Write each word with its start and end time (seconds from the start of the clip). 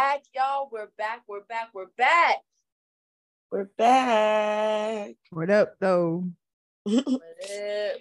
We 0.00 0.06
are 0.06 0.12
back, 0.14 0.22
y'all. 0.34 0.68
We're 0.72 0.88
back. 0.96 1.24
We're 1.28 1.44
back. 1.44 1.68
We're 1.74 1.90
back. 1.98 2.36
We're 3.50 3.68
back. 3.76 5.16
What 5.28 5.50
up, 5.50 5.74
though? 5.78 6.24
What 6.84 7.06
up? 7.06 7.98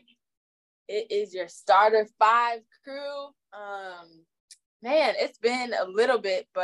It 0.88 1.11
is 1.11 1.33
your 1.33 1.50
starter 1.50 2.07
five 2.18 2.61
crew. 2.86 3.25
Um, 3.51 4.23
man, 4.82 5.15
it's 5.18 5.39
been 5.39 5.73
a 5.73 5.89
little 5.89 6.20
bit, 6.20 6.47
but 6.54 6.64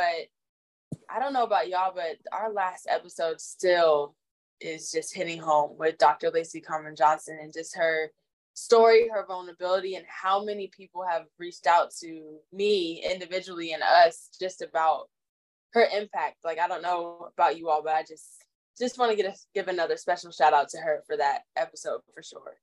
I 1.10 1.18
don't 1.18 1.34
know 1.34 1.44
about 1.44 1.68
y'all, 1.68 1.92
but 1.94 2.16
our 2.32 2.50
last 2.50 2.86
episode 2.88 3.38
still 3.38 4.14
is 4.62 4.90
just 4.90 5.14
hitting 5.14 5.38
home 5.38 5.76
with 5.78 5.98
Dr. 5.98 6.30
Lacey 6.30 6.62
Carmen 6.62 6.96
Johnson 6.96 7.38
and 7.42 7.52
just 7.52 7.76
her 7.76 8.10
story, 8.54 9.10
her 9.12 9.26
vulnerability, 9.26 9.96
and 9.96 10.06
how 10.08 10.42
many 10.42 10.68
people 10.68 11.04
have 11.06 11.26
reached 11.38 11.66
out 11.66 11.90
to 12.00 12.38
me 12.54 13.04
individually 13.04 13.74
and 13.74 13.82
us 13.82 14.30
just 14.40 14.62
about 14.62 15.10
her 15.76 15.86
impact. 15.94 16.36
Like 16.42 16.58
I 16.58 16.68
don't 16.68 16.82
know 16.82 17.28
about 17.34 17.58
you 17.58 17.68
all, 17.68 17.82
but 17.82 17.94
I 17.94 18.02
just 18.02 18.44
just 18.78 18.98
want 18.98 19.10
to 19.10 19.16
get 19.16 19.26
a, 19.26 19.36
give 19.54 19.68
another 19.68 19.96
special 19.96 20.32
shout 20.32 20.52
out 20.52 20.70
to 20.70 20.78
her 20.78 21.02
for 21.06 21.16
that 21.16 21.42
episode 21.56 22.00
for 22.14 22.22
sure. 22.22 22.56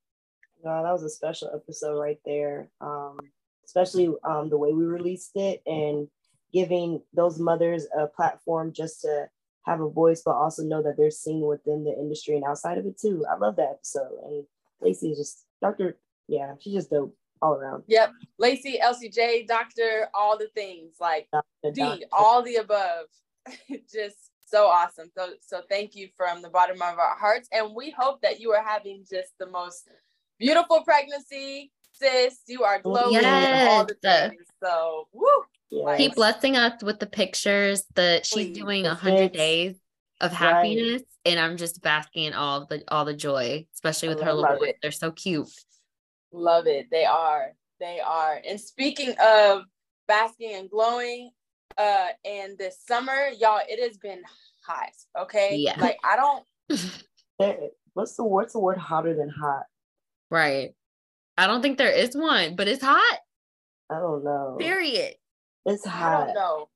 No, 0.64 0.82
that 0.82 0.92
was 0.92 1.02
a 1.02 1.08
special 1.08 1.50
episode 1.54 1.98
right 1.98 2.18
there. 2.24 2.68
Um, 2.80 3.18
especially 3.64 4.12
um, 4.24 4.50
the 4.50 4.58
way 4.58 4.72
we 4.72 4.84
released 4.84 5.32
it 5.36 5.62
and 5.64 6.08
giving 6.52 7.02
those 7.12 7.38
mothers 7.38 7.86
a 7.96 8.06
platform 8.06 8.72
just 8.72 9.02
to 9.02 9.28
have 9.64 9.80
a 9.80 9.88
voice, 9.88 10.22
but 10.24 10.32
also 10.32 10.62
know 10.62 10.82
that 10.82 10.96
they're 10.96 11.10
seen 11.10 11.40
within 11.40 11.84
the 11.84 11.92
industry 11.92 12.36
and 12.36 12.44
outside 12.44 12.78
of 12.78 12.86
it 12.86 12.98
too. 12.98 13.24
I 13.30 13.36
love 13.36 13.56
that 13.56 13.70
episode. 13.70 14.12
And 14.24 14.44
Lacey 14.80 15.12
is 15.12 15.18
just 15.18 15.44
Dr. 15.62 15.96
Yeah, 16.26 16.54
she's 16.60 16.74
just 16.74 16.90
dope 16.90 17.16
all 17.42 17.54
around. 17.54 17.82
Yep. 17.86 18.12
Lacey, 18.38 18.78
LCJ, 18.82 19.46
doctor, 19.46 20.08
all 20.14 20.38
the 20.38 20.48
things 20.54 20.94
like 21.00 21.28
Doctor, 21.32 21.70
D, 21.72 21.80
doctor. 21.80 22.06
all 22.12 22.42
the 22.42 22.56
above. 22.56 23.06
just 23.92 24.16
so 24.46 24.66
awesome. 24.66 25.10
So 25.16 25.30
so 25.40 25.60
thank 25.68 25.94
you 25.94 26.08
from 26.16 26.42
the 26.42 26.48
bottom 26.48 26.76
of 26.76 26.98
our 26.98 27.16
hearts. 27.16 27.48
And 27.52 27.74
we 27.74 27.90
hope 27.90 28.22
that 28.22 28.40
you 28.40 28.52
are 28.52 28.62
having 28.62 29.04
just 29.08 29.32
the 29.38 29.48
most 29.48 29.88
beautiful 30.38 30.82
pregnancy, 30.82 31.70
sis. 31.92 32.38
You 32.46 32.62
are 32.64 32.80
oh, 32.84 32.90
glowing 32.92 33.24
and 33.24 33.68
all 33.68 33.84
the 33.84 33.96
Yes. 34.02 34.30
things. 34.30 34.46
So 34.62 35.08
woo. 35.12 35.26
Yeah. 35.70 35.96
Keep 35.96 36.14
blessing 36.14 36.56
us 36.56 36.82
with 36.82 37.00
the 37.00 37.06
pictures 37.06 37.84
that 37.94 38.26
she's 38.26 38.46
Please. 38.46 38.58
doing 38.58 38.86
a 38.86 38.94
hundred 38.94 39.32
pics. 39.32 39.38
days 39.38 39.76
of 40.20 40.30
Right. 40.30 40.38
happiness, 40.38 41.02
and 41.24 41.40
I'm 41.40 41.56
just 41.56 41.82
basking 41.82 42.24
in 42.24 42.32
all 42.32 42.66
the 42.66 42.84
all 42.88 43.04
the 43.04 43.14
joy, 43.14 43.66
especially 43.74 44.08
I 44.08 44.14
with 44.14 44.22
her 44.22 44.32
love 44.32 44.52
little 44.52 44.64
it. 44.64 44.76
They're 44.80 44.92
so 44.92 45.10
cute. 45.10 45.48
Love 46.34 46.66
it. 46.66 46.88
They 46.90 47.04
are. 47.04 47.52
They 47.78 48.00
are. 48.00 48.40
And 48.46 48.60
speaking 48.60 49.14
of 49.22 49.62
basking 50.08 50.54
and 50.54 50.68
glowing, 50.68 51.30
uh, 51.78 52.08
and 52.24 52.58
this 52.58 52.78
summer, 52.84 53.28
y'all, 53.38 53.60
it 53.68 53.80
has 53.80 53.96
been 53.96 54.22
hot. 54.66 54.90
Okay. 55.18 55.56
Yeah. 55.56 55.78
Like 55.78 55.98
I 56.04 56.16
don't 56.16 56.44
what's 57.94 58.16
the 58.16 58.24
what's 58.24 58.52
the 58.52 58.58
word 58.58 58.78
hotter 58.78 59.14
than 59.14 59.28
hot? 59.28 59.64
Right. 60.30 60.74
I 61.38 61.46
don't 61.46 61.62
think 61.62 61.78
there 61.78 61.90
is 61.90 62.16
one, 62.16 62.56
but 62.56 62.68
it's 62.68 62.82
hot. 62.82 63.18
I 63.90 63.98
don't 63.98 64.24
know. 64.24 64.56
Period. 64.58 65.14
It's 65.66 65.86
I 65.86 65.90
hot. 65.90 66.26
don't 66.26 66.34
know. 66.34 66.68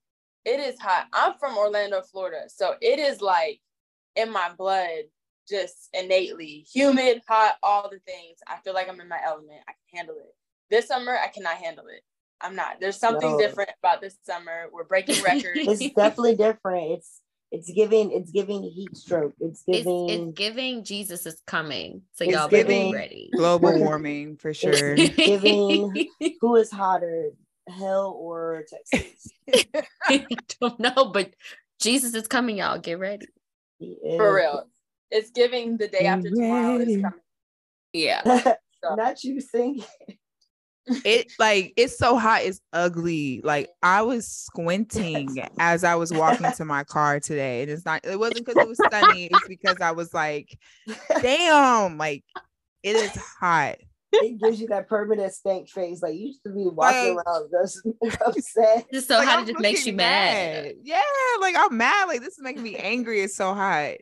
It 0.44 0.60
is 0.60 0.78
hot. 0.80 1.06
I'm 1.12 1.34
from 1.38 1.56
Orlando, 1.56 2.00
Florida. 2.02 2.42
So 2.48 2.74
it 2.80 2.98
is 2.98 3.20
like 3.20 3.60
in 4.16 4.32
my 4.32 4.50
blood, 4.56 5.04
just 5.48 5.88
innately 5.92 6.66
humid, 6.72 7.22
hot, 7.28 7.54
all 7.62 7.84
the 7.90 7.98
things. 8.06 8.38
I 8.46 8.56
feel 8.64 8.74
like 8.74 8.88
I'm 8.88 9.00
in 9.00 9.08
my 9.08 9.20
element. 9.24 9.60
I 9.68 9.72
can 9.72 9.98
handle 9.98 10.16
it. 10.16 10.34
This 10.70 10.86
summer, 10.88 11.16
I 11.16 11.28
cannot 11.28 11.56
handle 11.56 11.86
it. 11.88 12.02
I'm 12.40 12.54
not. 12.54 12.76
There's 12.80 12.98
something 12.98 13.32
No. 13.32 13.38
different 13.38 13.70
about 13.82 14.00
this 14.00 14.16
summer. 14.22 14.66
We're 14.72 14.84
breaking 14.84 15.22
records. 15.24 15.52
It's 15.54 15.94
definitely 15.96 16.36
different. 16.36 16.92
It's 16.92 17.20
it's 17.50 17.72
giving 17.72 18.12
it's 18.12 18.30
giving 18.30 18.62
heat 18.62 18.94
stroke. 18.96 19.32
It's 19.40 19.64
It's, 19.66 19.78
giving 19.84 20.08
it's 20.10 20.32
giving 20.38 20.84
Jesus 20.84 21.24
is 21.26 21.40
coming. 21.46 22.02
So 22.12 22.24
y'all 22.24 22.46
better 22.48 22.64
be 22.68 22.74
giving- 22.74 22.92
ready. 22.92 23.30
Global 23.34 23.76
warming 23.80 24.36
for 24.36 24.52
sure. 24.54 24.94
giving- 24.96 26.08
who 26.40 26.56
is 26.56 26.70
hotter, 26.70 27.30
hell 27.68 28.14
or 28.20 28.64
Texas? 28.92 29.28
I 30.08 30.26
don't 30.60 30.78
know, 30.78 31.06
but 31.06 31.32
Jesus 31.80 32.14
is 32.14 32.28
coming, 32.28 32.58
y'all. 32.58 32.78
Get 32.78 32.98
ready. 32.98 33.26
For 33.80 34.34
real. 34.34 34.68
It's 35.10 35.30
giving 35.30 35.76
the 35.76 35.88
day 35.88 36.06
after 36.06 36.30
tomorrow 36.30 36.76
is 36.76 36.86
coming. 37.02 37.12
Yeah. 37.92 38.54
So, 38.84 38.94
Not 38.94 39.24
you 39.24 39.40
singing. 39.40 39.82
it 41.04 41.32
like 41.40 41.72
it's 41.76 41.98
so 41.98 42.16
hot 42.16 42.42
it's 42.44 42.60
ugly 42.72 43.40
like 43.42 43.68
i 43.82 44.02
was 44.02 44.26
squinting 44.28 45.36
as 45.58 45.82
i 45.82 45.96
was 45.96 46.12
walking 46.12 46.46
to 46.52 46.64
my 46.64 46.84
car 46.84 47.18
today 47.18 47.62
and 47.62 47.70
it's 47.72 47.84
not 47.84 48.00
it 48.06 48.16
wasn't 48.18 48.38
because 48.46 48.56
it 48.62 48.68
was 48.68 48.78
sunny 48.90 49.24
it's 49.32 49.48
because 49.48 49.80
i 49.80 49.90
was 49.90 50.14
like 50.14 50.56
damn 51.20 51.98
like 51.98 52.22
it 52.84 52.94
is 52.94 53.10
hot 53.40 53.78
It 54.12 54.40
gives 54.40 54.60
you 54.60 54.68
that 54.68 54.88
permanent 54.88 55.32
stank 55.34 55.68
face. 55.68 56.00
Like 56.00 56.14
you 56.14 56.28
used 56.28 56.44
to 56.46 56.50
be 56.50 56.68
walking 56.68 57.16
Like- 57.16 57.26
around 57.26 57.50
just 57.50 57.84
upset. 58.24 58.86
Just 58.92 59.08
so 59.08 59.16
Like, 59.18 59.26
hot 59.28 59.38
I'm 59.38 59.42
it 59.44 59.48
just 59.48 59.60
makes 59.60 59.80
you 59.80 59.92
fucking 59.92 59.96
mad. 59.96 60.72
yeah 60.84 61.02
like 61.40 61.56
i'm 61.58 61.76
mad 61.76 62.06
like 62.06 62.20
this 62.20 62.34
is 62.38 62.42
making 62.42 62.62
me 62.62 62.76
angry 62.76 63.20
it's 63.22 63.34
so 63.36 63.54
hot 63.54 63.94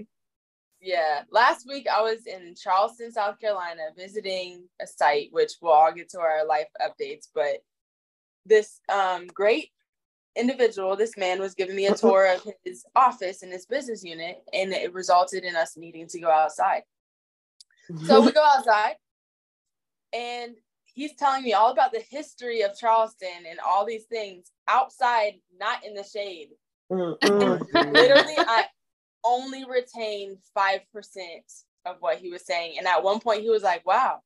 Yeah, 0.87 1.23
last 1.33 1.67
week 1.67 1.89
I 1.93 2.01
was 2.01 2.27
in 2.27 2.55
Charleston, 2.55 3.11
South 3.11 3.41
Carolina, 3.41 3.83
visiting 3.97 4.69
a 4.81 4.87
site, 4.87 5.31
which 5.33 5.55
we'll 5.61 5.73
all 5.73 5.93
get 5.93 6.09
to 6.11 6.21
our 6.21 6.47
life 6.47 6.69
updates. 6.81 7.27
But 7.35 7.65
this 8.45 8.81
um, 8.89 9.27
great 9.27 9.71
individual, 10.37 10.95
this 10.95 11.17
man 11.17 11.41
was 11.41 11.57
giving 11.57 11.75
me 11.75 11.89
a 11.89 11.95
tour 11.97 12.33
of 12.33 12.47
his 12.65 12.85
office 12.95 13.43
and 13.43 13.53
his 13.53 13.67
business 13.67 14.05
unit, 14.05 14.45
and 14.53 14.73
it 14.73 14.95
resulted 14.95 15.43
in 15.43 15.57
us 15.57 15.77
needing 15.77 16.07
to 16.07 16.21
go 16.21 16.31
outside. 16.31 16.83
So 18.05 18.25
we 18.25 18.31
go 18.31 18.45
outside, 18.45 18.95
and 20.13 20.55
he's 20.85 21.17
telling 21.17 21.43
me 21.43 21.53
all 21.53 21.73
about 21.73 21.91
the 21.93 22.05
history 22.09 22.63
of 22.63 22.79
Charleston 22.79 23.45
and 23.51 23.59
all 23.59 23.85
these 23.85 24.05
things 24.05 24.53
outside, 24.69 25.33
not 25.59 25.85
in 25.85 25.95
the 25.95 26.05
shade. 26.05 26.51
Literally, 27.75 28.35
I 28.39 28.67
only 29.27 29.65
retained 29.65 30.39
5% 30.57 30.79
of 31.87 31.97
what 32.01 32.19
he 32.19 32.31
was 32.31 32.45
saying. 32.47 32.77
And 32.79 32.87
at 32.87 33.03
one 33.03 33.21
point, 33.21 33.43
he 33.43 33.51
was 33.51 33.63
like, 33.63 33.87
wow, 33.87 34.21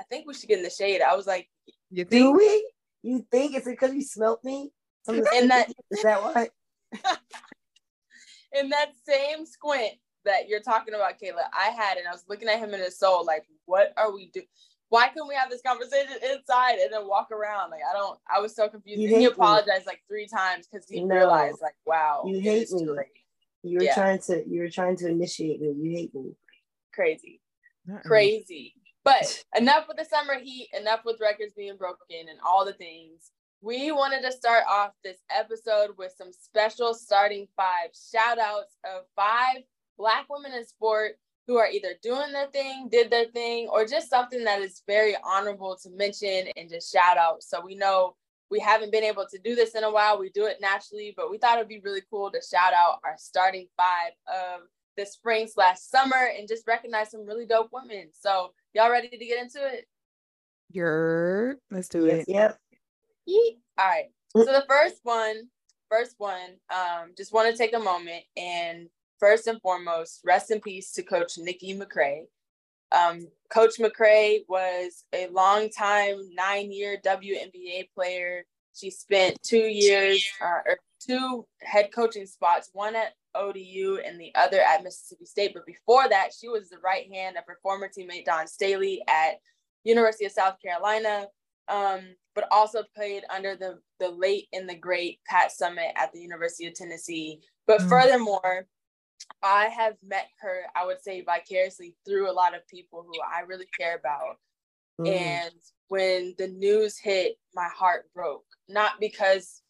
I 0.00 0.04
think 0.04 0.26
we 0.26 0.34
should 0.34 0.48
get 0.48 0.58
in 0.58 0.64
the 0.64 0.70
shade. 0.70 1.00
I 1.02 1.14
was 1.16 1.26
like, 1.26 1.48
you 1.90 2.04
Do 2.04 2.10
think 2.10 2.36
we? 2.38 2.72
You 3.02 3.26
think 3.30 3.54
it's 3.54 3.66
because 3.66 3.94
you 3.94 4.02
smelt 4.02 4.42
me? 4.44 4.72
And 5.06 5.24
that- 5.50 5.72
is 5.90 6.02
that 6.02 6.22
why? 6.22 6.48
in 8.52 8.68
that 8.70 8.92
same 9.06 9.46
squint 9.46 9.92
that 10.24 10.48
you're 10.48 10.60
talking 10.60 10.94
about, 10.94 11.18
Kayla, 11.20 11.42
I 11.56 11.70
had, 11.70 11.96
and 11.98 12.06
I 12.06 12.12
was 12.12 12.24
looking 12.28 12.48
at 12.48 12.58
him 12.58 12.74
in 12.74 12.80
his 12.80 12.98
soul, 12.98 13.24
like, 13.24 13.44
what 13.66 13.92
are 13.96 14.12
we 14.12 14.30
doing? 14.32 14.46
Why 14.90 15.08
couldn't 15.08 15.28
we 15.28 15.34
have 15.34 15.50
this 15.50 15.60
conversation 15.60 16.14
inside 16.22 16.78
and 16.78 16.90
then 16.92 17.06
walk 17.06 17.30
around? 17.30 17.70
Like, 17.70 17.82
I 17.88 17.92
don't, 17.96 18.18
I 18.34 18.40
was 18.40 18.56
so 18.56 18.68
confused. 18.68 18.98
He 19.00 19.06
hate 19.06 19.18
me. 19.18 19.24
apologized 19.26 19.86
like 19.86 20.00
three 20.08 20.26
times 20.26 20.66
because 20.66 20.88
he 20.88 21.04
No. 21.04 21.14
realized, 21.14 21.58
like, 21.60 21.74
wow, 21.84 22.24
You 22.26 22.40
hate 22.40 22.70
me. 22.72 22.86
You 23.62 23.78
were 23.78 23.84
Yeah. 23.84 23.94
trying 23.94 24.18
to 24.20 24.44
you 24.48 24.60
were 24.60 24.70
trying 24.70 24.96
to 24.98 25.08
initiate 25.08 25.60
me. 25.60 25.72
You 25.76 25.90
hate 25.96 26.14
me. 26.14 26.36
Crazy. 26.92 27.40
Mm-mm. 27.88 28.02
crazy. 28.02 28.74
But 29.04 29.42
enough 29.56 29.86
with 29.88 29.96
the 29.96 30.04
summer 30.04 30.38
heat, 30.38 30.68
enough 30.78 31.00
with 31.04 31.20
records 31.20 31.54
being 31.54 31.76
broken 31.76 32.28
and 32.28 32.38
all 32.46 32.64
the 32.64 32.72
things. 32.74 33.30
We 33.60 33.90
wanted 33.90 34.22
to 34.22 34.30
start 34.30 34.64
off 34.68 34.92
this 35.02 35.18
episode 35.36 35.90
with 35.98 36.12
some 36.16 36.30
special 36.32 36.94
starting 36.94 37.48
five 37.56 37.90
shout 38.12 38.38
outs 38.38 38.76
of 38.84 39.02
five 39.16 39.62
Black 39.96 40.26
women 40.30 40.52
in 40.52 40.64
sport 40.64 41.18
who 41.48 41.56
are 41.56 41.66
either 41.66 41.94
doing 42.02 42.30
their 42.30 42.46
thing, 42.48 42.88
did 42.88 43.10
their 43.10 43.24
thing, 43.24 43.66
or 43.68 43.84
just 43.84 44.08
something 44.10 44.44
that 44.44 44.60
is 44.60 44.82
very 44.86 45.16
honorable 45.24 45.76
to 45.82 45.90
mention 45.90 46.46
and 46.56 46.68
just 46.70 46.92
shout 46.92 47.16
out. 47.16 47.42
So 47.42 47.60
we 47.60 47.74
know 47.74 48.14
we 48.50 48.58
haven't 48.60 48.92
been 48.92 49.04
able 49.04 49.26
to 49.30 49.38
do 49.38 49.54
this 49.54 49.74
in 49.74 49.84
a 49.84 49.90
while. 49.90 50.18
We 50.18 50.30
do 50.30 50.46
it 50.46 50.58
naturally, 50.60 51.12
but 51.16 51.30
we 51.30 51.38
thought 51.38 51.58
it'd 51.58 51.68
be 51.68 51.80
really 51.80 52.02
cool 52.10 52.30
to 52.30 52.40
shout 52.40 52.72
out 52.72 53.00
our 53.04 53.16
starting 53.18 53.68
five 53.76 54.12
of 54.26 54.62
the 54.96 55.06
spring 55.06 55.46
slash 55.46 55.78
summer 55.78 56.30
and 56.36 56.48
just 56.48 56.66
recognize 56.66 57.10
some 57.10 57.26
really 57.26 57.46
dope 57.46 57.70
women. 57.72 58.08
So 58.18 58.52
y'all 58.74 58.90
ready 58.90 59.08
to 59.08 59.16
get 59.18 59.42
into 59.42 59.64
it? 59.66 59.86
you're 60.70 61.56
let's 61.70 61.88
do 61.88 62.06
Yes, 62.06 62.24
it 62.28 62.32
yep. 62.32 62.58
Yeet. 63.28 63.58
All 63.78 63.86
right. 63.86 64.06
So 64.36 64.44
the 64.44 64.64
first 64.68 65.00
one, 65.02 65.48
first 65.90 66.14
one, 66.18 66.56
um, 66.70 67.12
just 67.16 67.32
want 67.32 67.50
to 67.50 67.56
take 67.56 67.74
a 67.74 67.78
moment 67.78 68.24
and 68.36 68.88
first 69.18 69.46
and 69.46 69.60
foremost, 69.60 70.20
rest 70.24 70.50
in 70.50 70.60
peace 70.60 70.92
to 70.92 71.02
Coach 71.02 71.38
Nikki 71.38 71.74
McCray. 71.74 72.24
Um, 72.92 73.28
Coach 73.50 73.78
McCray 73.78 74.40
was 74.48 75.04
a 75.12 75.28
long 75.28 75.70
time 75.70 76.16
nine-year 76.34 76.98
WNBA 77.04 77.90
player. 77.94 78.44
She 78.74 78.90
spent 78.90 79.38
two 79.42 79.58
years, 79.66 80.24
uh, 80.40 80.60
or 80.66 80.78
two 81.04 81.46
head 81.62 81.90
coaching 81.92 82.26
spots, 82.26 82.70
one 82.72 82.94
at 82.96 83.14
ODU 83.34 84.00
and 84.04 84.20
the 84.20 84.32
other 84.34 84.60
at 84.60 84.82
Mississippi 84.82 85.24
State. 85.24 85.52
But 85.54 85.66
before 85.66 86.08
that, 86.08 86.30
she 86.38 86.48
was 86.48 86.68
the 86.68 86.78
right 86.78 87.10
hand 87.12 87.36
of 87.36 87.44
her 87.46 87.58
former 87.62 87.88
teammate 87.88 88.24
Dawn 88.24 88.46
Staley 88.46 89.02
at 89.08 89.36
University 89.84 90.24
of 90.26 90.32
South 90.32 90.56
Carolina. 90.62 91.26
um, 91.70 92.00
but 92.34 92.48
also 92.50 92.82
played 92.96 93.24
under 93.28 93.54
the 93.54 93.78
the 94.00 94.08
late 94.08 94.46
and 94.54 94.66
the 94.66 94.74
great 94.74 95.20
Pat 95.26 95.50
Summitt 95.50 95.92
at 95.96 96.10
the 96.12 96.20
University 96.20 96.66
of 96.66 96.72
Tennessee. 96.72 97.40
But 97.66 97.80
Mm. 97.82 97.88
furthermore, 97.90 98.66
I 99.42 99.66
have 99.66 99.96
met 100.02 100.28
her, 100.40 100.62
I 100.74 100.86
would 100.86 101.02
say 101.02 101.22
vicariously 101.22 101.94
through 102.06 102.30
a 102.30 102.32
lot 102.32 102.54
of 102.54 102.66
people 102.68 103.04
who 103.06 103.20
I 103.20 103.42
really 103.42 103.68
care 103.78 103.96
about. 103.96 104.36
Mm. 105.00 105.16
And 105.16 105.54
when 105.88 106.34
the 106.38 106.48
news 106.48 106.98
hit, 106.98 107.36
my 107.54 107.68
heart 107.74 108.06
broke. 108.14 108.44
Not 108.68 108.92
because 109.00 109.62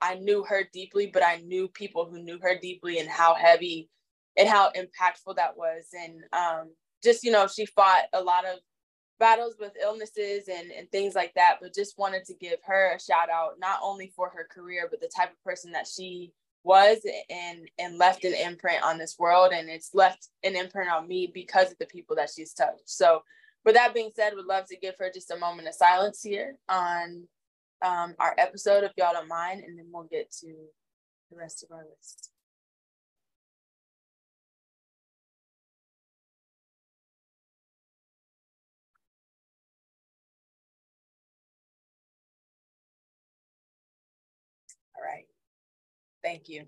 I 0.00 0.14
knew 0.14 0.44
her 0.44 0.64
deeply, 0.72 1.10
but 1.12 1.24
I 1.24 1.36
knew 1.38 1.68
people 1.68 2.06
who 2.06 2.22
knew 2.22 2.38
her 2.42 2.58
deeply 2.60 2.98
and 2.98 3.08
how 3.08 3.34
heavy 3.34 3.90
and 4.36 4.48
how 4.48 4.70
impactful 4.70 5.36
that 5.36 5.56
was. 5.56 5.88
And 5.92 6.22
um, 6.32 6.70
just, 7.02 7.24
you 7.24 7.30
know, 7.30 7.46
she 7.46 7.66
fought 7.66 8.04
a 8.12 8.22
lot 8.22 8.44
of 8.44 8.58
battles 9.18 9.56
with 9.60 9.72
illnesses 9.80 10.48
and, 10.48 10.70
and 10.70 10.90
things 10.90 11.14
like 11.14 11.34
that, 11.34 11.58
but 11.60 11.74
just 11.74 11.98
wanted 11.98 12.24
to 12.24 12.34
give 12.34 12.58
her 12.64 12.94
a 12.94 13.00
shout 13.00 13.28
out, 13.30 13.58
not 13.58 13.78
only 13.82 14.12
for 14.16 14.30
her 14.30 14.48
career, 14.50 14.88
but 14.90 15.00
the 15.00 15.10
type 15.14 15.30
of 15.30 15.44
person 15.44 15.72
that 15.72 15.86
she 15.86 16.32
was 16.62 16.98
and 17.30 17.68
and 17.78 17.98
left 17.98 18.24
an 18.24 18.34
imprint 18.34 18.82
on 18.82 18.98
this 18.98 19.16
world 19.18 19.52
and 19.52 19.68
it's 19.68 19.94
left 19.94 20.28
an 20.44 20.56
imprint 20.56 20.90
on 20.90 21.08
me 21.08 21.30
because 21.32 21.70
of 21.70 21.78
the 21.78 21.86
people 21.86 22.16
that 22.16 22.30
she's 22.34 22.52
touched. 22.52 22.88
So 22.88 23.22
with 23.64 23.74
that 23.74 23.94
being 23.94 24.10
said 24.14 24.34
would 24.34 24.46
love 24.46 24.66
to 24.66 24.76
give 24.76 24.94
her 24.98 25.10
just 25.12 25.30
a 25.30 25.36
moment 25.36 25.68
of 25.68 25.74
silence 25.74 26.22
here 26.22 26.56
on 26.68 27.24
um, 27.82 28.14
our 28.18 28.34
episode 28.38 28.84
if 28.84 28.92
y'all 28.98 29.12
don't 29.12 29.28
mind 29.28 29.62
and 29.64 29.78
then 29.78 29.86
we'll 29.90 30.04
get 30.04 30.30
to 30.40 30.48
the 31.30 31.36
rest 31.36 31.62
of 31.62 31.70
our 31.70 31.84
list 31.96 32.30
thank 46.22 46.48
you 46.48 46.64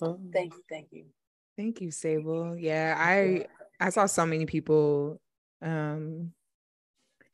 Mm. 0.00 0.32
thank 0.32 0.54
you 0.54 0.62
thank 0.70 0.88
you 0.92 1.04
Thank 1.58 1.80
you, 1.80 1.90
Sable. 1.90 2.56
Yeah, 2.56 2.94
I 2.96 3.46
I 3.80 3.90
saw 3.90 4.06
so 4.06 4.24
many 4.24 4.46
people 4.46 5.20
um 5.60 6.32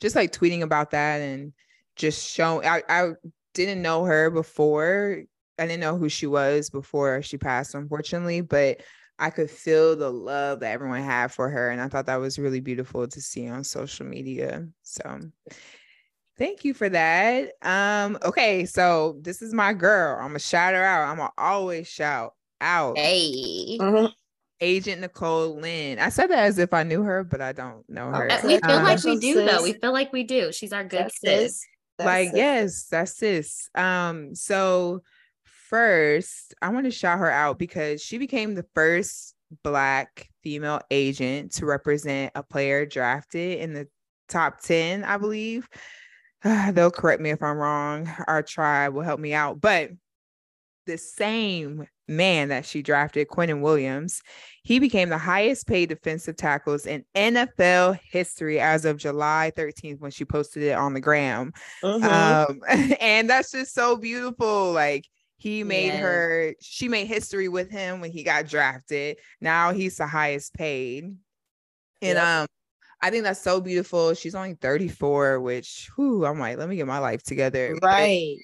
just 0.00 0.17
like 0.17 0.32
tweeting 0.32 0.62
about 0.62 0.93
that 0.93 1.20
and 1.20 1.52
just 1.94 2.26
showing 2.26 2.67
I, 2.67 2.82
I 2.88 3.11
didn't 3.52 3.82
know 3.82 4.05
her 4.05 4.31
before. 4.31 5.25
I 5.58 5.67
didn't 5.67 5.81
know 5.81 5.99
who 5.99 6.08
she 6.08 6.26
was 6.26 6.70
before 6.70 7.20
she 7.20 7.37
passed, 7.37 7.75
unfortunately, 7.75 8.41
but 8.41 8.81
I 9.19 9.29
could 9.29 9.50
feel 9.50 9.94
the 9.94 10.11
love 10.11 10.61
that 10.61 10.73
everyone 10.73 11.02
had 11.02 11.31
for 11.31 11.50
her. 11.50 11.69
And 11.69 11.81
I 11.82 11.88
thought 11.88 12.06
that 12.06 12.17
was 12.17 12.38
really 12.38 12.61
beautiful 12.61 13.06
to 13.06 13.20
see 13.20 13.46
on 13.46 13.62
social 13.62 14.06
media. 14.06 14.67
So 14.82 15.20
thank 16.38 16.64
you 16.64 16.75
for 16.75 16.88
that. 16.88 17.52
Um, 17.62 18.19
okay, 18.25 18.64
so 18.64 19.16
this 19.20 19.42
is 19.42 19.52
my 19.54 19.72
girl. 19.72 20.16
I'm 20.20 20.28
gonna 20.28 20.38
shout 20.38 20.75
her 20.75 20.82
out. 20.84 21.08
I'm 21.08 21.16
gonna 21.19 21.31
always 21.38 21.86
shout 21.88 22.34
out. 22.60 22.96
Hey. 22.98 23.78
Mhm. 23.81 24.12
Agent 24.60 25.00
Nicole 25.00 25.56
Lynn. 25.60 25.98
I 25.98 26.08
said 26.08 26.28
that 26.28 26.38
as 26.44 26.58
if 26.58 26.72
I 26.72 26.84
knew 26.84 27.02
her, 27.02 27.25
but 27.25 27.40
I 27.40 27.52
don't 27.52 27.86
know 27.90 28.10
her. 28.10 28.31
Uh, 28.31 28.40
We 28.44 28.58
feel 28.60 28.70
Um, 28.70 28.84
like 28.84 29.02
we 29.04 29.10
Awesome, 29.12 29.20
do 29.20 29.44
though. 29.44 29.62
We 29.62 29.72
feel 29.75 29.92
like 29.92 30.12
we 30.12 30.22
do. 30.22 30.52
She's 30.52 30.72
our 30.72 30.84
good 30.84 31.00
That's 31.06 31.20
sis. 31.20 31.40
sis. 31.56 31.66
That's 31.98 32.06
like 32.06 32.28
sis. 32.31 32.36
yes, 32.36 32.84
that's 32.86 33.16
sis. 33.16 33.69
Um, 33.75 34.34
so 34.34 35.02
first, 35.42 36.54
I 36.62 36.69
want 36.70 36.84
to 36.86 36.90
shout 36.90 37.19
her 37.19 37.31
out 37.31 37.58
because 37.58 38.00
she 38.02 38.16
became 38.19 38.54
the 38.54 38.64
first 38.75 39.34
black 39.62 40.28
female 40.42 40.81
agent 40.90 41.52
to 41.54 41.66
represent 41.66 42.32
a 42.34 42.42
player 42.42 42.86
drafted 42.86 43.58
in 43.58 43.72
the 43.75 43.88
top 44.28 44.60
10, 44.60 45.04
I 45.04 45.16
believe. 45.19 45.69
They'll 46.73 46.91
correct 46.91 47.23
me 47.23 47.31
if 47.31 47.43
I'm 47.43 47.56
wrong. 47.56 48.11
Our 48.26 48.43
tribe 48.43 48.94
will 48.94 49.02
help 49.02 49.20
me 49.20 49.32
out. 49.32 49.61
But 49.61 49.91
the 50.87 50.99
same 50.99 51.87
man 52.06 52.50
that 52.50 52.67
she 52.67 52.82
drafted, 52.82 53.29
Quinnen 53.29 53.62
Williams, 53.62 54.20
he 54.62 54.79
became 54.79 55.08
the 55.08 55.19
highest 55.19 55.67
paid 55.67 55.88
defensive 55.88 56.37
tackles 56.37 56.85
in 56.87 57.05
NFL 57.14 57.99
history 58.11 58.61
as 58.61 58.85
of 58.85 58.99
July 58.99 59.52
13th 59.56 60.00
when 60.00 60.11
she 60.11 60.26
posted 60.26 60.62
it 60.62 60.73
on 60.73 60.93
the 60.93 61.00
gram. 61.00 61.52
Mhm. 61.82 62.05
Um, 62.05 62.61
and 63.00 63.29
that's 63.29 63.52
just 63.52 63.75
so 63.75 63.96
beautiful. 63.96 64.73
Like 64.73 65.06
he 65.38 65.64
made 65.64 65.94
her, 65.94 66.55
she 66.61 66.88
made 66.88 67.06
history 67.06 67.49
with 67.49 67.70
him 67.70 68.02
when 68.02 68.11
he 68.11 68.23
got 68.23 68.46
drafted. 68.46 69.17
Now 69.41 69.73
he's 69.73 69.96
the 69.96 70.06
highest 70.06 70.52
paid. 70.52 71.17
And 72.02 72.19
um, 72.19 72.46
I 73.02 73.11
think 73.11 73.25
that's 73.25 73.43
so 73.43 73.61
beautiful. 73.61 74.14
She's 74.14 74.35
only 74.35 74.55
34, 74.55 75.41
which 75.41 75.91
whew, 75.96 76.25
I'm 76.25 76.38
like, 76.38 76.58
let 76.58 76.69
me 76.69 76.76
get 76.76 76.87
my 76.87 76.99
life 76.99 77.23
together. 77.23 77.76
But 77.81 77.87
right. 77.87 78.37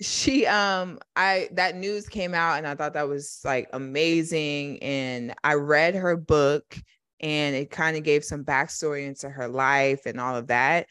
she 0.00 0.46
um 0.46 0.98
i 1.14 1.48
that 1.52 1.76
news 1.76 2.08
came 2.08 2.34
out 2.34 2.58
and 2.58 2.66
i 2.66 2.74
thought 2.74 2.94
that 2.94 3.08
was 3.08 3.40
like 3.44 3.68
amazing 3.72 4.82
and 4.82 5.32
i 5.44 5.54
read 5.54 5.94
her 5.94 6.16
book 6.16 6.76
and 7.20 7.54
it 7.54 7.70
kind 7.70 7.96
of 7.96 8.02
gave 8.02 8.24
some 8.24 8.44
backstory 8.44 9.06
into 9.06 9.28
her 9.30 9.46
life 9.46 10.04
and 10.06 10.18
all 10.18 10.34
of 10.34 10.48
that 10.48 10.86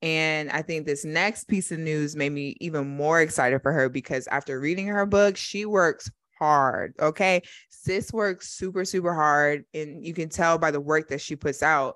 and 0.00 0.50
i 0.50 0.60
think 0.60 0.86
this 0.86 1.04
next 1.04 1.44
piece 1.44 1.70
of 1.70 1.78
news 1.78 2.16
made 2.16 2.32
me 2.32 2.56
even 2.60 2.88
more 2.88 3.20
excited 3.20 3.62
for 3.62 3.72
her 3.72 3.88
because 3.88 4.26
after 4.28 4.58
reading 4.58 4.88
her 4.88 5.06
book 5.06 5.36
she 5.36 5.64
works 5.64 6.10
hard 6.38 6.92
okay 6.98 7.40
sis 7.68 8.12
works 8.12 8.48
super 8.48 8.84
super 8.84 9.14
hard 9.14 9.64
and 9.72 10.04
you 10.04 10.12
can 10.12 10.28
tell 10.28 10.58
by 10.58 10.72
the 10.72 10.80
work 10.80 11.08
that 11.08 11.20
she 11.20 11.36
puts 11.36 11.62
out 11.62 11.94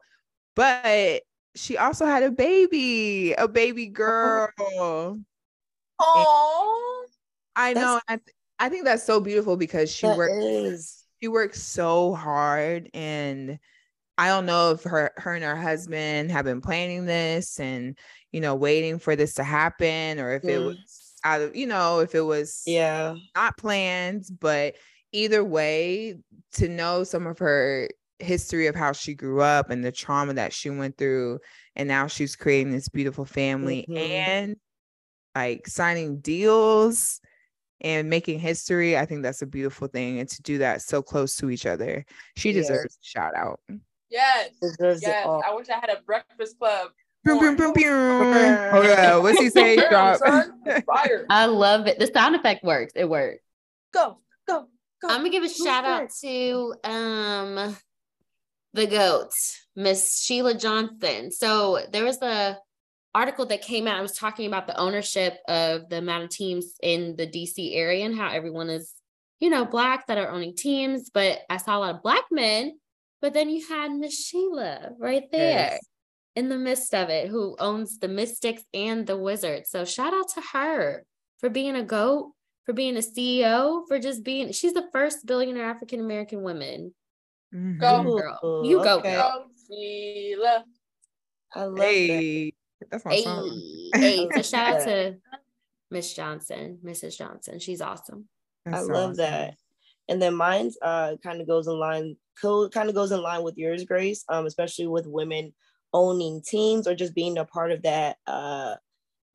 but 0.56 1.22
she 1.54 1.78
also 1.78 2.04
had 2.06 2.24
a 2.24 2.30
baby 2.32 3.32
a 3.34 3.46
baby 3.48 3.86
girl 3.86 4.50
oh 6.00 7.06
I 7.58 7.72
know. 7.72 8.00
I, 8.08 8.16
th- 8.16 8.36
I 8.58 8.68
think 8.68 8.84
that's 8.84 9.04
so 9.04 9.20
beautiful 9.20 9.56
because 9.56 9.90
she 9.90 10.06
works 10.06 10.32
is. 10.34 11.04
she 11.22 11.28
works 11.28 11.62
so 11.62 12.14
hard 12.14 12.90
and 12.92 13.58
I 14.18 14.28
don't 14.28 14.46
know 14.46 14.72
if 14.72 14.82
her 14.84 15.12
her 15.16 15.34
and 15.34 15.44
her 15.44 15.56
husband 15.56 16.30
have 16.32 16.44
been 16.44 16.60
planning 16.60 17.06
this 17.06 17.58
and 17.60 17.98
you 18.32 18.40
know 18.40 18.54
waiting 18.54 18.98
for 18.98 19.16
this 19.16 19.34
to 19.34 19.44
happen 19.44 20.18
or 20.20 20.32
if 20.32 20.44
it 20.44 20.60
Mm. 20.60 20.66
was 20.66 21.14
out 21.24 21.40
of 21.40 21.56
you 21.56 21.66
know 21.66 22.00
if 22.00 22.14
it 22.14 22.20
was 22.20 22.62
Yeah. 22.66 23.14
not 23.34 23.56
planned 23.56 24.24
but 24.40 24.74
either 25.12 25.42
way 25.44 26.16
to 26.52 26.68
know 26.68 27.04
some 27.04 27.26
of 27.26 27.38
her 27.38 27.88
history 28.18 28.66
of 28.66 28.74
how 28.74 28.92
she 28.92 29.14
grew 29.14 29.40
up 29.40 29.70
and 29.70 29.84
the 29.84 29.92
trauma 29.92 30.34
that 30.34 30.52
she 30.52 30.70
went 30.70 30.96
through 30.96 31.38
and 31.74 31.86
now 31.88 32.06
she's 32.06 32.34
creating 32.36 32.72
this 32.72 32.88
beautiful 32.88 33.24
family 33.24 33.84
Mhm. 33.88 33.98
and 33.98 34.56
like 35.34 35.66
signing 35.66 36.20
deals 36.20 37.20
and 37.82 38.08
making 38.08 38.38
history 38.38 38.96
i 38.96 39.04
think 39.04 39.22
that's 39.22 39.42
a 39.42 39.46
beautiful 39.46 39.86
thing 39.86 40.18
and 40.18 40.28
to 40.30 40.40
do 40.42 40.58
that 40.58 40.80
so 40.80 41.02
close 41.02 41.36
to 41.36 41.50
each 41.50 41.66
other 41.66 42.04
she 42.36 42.50
Yes. 42.52 42.66
deserves 42.68 42.94
a 42.94 43.04
shout 43.04 43.34
out 43.36 43.60
yes 44.08 44.50
Deserves 44.62 45.02
yes 45.02 45.26
all. 45.26 45.42
i 45.46 45.54
wish 45.54 45.68
i 45.68 45.74
had 45.74 45.90
a 45.90 46.00
breakfast 46.06 46.58
club 46.58 46.92
Boom, 47.24 47.38
boom, 47.40 47.56
boom, 47.56 47.72
boom. 47.74 48.58
oh 48.72 48.82
yeah 48.82 49.16
what's 49.16 49.38
he 49.38 49.50
say 49.50 49.76
drop 49.90 50.18
son. 50.18 50.52
I 51.28 51.46
love 51.46 51.86
it. 51.88 51.98
The 51.98 52.06
sound 52.06 52.36
effect 52.36 52.62
works. 52.64 52.92
It 52.94 53.08
works. 53.10 53.42
go 53.92 54.18
go 54.46 54.68
go 55.02 55.08
I'm 55.08 55.18
gonna 55.18 55.30
give 55.30 55.42
a 55.42 55.46
Who's 55.48 55.56
shout 55.56 55.84
out 55.84 56.08
to 56.22 56.74
um 56.84 57.76
the 58.76 58.86
goat, 58.86 59.32
Miss 59.74 60.20
Sheila 60.22 60.54
Johnson. 60.54 61.30
So 61.32 61.80
there 61.92 62.04
was 62.04 62.20
a 62.22 62.58
article 63.14 63.46
that 63.46 63.62
came 63.62 63.88
out. 63.88 63.98
I 63.98 64.02
was 64.02 64.12
talking 64.16 64.46
about 64.46 64.66
the 64.66 64.78
ownership 64.78 65.38
of 65.48 65.88
the 65.88 65.98
amount 65.98 66.24
of 66.24 66.30
teams 66.30 66.74
in 66.82 67.16
the 67.16 67.26
DC 67.26 67.74
area 67.74 68.04
and 68.04 68.14
how 68.14 68.28
everyone 68.28 68.68
is, 68.68 68.92
you 69.40 69.48
know, 69.50 69.64
black 69.64 70.06
that 70.06 70.18
are 70.18 70.28
owning 70.28 70.54
teams. 70.54 71.10
But 71.10 71.40
I 71.48 71.56
saw 71.56 71.78
a 71.78 71.80
lot 71.80 71.94
of 71.96 72.02
black 72.02 72.24
men. 72.30 72.78
But 73.22 73.32
then 73.32 73.48
you 73.48 73.66
had 73.66 73.90
Miss 73.92 74.22
Sheila 74.26 74.90
right 74.98 75.24
there 75.32 75.70
Yes. 75.70 75.80
in 76.36 76.50
the 76.50 76.58
midst 76.58 76.94
of 76.94 77.08
it, 77.08 77.28
who 77.28 77.56
owns 77.58 77.98
the 77.98 78.08
Mystics 78.08 78.62
and 78.74 79.06
the 79.06 79.16
Wizards. 79.16 79.70
So 79.70 79.86
shout 79.86 80.12
out 80.12 80.28
to 80.34 80.42
her 80.52 81.04
for 81.40 81.48
being 81.48 81.74
a 81.74 81.82
goat, 81.82 82.32
for 82.66 82.74
being 82.74 82.96
a 82.98 83.00
CEO, 83.00 83.88
for 83.88 83.98
just 83.98 84.22
being. 84.22 84.52
She's 84.52 84.74
the 84.74 84.88
first 84.92 85.24
billionaire 85.24 85.64
African 85.64 86.00
American 86.00 86.42
woman. 86.42 86.94
Mhm. 87.54 87.78
Go. 87.80 88.16
girl. 88.16 88.62
You 88.64 88.82
go, 88.82 88.98
okay. 88.98 89.14
girl. 89.14 89.46
go 89.46 89.74
sheila 89.74 90.64
I 91.54 91.64
love 91.64 91.78
that. 91.78 91.84
hey 91.84 92.52
that's 92.90 93.04
my 93.04 93.14
Hey, 93.14 93.22
song 93.22 93.62
hey. 93.94 94.28
So 94.34 94.42
shout 94.42 94.74
out 94.74 94.84
to 94.86 95.16
Miss 95.90 96.12
Johnson, 96.14 96.78
Mrs. 96.84 97.16
Johnson. 97.16 97.58
She's 97.58 97.80
awesome. 97.80 98.28
I 98.66 98.80
so 98.80 98.92
love 98.92 99.10
awesome. 99.10 99.16
that. 99.16 99.54
And 100.08 100.20
then 100.20 100.34
mine's 100.34 100.76
uh 100.82 101.16
kind 101.22 101.40
of 101.40 101.46
goes 101.46 101.66
in 101.66 101.78
line 101.78 102.16
co- 102.40 102.68
kind 102.68 102.88
of 102.88 102.94
goes 102.94 103.12
in 103.12 103.22
line 103.22 103.42
with 103.42 103.56
yours, 103.56 103.84
Grace, 103.84 104.24
um, 104.28 104.46
especially 104.46 104.86
with 104.86 105.06
women 105.06 105.54
owning 105.92 106.42
teams 106.46 106.86
or 106.86 106.94
just 106.94 107.14
being 107.14 107.38
a 107.38 107.44
part 107.44 107.72
of 107.72 107.82
that 107.82 108.16
uh 108.26 108.74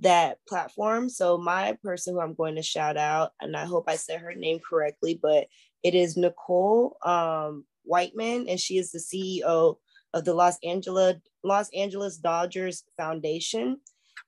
that 0.02 0.40
platform. 0.48 1.10
So 1.10 1.38
my 1.38 1.78
person 1.84 2.14
who 2.14 2.22
I'm 2.22 2.34
going 2.34 2.56
to 2.56 2.64
shout 2.64 2.98
out, 2.98 3.32
and 3.40 3.56
I 3.56 3.66
hope 3.66 3.86
I 3.88 3.96
said 3.96 4.20
her 4.22 4.34
name 4.34 4.60
correctly, 4.68 5.20
but 5.22 5.48
it 5.84 5.96
is 5.96 6.18
Nichol 6.18 6.98
um 7.04 7.66
Whiteman, 7.84 8.48
and 8.48 8.60
she 8.60 8.78
is 8.78 8.92
the 8.92 9.00
CEO 9.00 9.76
of 10.14 10.26
the 10.26 10.34
Los 10.34 10.58
Angeles 10.64 11.18
Los 11.44 11.70
Angeles 11.74 12.18
Dodgers 12.18 12.84
Foundation. 12.98 13.78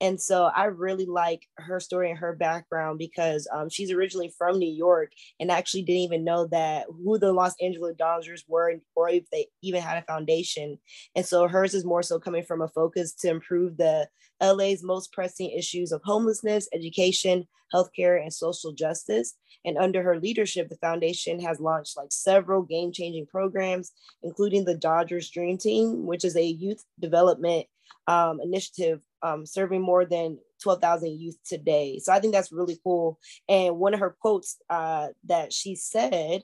And 0.02 0.20
so 0.20 0.46
I 0.46 0.66
really 0.66 1.06
like 1.06 1.48
her 1.58 1.80
story 1.80 2.10
and 2.10 2.20
her 2.20 2.36
background 2.36 3.00
because 3.00 3.48
um, 3.54 3.70
she's 3.70 3.92
originally 3.92 4.34
from 4.38 4.60
New 4.60 4.72
York 4.72 5.12
and 5.40 5.52
actually 5.52 5.84
didn't 5.84 6.02
even 6.02 6.24
know 6.24 6.48
that 6.48 6.86
who 6.88 7.18
the 7.18 7.34
Los 7.34 7.54
Angeles 7.62 7.96
Dodgers 7.98 8.44
were 8.48 8.74
or 8.96 9.10
if 9.10 9.30
they 9.32 9.48
even 9.62 9.82
had 9.82 9.98
a 10.02 10.06
foundation. 10.06 10.78
And 11.16 11.26
so 11.26 11.48
hers 11.48 11.74
is 11.74 11.86
more 11.86 12.04
so 12.04 12.20
coming 12.20 12.44
from 12.44 12.62
a 12.62 12.68
focus 12.68 13.14
to 13.22 13.30
improve 13.30 13.78
the 13.78 14.08
LA's 14.42 14.84
most 14.84 15.14
pressing 15.14 15.52
issues 15.52 15.92
of 15.92 16.02
homelessness, 16.04 16.68
education, 16.74 17.48
healthcare, 17.74 18.22
and 18.22 18.34
social 18.34 18.74
justice. 18.74 19.36
And 19.66 19.78
under 19.78 20.04
her 20.04 20.20
leadership, 20.20 20.70
the 20.70 20.76
foundation 20.78 21.40
has 21.40 21.60
launched 21.60 21.96
like 21.98 22.12
several 22.12 22.64
game 22.64 22.92
changing 22.92 23.28
programs, 23.28 23.92
including 24.22 24.66
the 24.66 24.76
Dodgers 24.76 25.30
Dream 25.30 25.58
Team, 25.58 26.06
which 26.06 26.26
is 26.26 26.36
a 26.36 26.44
youth 26.44 26.84
development 27.00 27.68
um, 28.08 28.40
initiative 28.42 29.02
um, 29.24 29.46
serving 29.46 29.82
more 29.82 30.06
than 30.06 30.38
12,000 30.62 31.20
youth 31.20 31.38
today. 31.46 32.00
So 32.00 32.14
I 32.14 32.20
think 32.20 32.34
that's 32.34 32.52
really 32.52 32.78
cool. 32.84 33.20
And 33.50 33.78
one 33.78 33.94
of 33.94 34.00
her 34.00 34.16
quotes 34.20 34.58
uh, 34.70 35.08
that 35.26 35.54
she 35.54 35.76
said 35.76 36.44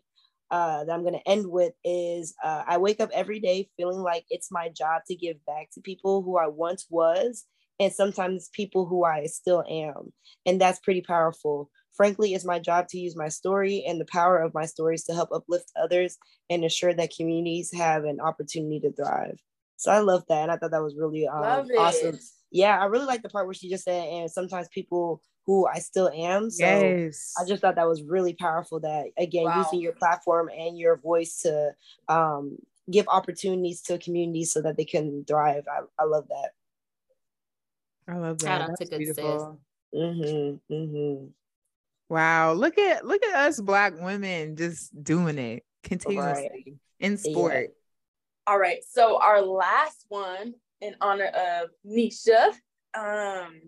uh, 0.50 0.84
that 0.84 0.92
I'm 0.92 1.04
going 1.04 1.14
to 1.14 1.30
end 1.30 1.48
with 1.48 1.74
is 1.84 2.34
uh, 2.44 2.64
I 2.68 2.78
wake 2.78 3.00
up 3.00 3.12
every 3.14 3.40
day 3.40 3.70
feeling 3.78 4.00
like 4.00 4.26
it's 4.30 4.52
my 4.52 4.70
job 4.70 5.04
to 5.08 5.16
give 5.16 5.38
back 5.46 5.70
to 5.74 5.82
people 5.82 6.22
who 6.24 6.38
I 6.38 6.48
once 6.48 6.88
was 6.90 7.46
and 7.80 7.94
sometimes 7.94 8.50
people 8.54 8.86
who 8.86 9.06
I 9.06 9.26
still 9.28 9.64
am. 9.70 10.12
And 10.46 10.60
that's 10.60 10.80
pretty 10.80 11.02
powerful. 11.02 11.70
Frankly, 11.96 12.34
it's 12.34 12.46
my 12.46 12.60
job 12.60 12.88
to 12.90 13.00
use 13.00 13.16
my 13.16 13.30
story 13.30 13.84
and 13.88 14.00
the 14.00 14.06
power 14.06 14.40
of 14.40 14.54
my 14.54 14.66
stories 14.66 15.04
to 15.06 15.14
help 15.14 15.30
uplift 15.34 15.72
others 15.82 16.18
and 16.50 16.64
ensure 16.64 16.94
that 16.94 17.14
communities 17.16 17.72
have 17.78 18.06
an 18.06 18.20
opportunity 18.20 18.80
to 18.82 18.92
thrive. 18.92 19.40
So 19.78 19.92
I 19.92 20.00
love 20.00 20.24
that. 20.30 20.44
And 20.44 20.52
I 20.52 20.58
thought 20.58 20.72
that 20.72 20.84
was 20.84 20.96
really 20.98 21.28
um, 21.28 21.68
awesome. 21.78 22.20
Yeah, 22.52 22.80
I 22.80 22.86
really 22.86 23.06
like 23.06 23.22
the 23.22 23.30
part 23.30 23.46
where 23.46 23.54
she 23.54 23.70
just 23.70 23.84
said, 23.84 24.08
and 24.08 24.32
sometimes 24.32 24.68
people 24.70 25.22
who 25.46 25.68
I 25.68 25.80
still 25.80 26.10
am. 26.10 26.50
So 26.50 26.66
yes. 26.66 27.34
I 27.40 27.46
just 27.46 27.62
thought 27.62 27.76
that 27.76 27.88
was 27.88 28.04
really 28.04 28.34
powerful 28.34 28.80
that, 28.82 29.08
again, 29.18 29.46
wow. 29.46 29.58
using 29.60 29.82
your 29.82 29.94
platform 29.94 30.50
and 30.56 30.78
your 30.78 30.98
voice 30.98 31.42
to 31.42 31.72
um, 32.08 32.58
give 32.90 33.08
opportunities 33.08 33.82
to 33.84 33.98
communities 33.98 34.52
so 34.52 34.62
that 34.62 34.78
they 34.78 34.86
can 34.86 35.26
thrive. 35.26 35.64
I, 35.68 35.82
I 36.02 36.06
love 36.06 36.28
that. 36.30 36.52
I 38.08 38.18
love 38.18 38.40
that. 38.40 38.46
Shout 38.46 38.62
out 38.62 38.70
That's 38.80 38.90
to 38.90 38.98
beautiful. 38.98 39.60
Mm-hmm, 39.94 40.74
mm-hmm. 40.74 41.26
Wow, 42.10 42.54
look 42.54 42.78
at 42.78 43.06
look 43.06 43.24
at 43.24 43.36
us 43.36 43.62
black 43.62 43.94
women 44.00 44.56
just 44.56 45.04
doing 45.04 45.38
it 45.38 45.64
continuously 45.84 46.50
right. 46.66 46.74
in 47.00 47.18
sport. 47.18 47.54
Yeah. 47.54 47.68
All 48.48 48.60
right, 48.60 48.80
so 48.88 49.22
our 49.22 49.42
last 49.42 50.06
one 50.10 50.56
in 50.82 50.96
honor 51.02 51.28
of 51.28 51.70
Nisha, 51.86 52.54
um, 52.98 53.62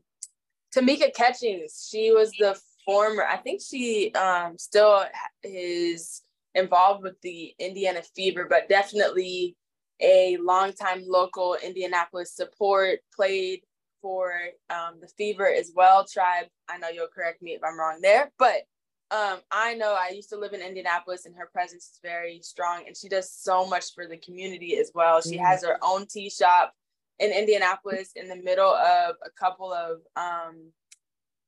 Tamika 0.75 1.13
Catchings. 1.13 1.87
She 1.89 2.11
was 2.11 2.31
the 2.39 2.59
former. 2.85 3.23
I 3.23 3.37
think 3.37 3.61
she 3.61 4.13
um, 4.13 4.57
still 4.57 5.03
is 5.43 6.21
involved 6.55 7.03
with 7.03 7.19
the 7.21 7.53
Indiana 7.59 8.01
Fever, 8.15 8.47
but 8.49 8.69
definitely 8.69 9.55
a 9.99 10.37
longtime 10.41 11.03
local 11.05 11.57
Indianapolis 11.63 12.35
support. 12.35 12.99
Played 13.15 13.61
for 14.01 14.33
um, 14.69 14.99
the 14.99 15.07
Fever 15.17 15.47
as 15.47 15.71
well. 15.75 16.05
Tribe, 16.05 16.47
I 16.69 16.77
know 16.77 16.89
you'll 16.89 17.07
correct 17.07 17.41
me 17.41 17.51
if 17.51 17.61
I'm 17.63 17.79
wrong 17.79 17.99
there, 18.01 18.31
but 18.39 18.63
um, 19.11 19.39
I 19.51 19.73
know 19.73 19.93
I 19.93 20.13
used 20.15 20.29
to 20.29 20.37
live 20.37 20.53
in 20.53 20.61
Indianapolis 20.61 21.25
and 21.25 21.35
her 21.35 21.49
presence 21.51 21.83
is 21.83 21.99
very 22.01 22.39
strong 22.41 22.85
and 22.87 22.95
she 22.95 23.09
does 23.09 23.29
so 23.29 23.67
much 23.67 23.93
for 23.93 24.07
the 24.07 24.17
community 24.17 24.77
as 24.77 24.91
well. 24.95 25.21
She 25.21 25.35
mm-hmm. 25.35 25.45
has 25.45 25.65
her 25.65 25.77
own 25.83 26.07
tea 26.07 26.29
shop 26.29 26.73
in 27.19 27.31
Indianapolis 27.31 28.11
in 28.15 28.27
the 28.27 28.35
middle 28.35 28.73
of 28.73 29.15
a 29.25 29.29
couple 29.39 29.71
of 29.71 29.99
um, 30.15 30.71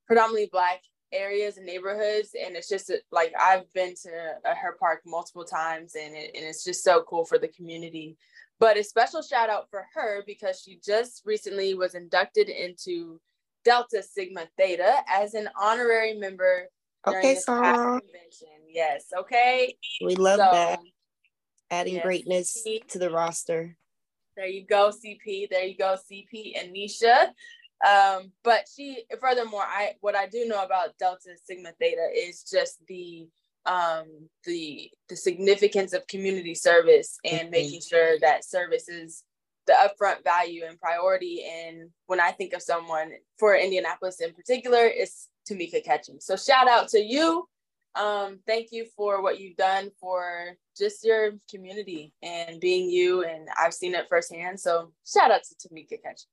predominantly 0.08 0.50
Black 0.52 0.82
areas 1.12 1.58
and 1.58 1.66
neighborhoods. 1.66 2.36
And 2.40 2.56
it's 2.56 2.70
just 2.70 2.92
like 3.12 3.34
I've 3.40 3.72
been 3.74 3.94
to 4.04 4.10
her 4.44 4.76
park 4.80 5.02
multiple 5.06 5.46
times 5.46 5.96
and, 5.96 6.16
it, 6.16 6.32
and 6.36 6.44
it's 6.46 6.64
just 6.64 6.84
so 6.84 7.04
cool 7.04 7.26
for 7.26 7.38
the 7.38 7.48
community. 7.48 8.18
But 8.60 8.78
a 8.78 8.84
special 8.84 9.22
shout 9.22 9.50
out 9.50 9.70
for 9.70 9.86
her 9.94 10.24
because 10.26 10.62
she 10.62 10.80
just 10.84 11.22
recently 11.26 11.74
was 11.74 11.96
inducted 11.96 12.50
into 12.50 13.20
Delta 13.66 14.04
Sigma 14.04 14.48
Theta 14.58 14.98
as 15.10 15.34
an 15.34 15.50
honorary 15.60 16.14
member. 16.14 16.68
Okay, 17.06 17.36
Sarah. 17.36 18.02
Yes. 18.70 19.06
Okay. 19.18 19.76
We 20.04 20.16
love 20.16 20.40
so, 20.40 20.50
that. 20.52 20.80
Adding 21.70 21.96
yes, 21.96 22.04
greatness 22.04 22.66
to 22.90 23.00
the 23.00 23.10
roster. 23.10 23.76
There 24.36 24.48
you 24.48 24.66
go, 24.66 24.92
CP. 24.92 25.50
There 25.50 25.66
you 25.66 25.78
go, 25.78 25.96
CP 26.12 26.54
and 26.60 26.76
Nisha. 26.76 27.30
Um, 27.88 28.32
but 28.44 28.66
she, 28.74 29.04
furthermore, 29.20 29.64
I 29.64 29.94
what 30.02 30.16
I 30.16 30.28
do 30.28 30.46
know 30.46 30.64
about 30.64 30.98
Delta 30.98 31.30
Sigma 31.44 31.72
Theta 31.80 32.10
is 32.16 32.44
just 32.44 32.78
the 32.88 33.28
um, 33.66 34.30
the 34.46 34.90
the 35.10 35.16
significance 35.16 35.94
of 35.94 36.08
community 36.08 36.56
service 36.56 37.18
and 37.26 37.42
mm-hmm. 37.42 37.52
making 37.52 37.82
sure 37.82 38.20
that 38.20 38.46
service 38.46 38.88
is 38.90 39.24
the 39.68 39.74
upfront 39.74 40.24
value 40.24 40.64
and 40.68 40.80
priority. 40.80 41.46
And 41.46 41.90
when 42.08 42.20
I 42.20 42.32
think 42.32 42.54
of 42.54 42.62
someone 42.62 43.12
for 43.38 43.56
Indianapolis 43.56 44.22
in 44.22 44.34
particular, 44.34 44.86
it's 44.86 45.30
Tamika 45.50 45.84
Catching. 45.84 46.20
So 46.20 46.36
shout 46.36 46.68
out 46.68 46.90
to 46.90 47.00
you. 47.00 47.48
Um, 47.96 48.40
thank 48.48 48.72
you 48.72 48.86
for 48.96 49.22
what 49.22 49.40
you've 49.40 49.56
done 49.56 49.92
for 50.00 50.58
just 50.78 51.06
your 51.06 51.34
community 51.50 52.14
and 52.24 52.60
being 52.60 52.90
you. 52.90 53.24
And 53.24 53.48
I've 53.60 53.74
seen 53.74 53.94
it 53.94 54.08
firsthand. 54.10 54.60
So 54.60 54.92
shout 55.06 55.32
out 55.32 55.42
to 55.44 55.56
Tamika 55.68 56.02
Catchings. 56.02 56.28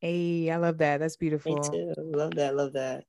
Hey, 0.00 0.50
I 0.50 0.56
love 0.56 0.78
that. 0.78 1.00
That's 1.00 1.16
beautiful. 1.16 1.54
Me 1.54 1.60
too. 1.70 1.94
Love 1.96 2.34
that. 2.34 2.54
Love 2.54 2.74
that. 2.74 3.04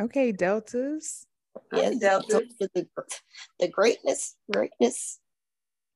Okay, 0.00 0.32
Deltas. 0.32 1.26
Yes, 1.72 1.98
deltas. 1.98 2.54
The, 2.58 2.86
the 3.60 3.68
greatness, 3.68 4.36
greatness. 4.50 5.20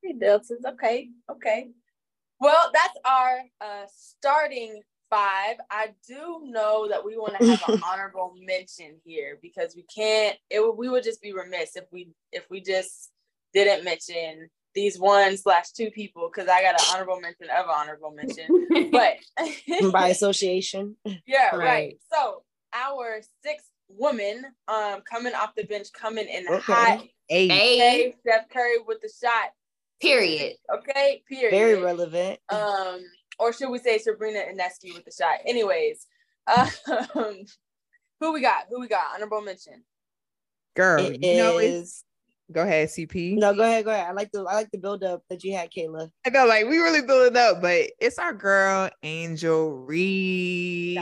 Hey, 0.02 0.12
Deltas. 0.12 0.62
Okay, 0.66 1.08
okay. 1.30 1.70
Well, 2.40 2.70
that's 2.72 2.98
our 3.06 3.38
uh, 3.60 3.86
starting 3.90 4.82
five. 5.10 5.56
I 5.70 5.88
do 6.06 6.40
know 6.44 6.88
that 6.88 7.04
we 7.04 7.16
want 7.16 7.38
to 7.38 7.46
have 7.46 7.68
an 7.68 7.80
honorable 7.90 8.34
mention 8.40 8.96
here 9.04 9.38
because 9.40 9.74
we 9.76 9.82
can't. 9.82 10.36
It 10.50 10.76
we 10.76 10.88
would 10.88 11.04
just 11.04 11.22
be 11.22 11.32
remiss 11.32 11.76
if 11.76 11.84
we 11.92 12.10
if 12.32 12.46
we 12.50 12.60
just 12.60 13.10
didn't 13.52 13.84
mention 13.84 14.48
these 14.74 14.98
one 14.98 15.36
slash 15.36 15.72
two 15.72 15.90
people 15.90 16.30
because 16.32 16.48
I 16.48 16.62
got 16.62 16.74
an 16.74 16.86
honorable 16.92 17.20
mention 17.20 17.48
of 17.50 17.66
honorable 17.68 18.12
mention, 18.12 18.90
but 18.92 19.16
by 19.92 20.08
association. 20.10 20.96
Yeah, 21.26 21.56
right. 21.56 21.58
right. 21.58 21.98
So 22.12 22.42
our 22.74 23.20
sixth 23.42 23.66
woman 23.88 24.44
um 24.68 25.00
coming 25.08 25.34
off 25.34 25.54
the 25.56 25.64
bench, 25.64 25.88
coming 25.92 26.28
in 26.28 26.46
okay. 26.48 26.72
hot. 26.72 27.04
Hey. 27.28 27.48
hey, 27.48 28.14
Steph 28.20 28.48
Curry 28.50 28.76
with 28.86 29.00
the 29.00 29.10
shot. 29.20 29.50
Period. 30.00 30.56
Okay, 30.72 31.22
period. 31.28 31.50
Very 31.50 31.80
relevant. 31.80 32.38
Um, 32.50 33.02
or 33.38 33.52
should 33.52 33.70
we 33.70 33.78
say 33.78 33.98
Sabrina 33.98 34.40
Ionescu 34.40 34.94
with 34.94 35.04
the 35.04 35.12
shot? 35.12 35.38
Anyways, 35.44 36.06
um, 36.46 36.68
who 38.20 38.32
we 38.32 38.40
got? 38.40 38.64
Who 38.70 38.80
we 38.80 38.88
got? 38.88 39.14
Honorable 39.14 39.42
mention. 39.42 39.84
Girl, 40.74 41.04
it 41.04 41.22
you 41.22 41.36
know 41.36 41.58
is... 41.58 42.04
Go 42.52 42.62
ahead, 42.62 42.88
CP. 42.88 43.36
No, 43.38 43.52
go 43.54 43.62
ahead, 43.62 43.84
go 43.84 43.90
ahead. 43.90 44.06
I 44.06 44.12
like 44.12 44.30
the 44.30 44.40
I 44.42 44.54
like 44.54 44.70
the 44.70 44.78
build 44.78 45.02
up 45.02 45.22
that 45.30 45.42
you 45.42 45.52
had, 45.52 45.68
Kayla. 45.72 46.10
I 46.24 46.30
know, 46.30 46.46
like 46.46 46.66
we 46.66 46.78
really 46.78 47.02
building 47.02 47.36
up, 47.36 47.60
but 47.60 47.90
it's 47.98 48.20
our 48.20 48.32
girl 48.32 48.88
Angel 49.02 49.78
Reese. 49.78 50.96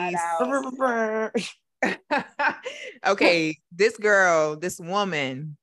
okay, 3.07 3.59
this 3.71 3.99
girl, 3.99 4.57
this 4.57 4.81
woman, 4.81 5.59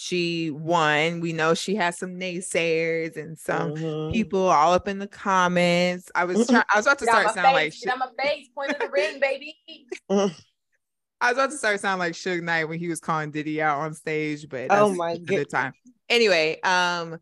she 0.00 0.52
won. 0.52 1.18
We 1.18 1.32
know 1.32 1.54
she 1.54 1.74
has 1.74 1.98
some 1.98 2.20
naysayers 2.20 3.16
and 3.16 3.36
some 3.36 3.74
mm-hmm. 3.74 4.12
people 4.12 4.46
all 4.46 4.72
up 4.72 4.86
in 4.86 5.00
the 5.00 5.08
comments. 5.08 6.08
I 6.14 6.24
was 6.24 6.46
trying. 6.46 6.62
I 6.72 6.76
was 6.78 6.86
about 6.86 7.00
to 7.00 7.04
start 7.04 7.34
sound 7.34 7.52
like. 7.52 7.74
Get 7.76 7.92
on 7.92 7.98
my 7.98 8.06
face, 8.16 8.46
point 8.54 8.70
of 8.70 8.78
the 8.78 8.88
ring, 8.90 9.18
baby. 9.20 9.56
I 10.08 10.12
was 10.14 11.32
about 11.32 11.50
to 11.50 11.56
start 11.56 11.80
sound 11.80 11.98
like 11.98 12.12
Suge 12.12 12.42
Knight 12.42 12.66
when 12.66 12.78
he 12.78 12.86
was 12.86 13.00
calling 13.00 13.32
Diddy 13.32 13.60
out 13.60 13.80
on 13.80 13.92
stage, 13.92 14.48
but 14.48 14.68
oh 14.70 14.94
my 14.94 15.18
god, 15.18 15.50
time. 15.50 15.72
Anyway, 16.08 16.60
um, 16.60 17.18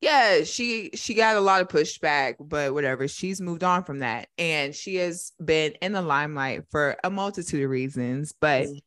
yeah, 0.00 0.44
she 0.44 0.88
she 0.94 1.12
got 1.12 1.36
a 1.36 1.40
lot 1.40 1.60
of 1.60 1.68
pushback, 1.68 2.36
but 2.40 2.72
whatever. 2.72 3.06
She's 3.06 3.38
moved 3.38 3.64
on 3.64 3.84
from 3.84 3.98
that, 3.98 4.28
and 4.38 4.74
she 4.74 4.94
has 4.96 5.32
been 5.44 5.72
in 5.82 5.92
the 5.92 6.00
limelight 6.00 6.62
for 6.70 6.96
a 7.04 7.10
multitude 7.10 7.64
of 7.64 7.68
reasons. 7.68 8.32
But 8.40 8.64
mm-hmm. 8.64 8.78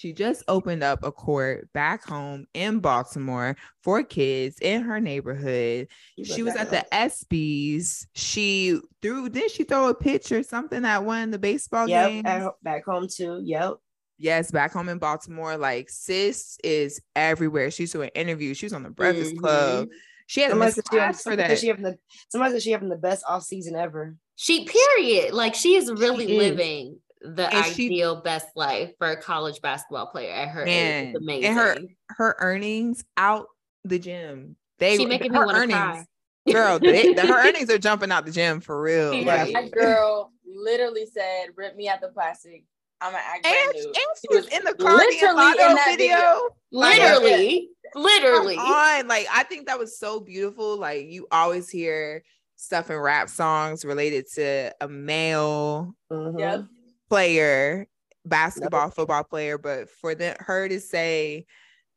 She 0.00 0.14
just 0.14 0.42
opened 0.48 0.82
up 0.82 1.04
a 1.04 1.12
court 1.12 1.70
back 1.74 2.02
home 2.06 2.46
in 2.54 2.80
Baltimore 2.80 3.54
for 3.82 4.02
kids 4.02 4.56
in 4.62 4.80
her 4.80 4.98
neighborhood. 4.98 5.88
She 6.24 6.42
was 6.42 6.56
at 6.56 6.70
the 6.70 6.86
ESPYS. 6.90 8.06
She 8.14 8.80
threw. 9.02 9.28
Did 9.28 9.50
she 9.50 9.64
throw 9.64 9.88
a 9.88 9.94
pitch 9.94 10.32
or 10.32 10.42
something 10.42 10.86
at 10.86 11.04
one 11.04 11.24
of 11.24 11.32
the 11.32 11.38
baseball 11.38 11.86
yep, 11.86 12.08
games? 12.08 12.48
back 12.62 12.86
home 12.86 13.08
too. 13.14 13.42
Yep. 13.44 13.74
Yes, 14.16 14.50
back 14.50 14.72
home 14.72 14.88
in 14.88 14.96
Baltimore, 14.96 15.58
like 15.58 15.90
sis 15.90 16.56
is 16.64 17.02
everywhere. 17.14 17.70
She's 17.70 17.92
doing 17.92 18.10
interviews. 18.14 18.56
She's 18.56 18.72
on 18.72 18.82
the 18.82 18.90
Breakfast 18.90 19.32
mm-hmm. 19.32 19.40
Club 19.40 19.88
She 20.28 20.40
has 20.40 20.50
Somebody 20.52 20.68
missed 20.76 20.84
class 20.84 21.22
for 21.22 21.36
that. 21.36 21.58
she 21.58 21.66
having 21.66 21.84
the 21.84 21.98
somebody 22.30 22.54
said 22.54 22.62
she 22.62 22.70
having 22.70 22.88
the 22.88 22.96
best 22.96 23.22
off 23.28 23.42
season 23.42 23.76
ever. 23.76 24.16
She 24.36 24.64
period. 24.64 25.34
Like 25.34 25.54
she 25.54 25.74
is 25.74 25.92
really 25.92 26.26
She 26.26 26.38
is. 26.38 26.96
Living 27.22 27.36
the 27.36 27.54
And 27.54 27.66
she- 27.74 27.86
ideal 27.86 28.16
best 28.22 28.48
life 28.56 28.92
for 28.98 29.08
a 29.08 29.16
college 29.20 29.60
basketball 29.60 30.06
player 30.06 30.32
at 30.32 30.48
her 30.48 30.62
age. 30.62 30.66
Man, 30.66 31.06
It's 31.08 31.16
amazing. 31.18 31.44
and 31.46 31.58
her 31.58 31.76
her 32.16 32.36
earnings 32.40 33.04
out 33.16 33.46
the 33.84 33.98
gym. 33.98 34.56
They 34.78 34.96
she 34.96 35.06
making 35.06 35.34
her 35.34 35.44
want 35.46 35.58
earnings, 35.58 35.74
cry. 35.78 36.04
girl. 36.50 36.78
They, 36.78 37.12
the- 37.12 37.26
her 37.26 37.34
earnings 37.48 37.70
are 37.70 37.78
jumping 37.78 38.10
out 38.10 38.24
the 38.26 38.32
gym 38.32 38.60
for 38.60 38.80
real. 38.80 39.12
Yeah. 39.14 39.44
Like, 39.44 39.52
That 39.52 39.70
girl 39.72 40.32
literally 40.46 41.06
said, 41.06 41.48
"Rip 41.56 41.76
me 41.76 41.88
at 41.88 42.00
the 42.00 42.08
plastic. 42.08 42.64
I'm 43.02 43.12
gonna 43.12 43.22
act 43.26 43.42
brand 43.44 43.70
and, 43.74 43.74
new." 43.82 43.86
and 43.88 43.96
She 43.96 44.28
she 44.30 44.36
was 44.36 44.46
in 44.48 44.64
the 44.64 44.74
car 44.74 44.96
literally 44.96 45.46
in 45.52 45.74
that 45.74 45.84
video. 45.96 46.16
video. 46.16 46.48
Like, 46.72 46.98
Literally, 47.00 47.68
literally. 47.94 48.56
Come 48.56 48.66
on. 48.72 49.08
Like 49.08 49.26
I 49.32 49.42
think 49.44 49.66
that 49.66 49.78
was 49.78 49.98
so 49.98 50.20
beautiful. 50.20 50.76
Like 50.76 51.06
you 51.06 51.26
always 51.30 51.68
hear 51.68 52.22
stuff 52.56 52.90
in 52.90 52.96
rap 52.98 53.28
songs 53.30 53.84
related 53.84 54.26
to 54.34 54.72
a 54.82 54.88
male 54.88 55.94
Mhm. 56.12 56.38
Yep. 56.38 56.64
Player, 57.10 57.86
basketball, 58.24 58.90
football 58.90 59.24
player, 59.24 59.58
but 59.58 59.90
for 59.90 60.14
the, 60.14 60.36
her 60.38 60.68
to 60.68 60.80
say, 60.80 61.44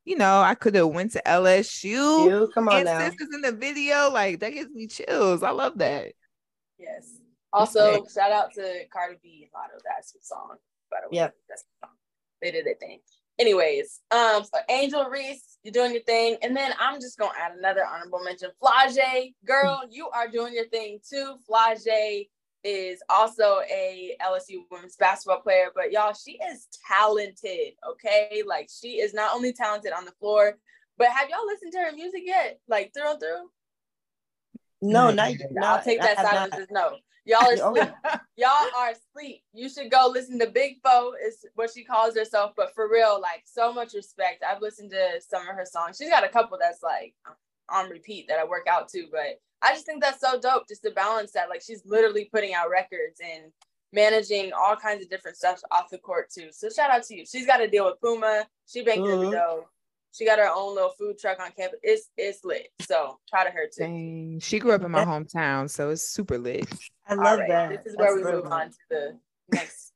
you 0.06 0.18
know, 0.18 0.42
I 0.42 0.56
could 0.56 0.76
have 0.76 0.88
went 0.88 1.12
to 1.14 1.22
LSU 1.26 1.84
You 1.84 2.52
come 2.54 2.68
on 2.68 2.78
and 2.78 2.86
now. 2.86 3.00
sisters 3.00 3.30
in 3.34 3.42
the 3.42 3.52
video, 3.52 4.10
like 4.10 4.40
that 4.40 4.54
gives 4.54 4.72
me 4.72 4.88
chills. 4.88 5.44
I 5.44 5.52
love 5.52 5.78
that. 5.78 6.14
Yes. 6.78 7.20
Also, 7.54 8.04
shout 8.14 8.32
out 8.32 8.54
to 8.56 8.86
Cardi 8.92 9.16
B 9.22 9.48
and 9.48 9.52
Latto. 9.52 9.80
That's 9.86 10.14
her 10.14 10.20
song, 10.22 10.56
by 10.90 10.98
the 11.04 11.10
way. 11.10 11.22
Yep. 11.22 11.36
That's 11.48 11.62
the 11.62 11.88
song. 11.88 11.96
They 12.42 12.52
did 12.52 12.66
their 12.66 12.76
thing. 12.76 13.00
Anyways, 13.40 14.02
um, 14.12 14.44
so 14.44 14.60
Angel 14.70 15.06
Reese, 15.06 15.58
you're 15.64 15.72
doing 15.72 15.94
your 15.94 16.04
thing. 16.04 16.38
And 16.42 16.56
then 16.56 16.72
I'm 16.80 17.00
just 17.00 17.18
gonna 17.18 17.32
add 17.40 17.54
another 17.58 17.86
honorable 17.86 18.24
mention. 18.24 18.50
Flau'jae, 18.62 19.34
girl, 19.46 19.84
you 19.90 20.10
are 20.10 20.28
doing 20.28 20.54
your 20.54 20.68
thing 20.68 21.00
too. 21.08 21.36
Flau'jae 21.50 22.28
is 22.64 23.02
also 23.10 23.60
a 23.70 24.16
LSU 24.22 24.64
women's 24.72 24.96
basketball 24.96 25.42
player, 25.42 25.68
but 25.76 25.92
y'all, 25.92 26.14
she 26.14 26.40
is 26.50 26.68
talented. 26.88 27.74
Okay, 27.90 28.44
like 28.46 28.70
she 28.70 29.00
is 29.00 29.14
not 29.14 29.36
only 29.36 29.54
talented 29.54 29.92
on 29.94 30.06
the 30.06 30.12
floor, 30.12 30.58
but 30.98 31.08
have 31.08 31.30
y'all 31.30 31.46
listened 31.46 31.74
to 31.74 31.80
her 31.80 31.92
music 31.92 32.22
yet? 32.26 32.60
Like 32.68 32.94
through 32.94 33.12
and 33.12 33.20
through? 33.20 33.50
No, 34.82 35.12
not, 35.12 35.32
I'll 35.62 35.84
take 35.84 36.02
that 36.02 36.18
have 36.18 36.28
silence 36.28 36.52
not. 36.52 36.62
as 36.62 36.72
no. 36.72 36.98
Y'all 37.26 37.46
are 37.46 37.54
asleep. 37.54 37.94
Y'all 38.36 38.70
are 38.78 38.92
asleep. 38.92 39.44
You 39.54 39.70
should 39.70 39.90
go 39.90 40.10
listen 40.12 40.40
to 40.40 40.48
Big 40.48 40.82
Foe 40.84 41.14
is 41.26 41.46
what 41.56 41.72
she 41.74 41.84
calls 41.84 42.16
herself. 42.16 42.52
But 42.56 42.74
for 42.76 42.90
real, 42.90 43.20
like 43.22 43.44
so 43.46 43.72
much 43.72 43.94
respect. 43.94 44.44
I've 44.44 44.62
listened 44.62 44.92
to 44.92 45.22
some 45.22 45.48
of 45.48 45.56
her 45.56 45.66
songs. 45.66 45.98
She's 45.98 46.10
got 46.10 46.26
a 46.26 46.30
couple 46.30 46.58
that's 46.60 46.84
like 46.84 47.14
on 47.70 47.90
repeat 47.90 48.28
that 48.28 48.40
I 48.40 48.46
work 48.46 48.68
out 48.68 48.90
to. 48.90 49.08
But 49.12 49.40
I 49.62 49.74
just 49.74 49.86
think 49.86 50.02
that's 50.02 50.20
so 50.22 50.40
dope 50.40 50.68
just 50.68 50.84
to 50.84 50.92
balance 50.92 51.32
that. 51.34 51.50
Like 51.50 51.62
she's 51.62 51.82
literally 51.86 52.26
putting 52.34 52.54
out 52.54 52.70
records 52.70 53.20
and 53.24 53.52
managing 53.94 54.52
all 54.54 54.76
kinds 54.76 55.04
of 55.04 55.10
different 55.10 55.38
stuff 55.38 55.62
off 55.72 55.90
the 55.90 55.98
court 56.00 56.30
too. 56.32 56.50
So 56.52 56.70
shout 56.70 56.90
out 56.92 57.04
to 57.04 57.16
you. 57.16 57.26
She's 57.26 57.46
got 57.46 57.58
to 57.58 57.68
deal 57.68 57.86
with 57.86 58.00
Puma. 58.02 58.46
She 58.68 58.84
baked 58.84 59.00
Mhm. 59.02 59.26
the 59.26 59.32
dough. 59.32 59.68
She 60.12 60.26
got 60.26 60.38
her 60.38 60.50
own 60.54 60.76
little 60.76 60.92
food 60.92 61.18
truck 61.18 61.40
on 61.40 61.52
campus. 61.54 61.80
It's 61.82 62.10
it's 62.18 62.44
lit. 62.46 62.68
So 62.82 63.20
try 63.30 63.44
to 63.46 63.50
her 63.50 63.66
too. 63.68 63.84
Dang. 63.84 64.40
She 64.42 64.60
grew 64.60 64.72
up 64.74 64.84
in 64.84 64.92
my 64.92 65.04
hometown, 65.06 65.70
so 65.70 65.90
it's 65.90 66.04
super 66.04 66.38
lit. 66.38 66.68
I 67.08 67.16
love 67.16 67.40
right, 67.40 67.50
that. 67.50 67.84
This 67.84 67.94
is 67.94 67.98
where 67.98 68.14
That's 68.16 68.26
we 68.28 68.32
move 68.32 68.46
on 68.46 68.70
to 68.70 68.78
the 68.92 69.20
next. 69.52 69.92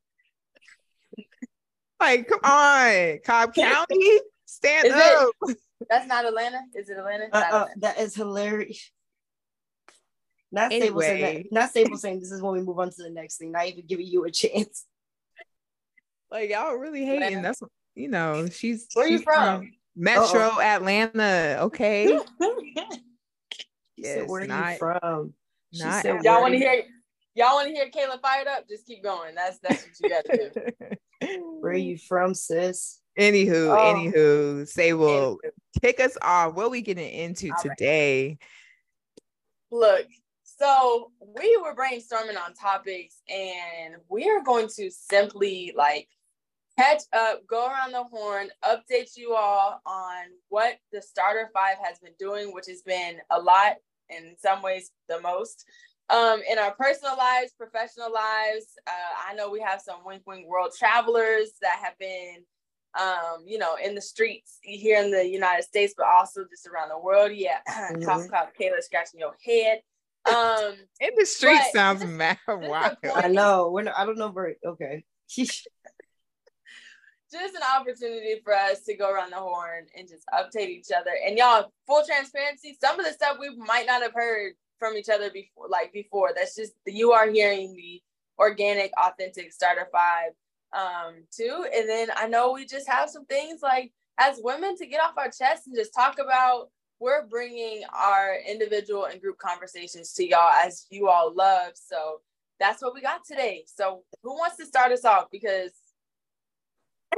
Like, 1.99 2.27
come 2.27 2.39
on, 2.43 3.19
Cobb 3.25 3.53
County, 3.55 4.19
stand 4.45 4.87
Is 4.87 4.93
it- 4.95 4.99
up. 5.01 5.57
That's 5.89 6.07
not 6.07 6.25
Atlanta. 6.25 6.59
Is 6.75 6.89
it 6.89 6.97
Atlanta? 6.97 7.25
Uh, 7.31 7.39
Not 7.39 7.43
uh, 7.53 7.55
Atlanta. 7.57 7.79
that 7.81 7.99
is 7.99 8.15
hilarious. 8.15 8.91
Not 10.51 10.71
Sable 10.71 11.01
saying 11.01 11.23
Anyway. 11.23 11.43
that. 11.43 11.51
Not 11.51 11.69
Sable 11.71 11.97
saying 11.99 12.19
this 12.21 12.31
is 12.31 12.41
when 12.41 12.53
we 12.53 12.61
move 12.61 12.79
on 12.79 12.89
to 12.89 13.03
the 13.03 13.09
next 13.09 13.37
thing. 13.37 13.51
Not 13.51 13.67
even 13.67 13.85
giving 13.85 14.07
you 14.07 14.25
a 14.25 14.31
chance. 14.31 14.85
Like 16.29 16.49
y'all 16.49 16.73
really 16.73 17.05
hating. 17.05 17.23
Atlanta. 17.23 17.41
That's 17.41 17.61
you 17.95 18.09
know, 18.09 18.47
she's 18.49 18.85
Where 18.95 19.07
you 19.07 19.19
she's 19.19 19.23
from? 19.23 19.71
Metro 19.95 20.59
Atlanta. 20.59 21.57
Okay. 21.61 22.19
She 22.39 24.03
Yes, 24.03 24.19
said, 24.19 24.27
"Where 24.29 24.41
are 24.43 24.45
not- 24.47 24.71
you 24.73 24.77
from?" 24.77 25.33
She 25.73 25.83
not 25.83 26.01
said, 26.03 26.23
Y'all 26.23 26.41
want 26.41 26.51
to 26.53 26.59
hear? 26.59 26.83
Y'all 27.33 27.55
want 27.55 27.67
to 27.69 27.73
hear 27.73 27.89
Kayla 27.89 28.21
fired 28.21 28.47
up? 28.47 28.67
Just 28.67 28.85
keep 28.85 29.01
going. 29.03 29.33
That's 29.35 29.57
that's 29.59 29.83
what 29.83 29.91
you 30.01 30.09
got 30.09 30.25
to 30.25 30.51
do. 31.21 31.59
Where 31.61 31.71
are 31.71 31.75
you 31.75 31.97
from, 31.97 32.33
sis? 32.35 32.99
Anywho, 33.17 33.71
Oh. 33.71 33.83
anywho, 33.83 34.67
say 34.67 34.93
well, 34.93 35.39
kick 35.81 35.99
us 35.99 36.17
off. 36.21 36.53
What 36.53 36.69
we 36.69 36.81
getting 36.81 37.09
into 37.09 37.47
All 37.47 37.55
right. 37.55 37.77
today? 37.77 38.37
Look, 39.71 40.05
so 40.43 41.11
we 41.35 41.57
were 41.57 41.75
brainstorming 41.75 42.37
on 42.39 42.53
topics, 42.53 43.21
and 43.27 43.95
we 44.07 44.29
are 44.29 44.41
going 44.41 44.67
to 44.75 44.91
simply 44.91 45.73
like 45.75 46.07
catch 46.77 47.01
up, 47.11 47.45
go 47.47 47.67
around 47.67 47.91
the 47.91 48.03
horn, 48.03 48.49
update 48.63 49.17
you 49.17 49.33
all 49.33 49.81
on 49.85 50.25
what 50.49 50.77
the 50.91 51.01
starter 51.01 51.49
five 51.53 51.77
has 51.83 51.97
been 51.99 52.13
doing, 52.19 52.53
which 52.53 52.67
has 52.67 52.83
been 52.83 53.17
a 53.31 53.39
lot, 53.39 53.77
in 54.09 54.35
some 54.37 54.61
ways, 54.61 54.91
the 55.09 55.19
most. 55.21 55.65
Um, 56.09 56.41
in 56.49 56.57
our 56.57 56.73
personal 56.75 57.17
lives, 57.17 57.51
professional 57.57 58.13
lives, 58.13 58.67
uh, 58.85 59.29
I 59.29 59.33
know 59.33 59.49
we 59.49 59.59
have 59.59 59.81
some 59.81 60.05
wink 60.05 60.21
wink 60.27 60.47
world 60.47 60.71
travelers 60.77 61.53
that 61.61 61.79
have 61.83 61.97
been 61.97 62.45
um, 62.99 63.43
you 63.45 63.57
know, 63.57 63.75
in 63.83 63.95
the 63.95 64.01
streets 64.01 64.59
here 64.61 65.01
in 65.01 65.11
the 65.11 65.27
United 65.27 65.63
States, 65.63 65.93
but 65.97 66.07
also 66.07 66.45
just 66.49 66.67
around 66.67 66.89
the 66.89 66.97
world. 66.99 67.31
Yeah, 67.33 67.59
Mhm. 67.67 68.05
cough, 68.05 68.27
cough, 68.29 68.49
Kayla 68.59 68.81
scratching 68.81 69.19
your 69.19 69.35
head. 69.43 69.81
Um, 70.25 70.75
In 70.99 71.11
the 71.17 71.25
street 71.25 71.59
But- 71.59 71.71
sounds 71.73 72.03
mad 72.05 72.37
wild. 72.47 72.97
I 73.15 73.27
know. 73.27 73.69
We're 73.71 73.83
not, 73.83 73.97
I 73.97 74.05
don't 74.05 74.17
know. 74.17 74.29
Very 74.29 74.55
okay. 74.65 75.05
just 77.31 77.55
an 77.55 77.61
opportunity 77.77 78.39
for 78.43 78.53
us 78.53 78.83
to 78.85 78.95
go 78.95 79.11
around 79.11 79.31
the 79.31 79.37
horn 79.37 79.85
and 79.97 80.07
just 80.07 80.23
update 80.33 80.69
each 80.69 80.87
other. 80.97 81.11
And 81.25 81.37
y'all, 81.37 81.71
full 81.85 82.03
transparency, 82.05 82.77
some 82.79 82.99
of 82.99 83.05
the 83.05 83.11
stuff 83.11 83.37
we 83.39 83.55
might 83.57 83.85
not 83.85 84.01
have 84.01 84.13
heard 84.13 84.53
from 84.79 84.95
each 84.95 85.09
other 85.09 85.29
before, 85.29 85.67
like 85.69 85.91
before. 85.91 86.31
That's 86.35 86.55
just 86.55 86.73
you 86.85 87.11
are 87.11 87.29
hearing 87.29 87.73
the 87.75 88.01
organic, 88.39 88.91
authentic 88.97 89.51
starter 89.51 89.87
five 89.91 90.31
um 90.73 91.15
too. 91.35 91.65
And 91.73 91.87
then 91.87 92.09
I 92.15 92.27
know 92.27 92.51
we 92.51 92.65
just 92.65 92.87
have 92.87 93.09
some 93.09 93.25
things 93.25 93.61
like 93.61 93.91
as 94.19 94.39
women 94.43 94.75
to 94.77 94.85
get 94.85 95.01
off 95.01 95.13
our 95.17 95.29
chest 95.31 95.67
and 95.67 95.75
just 95.75 95.93
talk 95.93 96.19
about 96.19 96.69
we're 96.99 97.27
bringing 97.27 97.83
our 97.93 98.35
individual 98.47 99.05
and 99.05 99.21
group 99.21 99.37
conversations 99.37 100.13
to 100.13 100.27
y'all 100.27 100.51
as 100.51 100.87
you 100.89 101.07
all 101.07 101.33
love. 101.33 101.73
So 101.75 102.21
that's 102.59 102.81
what 102.81 102.95
we 102.95 103.01
got 103.01 103.23
today. 103.25 103.65
So 103.67 104.03
who 104.23 104.33
wants 104.33 104.57
to 104.57 104.65
start 104.65 104.91
us 104.91 105.05
off? 105.05 105.25
Because 105.31 105.71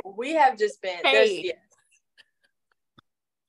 we 0.06 0.34
have 0.34 0.58
just 0.58 0.82
been 0.82 1.00
there's- 1.04 1.30
Hey. 1.30 1.42
yeah. 1.46 1.54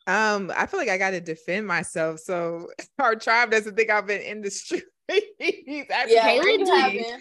Um, 0.06 0.50
I 0.56 0.66
feel 0.66 0.80
like 0.80 0.88
I 0.88 0.98
gotta 0.98 1.20
defend 1.20 1.66
myself. 1.66 2.20
So 2.20 2.68
our 2.98 3.14
tribe 3.16 3.50
doesn't 3.50 3.76
think 3.76 3.90
I've 3.90 4.06
been 4.06 4.22
in 4.22 4.40
the 4.40 4.50
street. 4.50 4.84
Yeah, 5.08 6.28
Kayla 6.38 7.20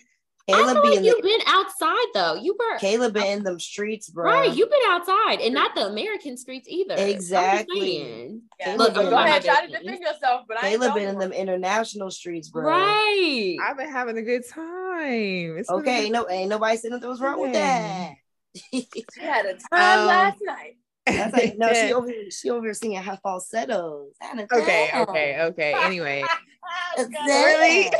we 0.50 0.54
did. 0.54 0.60
I 0.60 0.74
Caleb 0.74 0.84
feel 0.84 0.90
like 0.92 0.98
in 1.00 1.04
you've 1.06 1.18
the, 1.18 1.22
been 1.24 1.40
outside 1.48 2.06
though. 2.14 2.36
You 2.36 2.56
were 2.60 2.78
Caleb 2.80 3.14
been 3.14 3.26
in 3.40 3.44
them 3.44 3.60
streets, 3.60 4.10
bro. 4.10 4.26
right. 4.32 4.54
You've 4.56 4.70
been 4.70 4.80
outside, 4.88 5.42
and 5.42 5.54
not 5.54 5.76
the 5.76 5.88
American 5.88 6.38
streets 6.38 6.68
either. 6.70 6.96
Exactly. 6.98 7.80
saying. 8.00 8.42
Yeah. 8.60 8.76
Look, 8.78 8.96
go 8.96 9.02
ahead, 9.10 9.44
try 9.44 9.66
to 9.66 9.72
defend 9.72 10.00
yourself, 10.02 10.46
but 10.48 10.58
I 10.58 10.62
Caleb 10.72 10.94
going 10.94 11.06
been 11.06 11.14
in 11.16 11.20
them 11.20 11.32
international 11.32 12.12
streets, 12.12 12.50
bro. 12.50 12.64
Right. 12.64 13.58
I've 13.64 13.78
been 13.78 13.90
having 13.92 14.18
a 14.18 14.22
good 14.22 14.44
time. 14.48 15.58
It's 15.58 15.70
been 15.70 15.78
a 15.78 15.82
Okay, 15.82 16.04
good 16.06 16.14
no, 16.14 16.30
ain't 16.30 16.50
nobody 16.50 16.78
saying 16.78 16.94
nothing 16.94 17.10
was 17.10 17.22
wrong 17.22 17.40
with 17.40 17.54
that. 17.54 18.14
She 18.72 18.88
had 19.22 19.46
a 19.46 19.54
time 19.54 20.00
Um, 20.00 20.08
last 20.08 20.38
night. 20.42 20.78
That's 21.06 21.34
like 21.34 21.56
no, 21.58 21.74
she 21.74 21.94
over 21.94 22.08
here, 22.08 22.32
she 22.32 22.50
over 22.50 22.66
here 22.66 22.74
singing 22.74 23.02
half 23.02 23.22
falsettos. 23.22 24.14
Okay, 24.52 24.90
okay, 24.96 25.42
okay. 25.42 25.74
Anyway, 25.84 26.24
Really? 26.98 27.92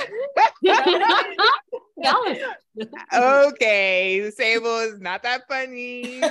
Y'all 2.02 2.36
are 3.12 3.46
okay. 3.48 4.32
Sable 4.36 4.80
is 4.80 5.00
not 5.00 5.24
that 5.24 5.44
funny. 5.50 6.22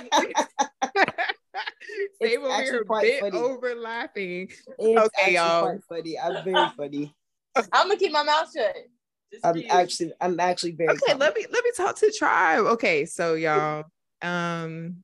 Sable 2.22 2.52
actually 2.52 2.72
we 2.72 2.78
were 2.78 2.84
quite 2.84 3.02
bit 3.02 3.20
funny. 3.20 3.36
over 3.38 3.74
laughing. 3.74 4.48
It's 4.78 5.12
Okay, 5.18 5.34
y'all. 5.34 5.78
funny. 5.88 6.18
I'm 6.18 6.44
very 6.44 6.68
funny. 6.76 7.14
I'm 7.72 7.88
gonna 7.88 7.96
keep 7.96 8.12
my 8.12 8.22
mouth 8.22 8.48
shut. 8.54 8.74
Just 9.32 9.44
I'm 9.44 9.56
you. 9.56 9.66
actually, 9.68 10.12
I'm 10.20 10.38
actually 10.40 10.72
very. 10.72 10.90
Okay, 10.90 11.14
let 11.14 11.34
me 11.34 11.44
let 11.50 11.64
me 11.64 11.70
talk 11.76 11.96
to 11.96 12.06
the 12.06 12.12
tribe. 12.12 12.64
Okay, 12.64 13.04
so 13.04 13.34
y'all, 13.34 13.84
um, 14.22 15.02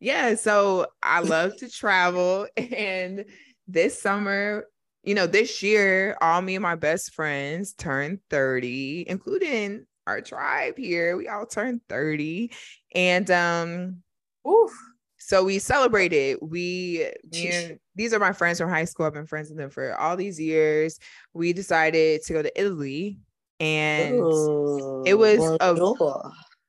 yeah, 0.00 0.34
so 0.34 0.86
I 1.02 1.20
love 1.20 1.56
to 1.58 1.70
travel, 1.70 2.46
and 2.56 3.24
this 3.66 4.00
summer, 4.00 4.66
you 5.02 5.14
know, 5.14 5.26
this 5.26 5.62
year, 5.62 6.16
all 6.20 6.42
me 6.42 6.56
and 6.56 6.62
my 6.62 6.74
best 6.74 7.14
friends 7.14 7.72
turned 7.74 8.20
30, 8.30 9.04
including 9.08 9.86
our 10.06 10.20
tribe 10.20 10.74
here. 10.76 11.16
We 11.16 11.28
all 11.28 11.46
turned 11.46 11.80
30. 11.88 12.52
And 12.94 13.30
um, 13.30 14.02
Oof. 14.48 14.72
so 15.18 15.44
we 15.44 15.58
celebrated. 15.58 16.38
We, 16.42 17.10
and, 17.32 17.78
these 17.94 18.12
are 18.12 18.18
my 18.18 18.32
friends 18.32 18.58
from 18.58 18.70
high 18.70 18.84
school. 18.84 19.06
I've 19.06 19.14
been 19.14 19.26
friends 19.26 19.48
with 19.48 19.58
them 19.58 19.70
for 19.70 19.96
all 19.98 20.16
these 20.16 20.40
years. 20.40 20.98
We 21.32 21.52
decided 21.52 22.22
to 22.24 22.32
go 22.32 22.42
to 22.42 22.60
Italy, 22.60 23.18
and 23.58 24.16
Ooh, 24.16 25.02
it 25.06 25.14
was 25.14 25.40
a-. 25.60 25.74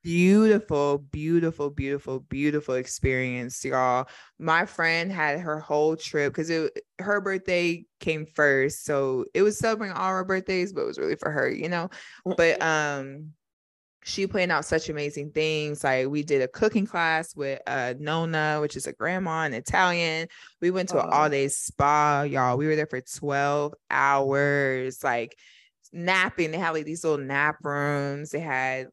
beautiful, 0.08 1.00
beautiful, 1.00 1.70
beautiful, 1.70 2.22
beautiful 2.22 2.76
experience, 2.76 3.65
y'all. 3.65 4.08
My 4.39 4.65
friend 4.65 5.12
had 5.12 5.41
her 5.41 5.60
whole 5.60 5.98
trip 5.98 6.32
because 6.32 6.50
it 6.50 6.80
her 7.00 7.20
birthday 7.20 7.84
came 8.00 8.26
first, 8.26 8.86
so 8.86 9.26
it 9.34 9.41
was 9.41 9.60
celebrating 9.60 9.98
all 9.98 10.12
her 10.12 10.24
birthdays, 10.24 10.72
but 10.72 10.84
it 10.84 10.86
was 10.86 10.98
really 10.98 11.17
for 11.17 11.30
her, 11.30 11.52
you 11.52 11.67
know. 11.67 11.89
But 12.38 12.62
um, 12.62 13.34
she 14.06 14.28
planned 14.28 14.54
out 14.54 14.63
such 14.63 14.88
amazing 14.88 15.32
things. 15.32 15.84
Like 15.84 16.08
we 16.08 16.24
did 16.24 16.41
a 16.41 16.48
cooking 16.48 16.86
class 16.88 17.36
with 17.36 17.60
uh 17.67 17.96
Nona, 18.00 18.60
which 18.62 18.78
is 18.78 18.88
a 18.88 18.93
grandma 18.93 19.43
in 19.43 19.54
Italian. 19.54 20.30
We 20.62 20.72
went 20.72 20.88
to 20.89 21.00
an 21.02 21.10
Oh. 21.12 21.17
all 21.17 21.30
day 21.30 21.50
spa, 21.50 22.22
y'all. 22.22 22.56
We 22.56 22.67
were 22.67 22.78
there 22.78 22.88
for 22.88 23.02
12 23.02 23.74
hours, 23.91 25.04
like 25.04 25.36
napping. 25.91 26.52
They 26.52 26.60
had 26.60 26.70
like 26.70 26.86
these 26.86 27.04
little 27.04 27.26
nap 27.26 27.58
rooms. 27.62 28.30
They 28.30 28.39
had 28.39 28.88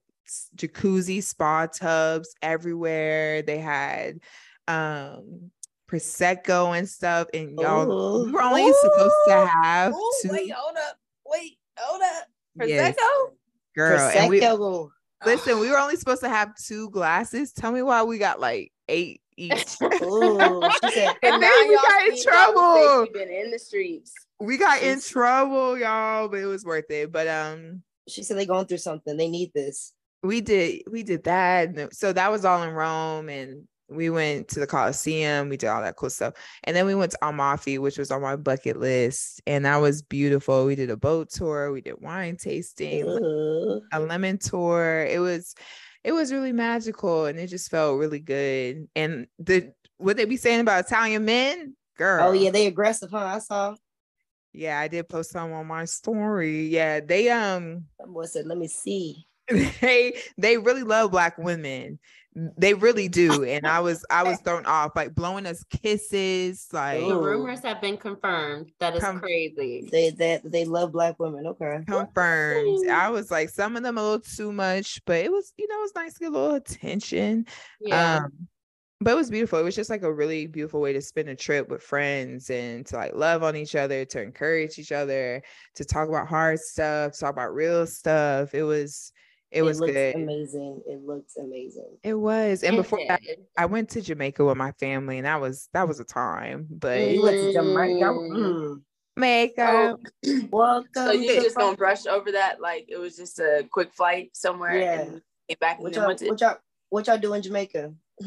jacuzzi 0.56 1.22
spa 1.22 1.66
tubs 1.66 2.34
everywhere. 2.42 3.42
They 3.42 3.58
had 3.58 4.20
um 4.68 5.50
prosecco 5.90 6.76
and 6.76 6.88
stuff. 6.88 7.28
And 7.34 7.58
y'all, 7.58 7.90
Ooh. 7.90 8.26
we 8.26 8.32
were 8.32 8.42
only 8.42 8.72
supposed 8.72 9.14
to 9.28 9.46
have 9.46 9.92
Ooh, 9.92 10.12
two. 10.22 10.30
wait, 10.30 10.52
hold 10.52 10.76
up. 10.76 10.96
Wait, 11.26 11.58
hold 11.78 12.02
up. 12.02 12.28
Yes. 12.66 12.96
Prosecco? 12.96 13.30
girl, 13.74 14.10
and 14.14 14.30
we, 14.30 14.40
Prosecco. 14.40 14.90
Listen, 15.26 15.58
we 15.58 15.70
were 15.70 15.78
only 15.78 15.96
supposed 15.96 16.22
to 16.22 16.28
have 16.28 16.54
two 16.56 16.90
glasses. 16.90 17.52
Tell 17.52 17.72
me 17.72 17.82
why 17.82 18.02
we 18.02 18.18
got 18.18 18.40
like 18.40 18.72
eight 18.88 19.22
each. 19.36 19.76
Ooh, 20.02 20.68
said, 20.92 21.16
And 21.22 21.40
then 21.42 21.50
Now 21.50 21.64
we 21.68 21.74
got 21.74 22.08
in 22.08 22.22
trouble. 22.22 23.02
We've 23.02 23.12
been 23.12 23.30
in 23.30 23.50
the 23.50 23.58
streets. 23.58 24.12
we 24.38 24.58
got 24.58 24.82
in 24.82 25.00
trouble, 25.00 25.78
y'all, 25.78 26.28
but 26.28 26.40
it 26.40 26.46
was 26.46 26.64
worth 26.64 26.90
it. 26.90 27.10
But 27.10 27.28
um, 27.28 27.82
she 28.08 28.22
said 28.22 28.36
they're 28.36 28.46
going 28.46 28.66
through 28.66 28.78
something. 28.78 29.16
They 29.16 29.28
need 29.28 29.52
this. 29.54 29.92
We 30.24 30.40
did 30.40 30.82
we 30.90 31.02
did 31.02 31.24
that. 31.24 31.94
So 31.94 32.12
that 32.12 32.30
was 32.30 32.44
all 32.44 32.62
in 32.62 32.70
Rome, 32.70 33.28
and 33.28 33.68
we 33.88 34.10
went 34.10 34.48
to 34.48 34.60
the 34.60 34.66
Colosseum. 34.66 35.48
We 35.48 35.56
did 35.56 35.68
all 35.68 35.82
that 35.82 35.96
cool 35.96 36.10
stuff, 36.10 36.34
and 36.64 36.74
then 36.74 36.86
we 36.86 36.94
went 36.94 37.12
to 37.12 37.18
Amalfi, 37.22 37.78
which 37.78 37.98
was 37.98 38.10
on 38.10 38.22
my 38.22 38.36
bucket 38.36 38.78
list, 38.78 39.42
and 39.46 39.64
that 39.64 39.76
was 39.76 40.02
beautiful. 40.02 40.66
We 40.66 40.74
did 40.74 40.90
a 40.90 40.96
boat 40.96 41.30
tour. 41.30 41.70
We 41.70 41.82
did 41.82 42.00
wine 42.00 42.36
tasting. 42.36 43.04
Ooh. 43.04 43.82
a 43.92 44.00
lemon 44.00 44.38
tour. 44.38 45.06
It 45.08 45.20
was 45.20 45.54
it 46.04 46.12
was 46.12 46.32
really 46.32 46.52
magical 46.52 47.24
and 47.24 47.38
it 47.38 47.48
just 47.48 47.70
felt 47.70 47.98
really 47.98 48.20
good. 48.20 48.88
And 48.94 49.26
the 49.38 49.72
what 49.96 50.16
they 50.16 50.26
be 50.26 50.36
saying 50.36 50.60
about 50.60 50.84
Italian 50.84 51.24
men, 51.24 51.74
girl. 51.96 52.28
Oh 52.28 52.32
yeah, 52.32 52.50
they 52.50 52.66
aggressive, 52.66 53.10
huh? 53.10 53.18
I 53.18 53.38
saw. 53.38 53.74
yeah, 54.52 54.78
I 54.78 54.88
did 54.88 55.08
post 55.08 55.30
some 55.30 55.52
on 55.52 55.66
my 55.66 55.86
story. 55.86 56.66
Yeah, 56.66 57.00
they 57.00 57.30
um 57.30 57.84
boy 58.06 58.26
said, 58.26 58.46
"Let 58.46 58.58
me 58.58 58.68
see." 58.68 59.26
they 59.80 60.16
they 60.38 60.58
really 60.58 60.82
love 60.82 61.10
black 61.10 61.38
women. 61.38 61.98
They 62.58 62.74
really 62.74 63.08
do. 63.08 63.44
And 63.44 63.66
I 63.66 63.80
was 63.80 64.04
I 64.10 64.24
was 64.24 64.40
thrown 64.44 64.66
off, 64.66 64.92
like 64.96 65.14
blowing 65.14 65.46
us 65.46 65.62
kisses, 65.64 66.66
like 66.72 67.00
The 67.00 67.06
Ooh. 67.06 67.22
rumors 67.22 67.60
have 67.60 67.80
been 67.80 67.96
confirmed. 67.96 68.72
That 68.80 68.96
is 68.96 69.02
Come- 69.02 69.20
crazy. 69.20 69.88
They 69.90 70.10
that 70.10 70.50
they 70.50 70.64
love 70.64 70.92
black 70.92 71.18
women. 71.18 71.46
Okay. 71.46 71.84
confirmed. 71.86 72.88
I 72.88 73.10
was 73.10 73.30
like, 73.30 73.50
some 73.50 73.76
of 73.76 73.82
them 73.82 73.98
a 73.98 74.02
little 74.02 74.20
too 74.20 74.52
much, 74.52 75.00
but 75.04 75.18
it 75.24 75.30
was, 75.30 75.52
you 75.56 75.68
know, 75.68 75.78
it 75.78 75.82
was 75.82 75.94
nice 75.94 76.14
to 76.14 76.20
get 76.20 76.28
a 76.30 76.32
little 76.32 76.54
attention. 76.56 77.46
Yeah. 77.80 78.24
Um, 78.24 78.48
but 79.00 79.10
it 79.12 79.16
was 79.16 79.30
beautiful. 79.30 79.58
It 79.58 79.64
was 79.64 79.76
just 79.76 79.90
like 79.90 80.02
a 80.02 80.12
really 80.12 80.46
beautiful 80.46 80.80
way 80.80 80.92
to 80.94 81.02
spend 81.02 81.28
a 81.28 81.36
trip 81.36 81.68
with 81.68 81.82
friends 81.82 82.48
and 82.48 82.86
to 82.86 82.96
like 82.96 83.14
love 83.14 83.42
on 83.42 83.54
each 83.54 83.74
other, 83.74 84.04
to 84.06 84.22
encourage 84.22 84.78
each 84.78 84.92
other, 84.92 85.42
to 85.74 85.84
talk 85.84 86.08
about 86.08 86.26
hard 86.26 86.58
stuff, 86.58 87.18
talk 87.18 87.30
about 87.30 87.54
real 87.54 87.86
stuff. 87.86 88.54
It 88.54 88.62
was, 88.62 89.12
it, 89.54 89.62
was 89.62 89.80
looks 89.80 89.92
good. 89.92 90.14
amazing. 90.16 90.82
It 90.86 91.04
looks 91.04 91.36
amazing. 91.36 91.96
It 92.02 92.14
was. 92.14 92.62
And 92.62 92.74
It 92.74 92.78
before 92.78 93.00
that. 93.08 93.20
I 93.56 93.66
went 93.66 93.88
to 93.90 94.00
Jamaica 94.00 94.44
with 94.44 94.56
my 94.56 94.72
family, 94.72 95.18
and 95.18 95.26
that 95.26 95.40
was 95.40 95.68
that 95.72 95.86
was 95.88 96.00
a 96.00 96.04
time. 96.04 96.66
But 96.70 97.10
You 97.10 97.22
went 97.22 97.36
to 97.36 97.52
Jamaica. 97.52 98.04
Mm. 98.04 98.30
Mm. 98.32 98.82
Jamaica, 99.16 99.96
Welcome. 100.50 100.88
So 100.94 101.12
you 101.12 101.34
just 101.40 101.54
the- 101.54 101.60
gonna 101.60 101.76
brush 101.76 102.04
over 102.06 102.32
that 102.32 102.60
like 102.60 102.86
it 102.88 102.96
was 102.96 103.16
just 103.16 103.38
a 103.38 103.64
quick 103.70 103.92
flight 103.94 104.30
somewhere 104.34 104.76
Yeah. 104.78 105.00
and 105.02 105.22
get 105.48 105.60
back 105.60 105.78
What 105.80 105.94
y'all, 105.94 106.12
to 106.14 106.26
what 106.28 106.40
y'all, 106.40 106.56
what 106.90 107.06
y'all 107.06 107.18
do 107.18 107.32
in 107.34 107.42
Jamaica? 107.42 107.94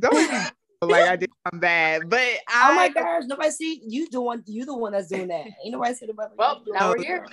don't 0.00 0.14
like 0.82 1.08
I 1.08 1.16
did 1.16 1.30
something 1.46 1.60
bad, 1.60 2.08
but 2.08 2.20
I 2.48 2.70
oh 2.70 2.74
my 2.74 2.88
gosh, 2.88 3.24
nobody 3.26 3.50
see 3.50 3.82
you 3.86 4.08
doing 4.08 4.24
one. 4.26 4.42
You 4.46 4.64
the 4.64 4.76
one 4.76 4.92
that's 4.92 5.08
doing 5.08 5.28
that. 5.28 5.46
Ain't 5.64 5.72
nobody 5.72 5.94
said 5.94 6.10
about 6.10 6.32
it. 6.32 6.38
Well, 6.38 6.62
You 6.66 6.72
now 6.72 6.92
doing 6.94 6.98
we're 6.98 7.04
here. 7.04 7.26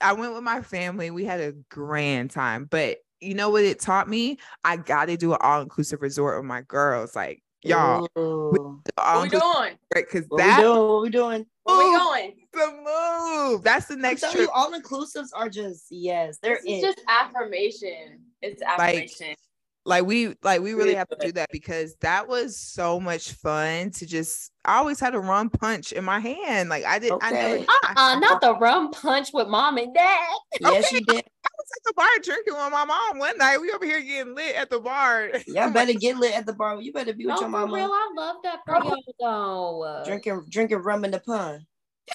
I 0.00 0.12
went 0.12 0.34
with 0.34 0.42
my 0.42 0.62
family. 0.62 1.10
We 1.10 1.24
had 1.24 1.40
a 1.40 1.52
grand 1.70 2.30
time, 2.30 2.66
but 2.70 2.98
you 3.20 3.34
know 3.34 3.50
what 3.50 3.64
it 3.64 3.80
taught 3.80 4.08
me? 4.08 4.38
I 4.64 4.76
got 4.76 5.06
to 5.06 5.16
do 5.16 5.32
an 5.32 5.38
all 5.40 5.60
inclusive 5.60 6.02
resort 6.02 6.38
with 6.38 6.46
my 6.46 6.62
girls. 6.62 7.14
Like 7.14 7.42
y'all, 7.62 8.08
Ooh. 8.18 8.82
What 8.96 9.22
we 9.22 9.28
doing? 9.28 9.78
because 9.94 10.24
What 10.28 10.38
we 10.38 10.42
that's 10.42 10.62
doing? 10.62 10.88
What 10.88 11.02
we 11.02 11.10
doing? 11.10 11.46
Where 11.64 11.76
we 11.78 11.96
going? 11.96 12.36
the 12.52 13.48
move. 13.52 13.62
That's 13.62 13.86
the 13.86 13.96
next 13.96 14.22
telling 14.22 14.36
trip. 14.36 14.48
you, 14.48 14.52
all 14.54 14.72
inclusives 14.72 15.28
are 15.34 15.48
just 15.48 15.86
yes, 15.90 16.38
they're 16.42 16.60
This 16.64 16.78
is 16.78 16.82
just 16.82 17.00
affirmation. 17.08 18.20
It's 18.42 18.62
affirmation. 18.62 19.28
like 19.28 19.38
we 19.86 20.34
like 20.42 20.60
we 20.60 20.72
really 20.72 20.84
Really 20.84 20.94
have 20.94 21.08
to 21.08 21.16
do 21.20 21.32
that 21.32 21.50
because 21.50 21.94
that 22.00 22.28
was 22.28 22.56
so 22.58 23.00
much 23.00 23.32
fun 23.32 23.90
to 23.92 24.06
just 24.06 24.52
I 24.64 24.76
always 24.78 25.00
had 25.00 25.14
a 25.14 25.20
rum 25.20 25.50
punch 25.50 25.92
in 25.92 26.04
my 26.04 26.20
hand. 26.20 26.68
Like 26.68 26.84
I 26.84 26.98
did 26.98 27.12
I 27.20 27.30
never 27.32 27.54
Okay. 27.54 27.66
I, 27.68 27.94
Uh-uh, 27.96 28.18
not 28.20 28.40
the 28.40 28.56
rum 28.56 28.90
punch 28.92 29.30
with 29.32 29.48
mom 29.48 29.78
and 29.78 29.94
dad. 29.94 30.28
Oh 30.62 30.72
yes, 30.72 30.92
you 30.92 31.00
did. 31.04 31.24
I 31.24 31.48
was 31.56 31.68
at 31.76 31.84
the 31.84 31.92
bar 31.96 32.06
drinking 32.22 32.52
with 32.54 32.72
my 32.72 32.84
mom 32.84 33.18
one 33.18 33.38
night. 33.38 33.58
We 33.58 33.70
over 33.72 33.84
here 33.84 34.02
getting 34.02 34.34
lit 34.34 34.54
at 34.56 34.68
the 34.68 34.80
bar. 34.80 35.30
Y'all 35.46 35.70
better 35.70 35.92
get 35.94 36.16
lit 36.18 36.36
at 36.36 36.44
the 36.46 36.52
bar. 36.52 36.80
You 36.80 36.92
better 36.92 37.14
be 37.14 37.24
with 37.24 37.36
No, 37.36 37.40
your 37.40 37.48
for 37.48 37.48
mama. 37.50 37.74
real, 37.74 37.90
I 37.90 38.10
love 38.16 38.36
that 38.42 38.60
for 38.66 38.76
y'all 39.20 39.82
though. 39.82 40.02
Drinking, 40.04 40.44
drinking 40.50 40.78
rum 40.78 41.04
in 41.04 41.12
the 41.12 41.20
pond. 41.20 41.64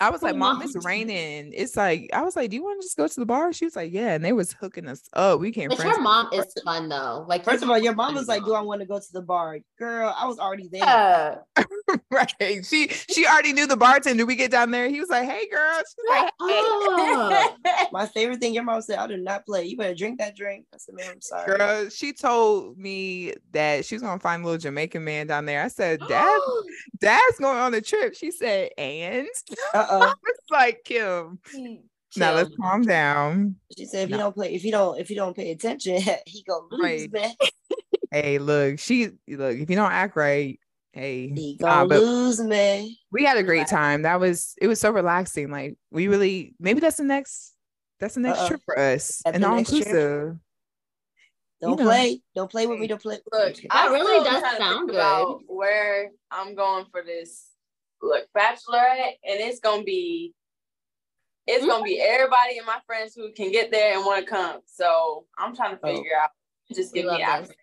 I 0.01 0.09
was 0.09 0.21
like, 0.21 0.35
Oh, 0.35 0.37
Mom, 0.37 0.57
Mom. 0.59 0.61
it's 0.67 0.85
raining. 0.85 1.51
It's 1.53 1.77
like, 1.77 2.09
I 2.13 2.21
was 2.21 2.35
like, 2.35 2.49
Do 2.49 2.57
you 2.57 2.63
want 2.63 2.81
to 2.81 2.85
just 2.85 2.97
go 2.97 3.07
to 3.07 3.19
the 3.19 3.25
bar? 3.25 3.53
She 3.53 3.65
was 3.65 3.75
like, 3.75 3.93
Yeah. 3.93 4.13
And 4.15 4.23
they 4.25 4.33
was 4.33 4.51
hooking 4.51 4.87
us 4.87 5.01
up. 5.13 5.39
We 5.39 5.51
came 5.51 5.69
But 5.69 5.77
friends. 5.77 5.91
your 5.91 6.01
mom 6.01 6.29
is 6.33 6.45
fun 6.65 6.89
though. 6.89 7.25
Like 7.27 7.43
First 7.45 7.63
of 7.63 7.69
all, 7.69 7.77
your 7.77 7.95
mom 7.95 8.13
was 8.15 8.27
like, 8.27 8.43
"Do 8.43 8.53
I 8.53 8.57
want?" 8.57 8.67
want 8.67 8.81
to 8.81 8.87
go 8.87 8.99
to 8.99 9.13
the 9.13 9.21
bar?" 9.21 9.59
Girl, 9.79 10.13
I 10.17 10.25
was 10.27 10.37
already 10.39 10.67
there. 10.69 10.81
Yeah. 10.83 11.37
right. 12.11 12.65
She 12.65 12.87
she 12.87 13.25
already 13.27 13.53
knew 13.53 13.67
the 13.67 13.77
bartender. 13.77 14.25
We 14.25 14.35
get 14.35 14.51
down 14.51 14.71
there. 14.71 14.89
He 14.89 14.99
was 14.99 15.09
like, 15.09 15.29
Hey 15.29 15.47
girl. 15.49 15.77
She's 15.77 15.95
like, 16.09 16.31
Oh. 16.39 17.55
My 17.91 18.05
favorite 18.07 18.39
thing, 18.39 18.53
your 18.53 18.63
mom 18.63 18.81
said, 18.81 18.99
"I 18.99 19.07
do 19.07 19.17
not 19.17 19.45
play. 19.45 19.65
You 19.65 19.77
better 19.77 19.93
drink 19.95 20.19
that 20.19 20.35
drink." 20.35 20.65
I 20.73 20.77
said, 20.77 20.95
"Man, 20.95 21.05
I'm 21.11 21.21
sorry." 21.21 21.57
Girl, 21.57 21.89
she 21.89 22.13
told 22.13 22.77
me 22.77 23.33
that 23.51 23.85
she 23.85 23.95
was 23.95 24.01
gonna 24.01 24.19
find 24.19 24.41
a 24.41 24.45
little 24.45 24.59
Jamaican 24.59 25.03
man 25.03 25.27
down 25.27 25.45
there. 25.45 25.63
I 25.63 25.67
said, 25.69 26.01
Dad, 26.07 26.39
Dad's 26.99 27.39
going 27.39 27.57
on 27.57 27.71
the 27.71 27.81
trip. 27.81 28.15
She 28.15 28.31
said, 28.31 28.71
and 28.77 29.27
Uh 29.73 29.85
uh 29.89 30.13
it's 30.27 30.51
like 30.51 30.79
Kim. 30.83 31.39
Now 32.17 32.33
let's 32.33 32.55
calm 32.57 32.81
down. 32.83 33.55
She 33.77 33.85
said, 33.85 34.05
"If 34.05 34.09
you 34.11 34.17
don't 34.17 34.33
play, 34.33 34.53
if 34.53 34.63
you 34.63 34.71
don't, 34.71 34.99
if 34.99 35.09
you 35.09 35.15
don't 35.15 35.35
pay 35.35 35.51
attention, 35.51 36.01
he 36.25 36.43
gonna 36.43 36.65
lose, 36.71 36.81
Right. 36.81 37.11
man. 37.11 37.31
Hey, 38.11 38.37
look, 38.39 38.79
she 38.79 39.09
look, 39.27 39.55
if 39.57 39.69
you 39.69 39.75
don't 39.75 39.91
act 39.91 40.15
right, 40.15 40.59
hey, 40.95 41.27
He 41.27 41.57
nah, 41.59 41.85
gonna 41.85 41.89
but 41.89 42.01
lose, 42.01 42.39
man." 42.39 42.89
we 43.11 43.23
had 43.23 43.37
a 43.37 43.43
great 43.43 43.67
time. 43.67 44.01
That 44.01 44.19
was 44.19 44.55
it 44.59 44.67
was 44.67 44.79
so 44.79 44.89
relaxing. 44.91 45.51
Like 45.51 45.77
we 45.91 46.07
really 46.07 46.55
maybe 46.59 46.79
that's 46.79 46.97
the 46.97 47.03
next 47.03 47.53
that's 47.99 48.15
the 48.15 48.21
next 48.21 48.39
Uh-uh. 48.39 48.47
trip 48.47 48.61
for 48.65 48.79
us. 48.79 49.21
That's 49.23 49.35
And 49.35 49.45
all 49.45 49.57
inclusive. 49.57 50.37
Don't 51.61 51.77
know. 51.79 51.85
play. 51.85 52.21
Don't 52.35 52.51
play 52.51 52.67
with 52.67 52.79
me. 52.79 52.87
Don't 52.87 53.01
play. 53.01 53.19
Look, 53.31 53.55
That 53.55 53.67
I 53.71 53.87
really 53.87 54.23
does 54.23 54.41
trying 54.41 54.41
to 54.41 54.47
think 54.49 54.59
sound 54.59 54.89
about 54.89 55.39
Where 55.47 56.11
I'm 56.31 56.53
going 56.55 56.85
for 56.91 57.01
this, 57.03 57.47
look, 58.01 58.27
bachelorette, 58.35 59.15
and 59.23 59.39
it's 59.39 59.59
gonna 59.61 59.83
be, 59.83 60.33
it's 61.47 61.61
Mm-hmm. 61.61 61.69
gonna 61.69 61.83
be 61.83 61.99
everybody 62.01 62.57
and 62.57 62.67
my 62.67 62.79
friends 62.85 63.15
who 63.15 63.31
can 63.31 63.51
get 63.51 63.71
there 63.71 63.95
and 63.95 64.05
want 64.05 64.25
to 64.25 64.29
come. 64.29 64.59
So 64.65 65.25
I'm 65.37 65.55
trying 65.55 65.77
to 65.77 65.79
Oh. 65.83 65.95
figure 65.95 66.11
out. 66.21 66.29
Just 66.73 66.93
We 66.93 67.01
give 67.01 67.05
me 67.05 67.11
love 67.11 67.19
this. 67.19 67.27
affirmation. 67.27 67.55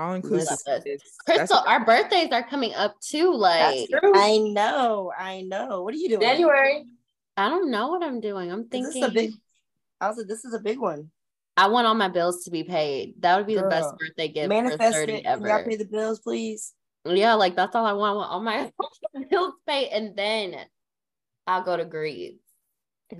All 0.00 0.14
inclusive. 0.14 0.56
Love 0.66 0.82
is- 0.86 1.02
that's 1.26 1.38
Crystal, 1.38 1.58
what- 1.58 1.68
our 1.68 1.84
birthdays 1.84 2.32
are 2.32 2.42
coming 2.42 2.72
up 2.74 2.98
too. 3.00 3.34
Like 3.34 3.88
That's 3.90 4.00
true. 4.00 4.12
I 4.14 4.38
know. 4.38 5.12
I 5.16 5.42
know. 5.42 5.82
What 5.82 5.92
are 5.92 5.98
you 5.98 6.08
doing? 6.08 6.22
January. 6.22 6.86
I 7.36 7.50
don't 7.50 7.70
know 7.70 7.88
what 7.88 8.02
I'm 8.02 8.20
doing. 8.20 8.50
I'm 8.50 8.66
thinking 8.68 9.02
this 9.02 9.10
a 9.10 9.12
big? 9.12 9.32
I 10.00 10.08
was 10.08 10.16
like, 10.16 10.26
this 10.26 10.46
is 10.46 10.54
a 10.54 10.58
big 10.58 10.78
one. 10.78 11.10
I 11.56 11.68
want 11.68 11.86
all 11.86 11.94
my 11.94 12.08
bills 12.08 12.44
to 12.44 12.50
be 12.50 12.64
paid. 12.64 13.20
That 13.20 13.36
would 13.36 13.46
be 13.46 13.56
the 13.56 13.68
best 13.68 13.94
birthday 13.98 14.28
gift 14.28 14.44
for 14.44 14.48
Manifest 14.48 14.96
30 14.96 15.12
it. 15.12 15.24
Can 15.24 15.42
y'all 15.42 15.52
ever. 15.52 15.64
pay 15.68 15.76
the 15.76 15.84
bills, 15.84 16.20
please? 16.20 16.72
Yeah, 17.04 17.34
like 17.34 17.54
that's 17.54 17.76
all 17.76 17.84
I 17.84 17.92
want. 17.92 18.12
I 18.12 18.16
want 18.16 18.30
all 18.30 18.40
my 18.40 18.72
bills 19.30 19.54
paid, 19.66 19.88
and 19.88 20.16
then 20.16 20.56
I'll 21.46 21.62
go 21.62 21.76
to 21.76 21.84
Greece. 21.84 22.38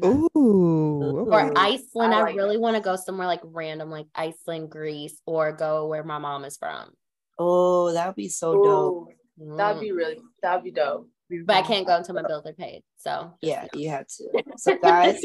Ooh. 0.05 1.27
Or. 1.31 1.53
Iceland. 1.57 2.15
I 2.15 2.21
I, 2.21 2.33
really 2.33 2.57
want 2.57 2.77
to 2.77 2.83
go 2.83 2.97
somewhere 2.97 3.27
like 3.27 3.41
random, 3.43 3.91
like 3.91 4.07
Iceland, 4.15 4.71
Greece, 4.71 5.21
or 5.27 5.53
go 5.53 5.87
where 5.89 6.05
my 6.05 6.19
mom 6.19 6.45
is 6.45 6.57
from. 6.57 6.91
Oh, 7.39 7.93
that 7.93 8.07
would 8.07 8.17
be 8.17 8.29
so 8.29 8.63
dope. 8.63 9.09
Ooh, 9.41 9.57
that'd 9.57 9.81
be 9.81 9.93
really 9.93 10.19
that'd 10.43 10.63
be 10.65 10.71
dope. 10.71 11.09
But 11.47 11.57
I 11.57 11.63
can't 11.63 11.87
go 11.87 11.97
until 11.97 12.15
my 12.17 12.23
bills 12.23 12.45
are 12.45 12.53
paid. 12.53 12.83
So 12.97 13.35
Yeah, 13.41 13.67
you 13.75 13.89
have 13.91 14.07
to. 14.07 14.45
So 14.57 14.77
guys, 14.77 15.25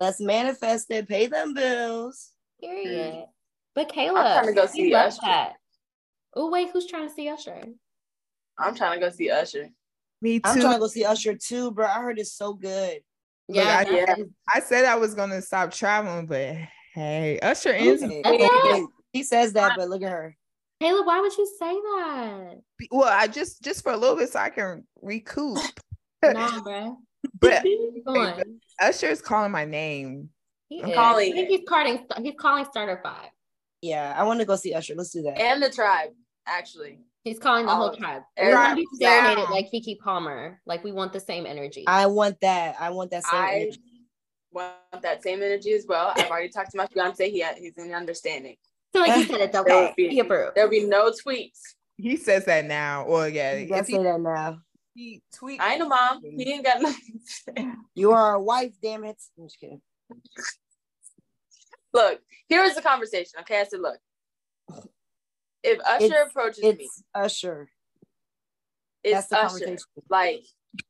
let's 0.00 0.20
manifest 0.20 0.90
it. 0.90 1.08
Pay 1.08 1.26
them 1.28 1.54
bills. 1.54 2.32
period. 2.60 3.24
But 3.74 3.90
Kayla, 3.90 4.16
I'm 4.16 4.42
trying 4.42 4.46
to 4.46 4.60
go 4.60 4.66
see 4.66 4.92
love 4.92 5.08
Usher. 5.08 5.20
that. 5.22 5.52
Oh 6.34 6.50
wait, 6.50 6.70
who's 6.72 6.86
trying 6.86 7.08
to 7.08 7.14
see 7.14 7.28
Usher? 7.28 7.62
I'm 8.58 8.74
trying 8.74 8.98
to 8.98 9.06
go 9.06 9.10
see 9.10 9.30
Usher. 9.30 9.68
Me 10.20 10.38
too. 10.38 10.42
I'm 10.44 10.60
trying 10.60 10.74
to 10.74 10.80
go 10.80 10.86
see 10.86 11.04
Usher 11.04 11.34
too, 11.34 11.70
bro. 11.70 11.86
I 11.86 12.00
heard 12.00 12.18
it's 12.18 12.32
so 12.32 12.54
good. 12.54 13.00
Look, 13.48 13.64
I, 13.64 13.88
yeah. 13.88 14.14
I 14.52 14.60
said 14.60 14.84
I 14.84 14.96
was 14.96 15.14
gonna 15.14 15.40
stop 15.40 15.70
traveling, 15.70 16.26
but 16.26 16.56
hey, 16.94 17.38
Usher 17.40 17.72
is 17.72 18.02
Okay. 18.02 18.22
Okay. 18.24 18.84
He 19.12 19.22
says 19.22 19.52
that, 19.54 19.74
but 19.76 19.88
look 19.88 20.02
at 20.02 20.10
her. 20.10 20.36
Kayla, 20.82 21.06
why 21.06 21.20
would 21.20 21.36
you 21.36 21.46
say 21.58 21.72
that? 21.72 22.60
well, 22.90 23.08
I 23.08 23.28
just 23.28 23.62
just 23.62 23.82
for 23.82 23.92
a 23.92 23.96
little 23.96 24.16
bit 24.16 24.30
so 24.30 24.40
I 24.40 24.50
can 24.50 24.84
recoup. 25.00 25.58
nah, 26.22 26.60
bro. 26.62 26.98
but 27.40 27.62
Keep. 27.62 28.04
Usher 28.80 29.06
is 29.06 29.22
calling 29.22 29.52
my 29.52 29.64
name. 29.64 30.30
He 30.68 30.82
I'm 30.82 30.90
is. 30.90 30.94
calling 30.94 31.32
I 31.32 31.36
think 31.36 31.48
he's 31.48 31.68
calling. 31.68 32.04
He's 32.22 32.34
calling 32.38 32.64
starter 32.66 33.00
five. 33.02 33.30
Yeah, 33.80 34.14
I 34.16 34.24
want 34.24 34.40
to 34.40 34.46
go 34.46 34.56
see 34.56 34.74
Usher. 34.74 34.94
Let's 34.96 35.12
do 35.12 35.22
that. 35.22 35.38
and 35.40 35.62
the 35.62 35.70
tribe, 35.70 36.10
actually. 36.46 36.98
He's 37.26 37.40
calling 37.40 37.66
the 37.66 37.74
whole 37.74 37.90
Oh, 37.90 37.92
tribe. 37.96 38.22
every- 38.36 38.52
We 38.52 38.54
want 38.56 38.70
to 38.70 38.76
be 38.76 38.86
serenaded 39.04 39.36
down. 39.46 39.50
like 39.50 39.68
Keke 39.72 39.98
Palmer. 39.98 40.60
Like 40.64 40.84
we 40.84 40.92
want 40.92 41.12
the 41.12 41.18
same 41.18 41.44
energy. 41.44 41.82
I 41.84 42.06
want 42.06 42.38
that. 42.42 42.76
I 42.78 42.90
want 42.90 43.10
that 43.10 43.24
same 43.24 43.40
I 43.40 43.52
energy. 43.54 43.80
want 44.52 44.76
that 45.02 45.24
same 45.24 45.42
energy 45.42 45.72
as 45.72 45.86
well. 45.88 46.12
I've 46.14 46.30
already 46.30 46.50
talked 46.50 46.70
to 46.70 46.76
my 46.76 46.86
fiance. 46.86 47.28
He 47.28 47.44
he's 47.58 47.76
in 47.78 47.92
understanding. 47.92 48.54
So 48.94 49.00
like 49.00 49.12
he 49.14 49.24
said 49.24 49.40
it's 49.40 49.52
That 49.54 49.62
okay. 49.62 49.86
would 49.86 49.96
be- 49.96 50.08
He 50.10 50.20
approved. 50.20 50.54
There'll 50.54 50.70
be 50.70 50.84
no 50.84 51.10
tweets. 51.10 51.74
He 51.96 52.16
says 52.16 52.44
that 52.44 52.64
now. 52.64 53.04
Well, 53.08 53.28
yeah. 53.28 53.54
You 53.56 53.64
If 53.64 53.68
gotta 53.70 53.84
he, 53.86 53.92
say 53.94 54.02
that 54.04 54.20
now. 54.20 54.60
he 54.94 55.20
tweet, 55.34 55.60
I 55.60 55.72
ain't 55.74 55.82
a 55.82 55.86
mom. 55.86 56.22
He 56.22 56.52
ain't 56.52 56.64
got 56.64 56.80
nothing. 56.80 57.76
You 57.96 58.12
are 58.12 58.34
a 58.34 58.40
wife, 58.40 58.74
damn 58.80 59.02
it. 59.02 59.20
I'm 59.36 59.46
just 59.48 59.58
kidding. 59.58 59.82
Look, 61.92 62.20
here 62.48 62.62
is 62.62 62.76
the 62.76 62.82
conversation. 62.82 63.40
Okay, 63.40 63.58
I 63.60 63.64
said, 63.64 63.80
look, 63.80 63.98
if 65.66 65.80
Usher 65.86 66.04
It's- 66.04 66.28
approaches 66.30 66.62
me, 66.62 66.70
It's 66.70 67.02
Usher. 67.14 67.68
it's 69.02 69.14
That's 69.14 69.26
the 69.28 69.36
Usher. 69.38 69.48
conversation. 69.48 69.86
Like, 70.08 70.42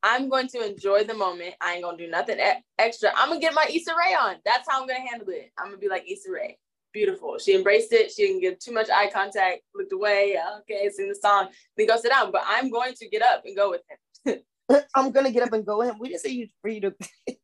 I'm 0.02 0.28
going 0.28 0.48
to 0.48 0.64
enjoy 0.68 1.04
the 1.04 1.14
moment. 1.14 1.54
I 1.60 1.74
ain't 1.74 1.82
gonna 1.84 1.96
do 1.96 2.08
nothing 2.08 2.38
e- 2.40 2.62
extra. 2.78 3.10
I'm 3.14 3.28
gonna 3.28 3.40
get 3.40 3.54
my 3.54 3.66
Issa 3.70 3.92
Rae 3.96 4.14
on. 4.14 4.36
That's 4.44 4.68
how 4.68 4.80
I'm 4.80 4.86
gonna 4.88 5.00
handle 5.06 5.28
it. 5.30 5.52
I'm 5.58 5.66
gonna 5.66 5.78
be 5.78 5.88
like 5.88 6.04
Issa 6.10 6.30
Rae. 6.30 6.58
Beautiful. 6.92 7.38
She 7.38 7.54
embraced 7.54 7.92
it. 7.92 8.10
She 8.10 8.26
didn't 8.26 8.40
give 8.40 8.58
too 8.58 8.72
much 8.72 8.88
eye 8.90 9.10
contact. 9.10 9.62
Looked 9.74 9.92
away. 9.92 10.38
Okay, 10.60 10.88
sing 10.90 11.08
the 11.08 11.14
song. 11.14 11.48
Then 11.76 11.86
go 11.86 11.96
sit 11.98 12.10
down. 12.10 12.32
But 12.32 12.42
I'm 12.46 12.70
going 12.70 12.94
to 12.94 13.08
get 13.08 13.22
up 13.22 13.42
and 13.44 13.54
go 13.56 13.70
with 13.70 13.82
him. 14.24 14.40
I'm 14.96 15.12
gonna 15.12 15.30
get 15.30 15.42
up 15.44 15.52
and 15.52 15.64
go 15.64 15.78
with 15.78 15.90
him. 15.90 15.98
We 16.00 16.08
didn't 16.08 16.22
say 16.22 16.30
you 16.30 16.48
for 16.62 16.68
you 16.68 16.80
to. 16.80 16.94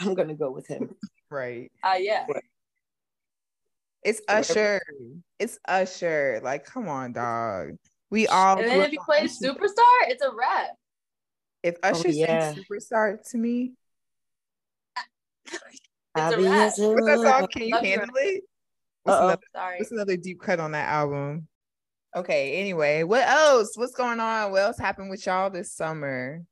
I'm 0.00 0.14
gonna 0.14 0.34
go 0.34 0.50
with 0.50 0.66
him. 0.66 0.96
right? 1.30 1.70
Uh, 1.82 1.96
yeah. 1.98 2.26
It's 4.02 4.20
Usher. 4.28 4.80
It's 5.38 5.58
Usher. 5.68 6.40
Like, 6.42 6.64
come 6.64 6.88
on, 6.88 7.12
dog. 7.12 7.76
We 8.10 8.26
all. 8.26 8.58
And 8.58 8.68
then 8.68 8.80
if 8.80 8.90
he 8.90 8.98
up 8.98 9.02
on 9.02 9.04
plays 9.06 9.42
Usher. 9.42 9.52
superstar, 9.54 10.08
it's 10.08 10.22
a 10.22 10.30
wrap. 10.34 10.70
if 11.62 11.76
oh, 11.82 11.90
Usher 11.90 12.08
yeah. 12.10 12.52
sings 12.54 12.64
superstar 12.66 13.18
to 13.30 13.38
me, 13.38 13.72
I'll 16.14 16.32
a 16.32 16.36
be 16.36 16.44
wrap. 16.44 16.72
his 16.76 16.78
what's 16.78 17.06
that 17.06 17.20
song? 17.20 17.48
Can 17.52 17.62
you 17.68 17.74
Love 17.74 17.84
you. 17.84 17.90
handle 17.98 18.16
it? 18.16 18.44
What's 19.02 19.16
Uh-oh. 19.18 19.26
another, 19.26 19.42
Sorry. 19.54 19.78
what's 19.78 19.92
another 19.92 20.16
deep 20.16 20.40
cut 20.40 20.60
on 20.60 20.72
that 20.72 20.88
album? 20.88 21.48
Okay. 22.16 22.56
Anyway, 22.56 23.02
what 23.04 23.26
else? 23.28 23.72
What's 23.76 23.94
going 23.94 24.20
on? 24.20 24.50
What 24.52 24.62
else 24.62 24.78
happened 24.78 25.10
with 25.10 25.24
y'all 25.26 25.50
this 25.50 25.72
summer? 25.72 26.42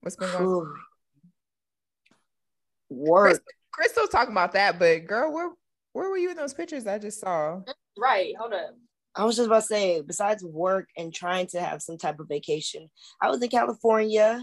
What's 0.00 0.16
been 0.16 0.30
going 0.30 0.44
on? 0.44 0.50
Whew. 0.50 0.74
Work. 2.90 3.42
Crystal's 3.72 4.10
talking 4.10 4.32
about 4.32 4.52
that, 4.52 4.78
but 4.78 5.06
girl, 5.06 5.32
where 5.32 5.50
where 5.94 6.10
were 6.10 6.18
you 6.18 6.30
in 6.30 6.36
those 6.36 6.52
pictures 6.52 6.86
I 6.86 6.98
just 6.98 7.20
saw? 7.20 7.60
Right. 7.96 8.34
Hold 8.38 8.52
up. 8.52 8.76
I 9.14 9.24
was 9.24 9.36
just 9.36 9.46
about 9.46 9.60
to 9.60 9.66
say, 9.66 10.02
besides 10.02 10.44
work 10.44 10.88
and 10.96 11.14
trying 11.14 11.46
to 11.48 11.60
have 11.60 11.80
some 11.80 11.96
type 11.96 12.18
of 12.18 12.28
vacation, 12.28 12.90
I 13.22 13.30
was 13.30 13.40
in 13.40 13.48
California, 13.48 14.42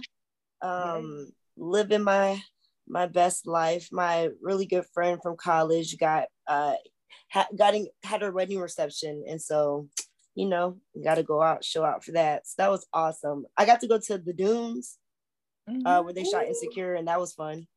um, 0.61 1.29
living 1.57 2.03
my 2.03 2.41
my 2.87 3.05
best 3.05 3.45
life. 3.45 3.89
My 3.91 4.29
really 4.41 4.65
good 4.65 4.85
friend 4.93 5.19
from 5.21 5.35
college 5.35 5.97
got 5.99 6.27
uh 6.47 6.75
ha- 7.31 7.49
got 7.57 7.75
in, 7.75 7.87
had 8.03 8.21
her 8.21 8.31
wedding 8.31 8.59
reception, 8.59 9.25
and 9.27 9.41
so 9.41 9.89
you 10.35 10.47
know, 10.47 10.77
got 11.03 11.15
to 11.15 11.23
go 11.23 11.41
out, 11.41 11.65
show 11.65 11.83
out 11.83 12.05
for 12.05 12.13
that. 12.13 12.47
So 12.47 12.53
that 12.59 12.71
was 12.71 12.87
awesome. 12.93 13.45
I 13.57 13.65
got 13.65 13.81
to 13.81 13.87
go 13.87 13.99
to 13.99 14.17
the 14.17 14.31
dunes 14.31 14.97
uh, 15.85 16.01
where 16.01 16.13
they 16.13 16.23
shot 16.23 16.47
Insecure, 16.47 16.95
and 16.95 17.09
that 17.09 17.19
was 17.19 17.33
fun. 17.33 17.67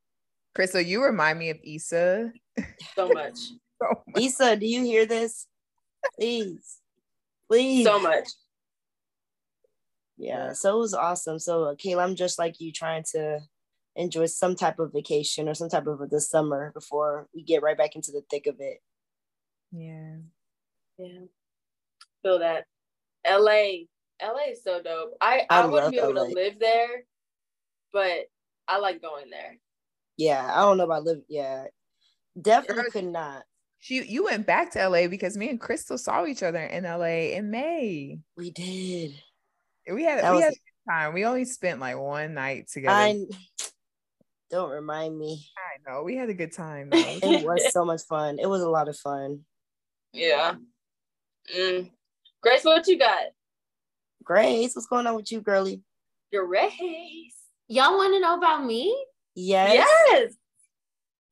Crystal, 0.54 0.80
you 0.80 1.02
remind 1.02 1.40
me 1.40 1.50
of 1.50 1.58
Issa. 1.64 2.32
So 2.94 3.08
much. 3.08 3.38
So 3.82 4.02
much. 4.06 4.22
Issa, 4.22 4.56
do 4.56 4.66
you 4.66 4.82
hear 4.82 5.04
this? 5.04 5.46
Please, 6.18 6.78
please. 7.48 7.84
So 7.84 7.98
much. 7.98 8.28
Yeah, 10.16 10.52
so 10.52 10.76
it 10.76 10.78
was 10.78 10.94
awesome. 10.94 11.38
So, 11.38 11.64
uh, 11.64 11.74
Kayla, 11.74 12.04
I'm 12.04 12.14
just 12.14 12.38
like 12.38 12.60
you 12.60 12.72
trying 12.72 13.04
to 13.12 13.40
enjoy 13.96 14.26
some 14.26 14.54
type 14.54 14.78
of 14.78 14.92
vacation 14.92 15.48
or 15.48 15.54
some 15.54 15.68
type 15.68 15.86
of 15.86 16.08
the 16.10 16.20
summer 16.20 16.70
before 16.72 17.28
we 17.34 17.42
get 17.42 17.62
right 17.62 17.76
back 17.76 17.96
into 17.96 18.12
the 18.12 18.22
thick 18.30 18.46
of 18.46 18.56
it. 18.60 18.78
Yeah. 19.72 20.16
Yeah. 20.98 21.20
Feel 22.22 22.38
that. 22.38 22.66
LA. 23.28 23.86
LA 24.22 24.50
is 24.50 24.62
so 24.62 24.80
dope. 24.80 25.16
I, 25.20 25.46
I 25.50 25.62
I, 25.62 25.66
wouldn't 25.66 25.92
be 25.92 25.98
able 25.98 26.14
LA. 26.14 26.28
to 26.28 26.34
live 26.34 26.58
there, 26.60 27.04
but 27.92 28.26
I 28.68 28.78
like 28.78 29.02
going 29.02 29.30
there. 29.30 29.58
Yeah, 30.16 30.48
I 30.52 30.60
don't 30.60 30.78
know 30.78 30.84
about 30.84 31.04
live. 31.04 31.22
Yeah, 31.28 31.64
definitely 32.40 32.90
could 32.92 33.06
not. 33.06 33.42
She 33.84 34.02
you 34.02 34.24
went 34.24 34.46
back 34.46 34.70
to 34.72 34.88
LA 34.88 35.08
because 35.08 35.36
me 35.36 35.50
and 35.50 35.60
Crystal 35.60 35.98
saw 35.98 36.24
each 36.24 36.42
other 36.42 36.58
in 36.58 36.84
LA 36.84 37.34
in 37.36 37.50
May. 37.50 38.18
We 38.34 38.50
did. 38.50 39.12
We 39.92 40.04
had 40.04 40.24
That 40.24 40.30
we 40.30 40.36
was- 40.36 40.44
had 40.44 40.52
a 40.52 40.56
good 40.56 40.90
time. 40.90 41.12
We 41.12 41.26
only 41.26 41.44
spent 41.44 41.80
like 41.80 41.98
one 41.98 42.32
night 42.32 42.68
together. 42.68 42.94
I 42.96 43.26
don't 44.50 44.70
remind 44.70 45.18
me. 45.18 45.44
I 45.58 45.90
know 45.90 46.02
we 46.02 46.16
had 46.16 46.30
a 46.30 46.34
good 46.34 46.54
time. 46.54 46.88
Though. 46.92 46.96
It 46.98 47.44
was 47.44 47.74
so 47.74 47.84
much 47.84 48.00
fun. 48.08 48.38
It 48.38 48.46
was 48.46 48.62
a 48.62 48.70
lot 48.70 48.88
of 48.88 48.96
fun. 48.96 49.40
Yeah. 50.14 50.54
Mm. 51.54 51.90
Grace, 52.42 52.64
what 52.64 52.86
you 52.86 52.98
got? 52.98 53.22
Grace, 54.22 54.74
what's 54.74 54.86
going 54.86 55.06
on 55.06 55.16
with 55.16 55.30
you, 55.30 55.42
girly? 55.42 55.82
Grace. 56.32 57.36
Y'all 57.68 57.98
want 57.98 58.14
to 58.14 58.20
know 58.20 58.38
about 58.38 58.64
me? 58.64 58.96
Yes. 59.34 59.86
Yes. 60.08 60.32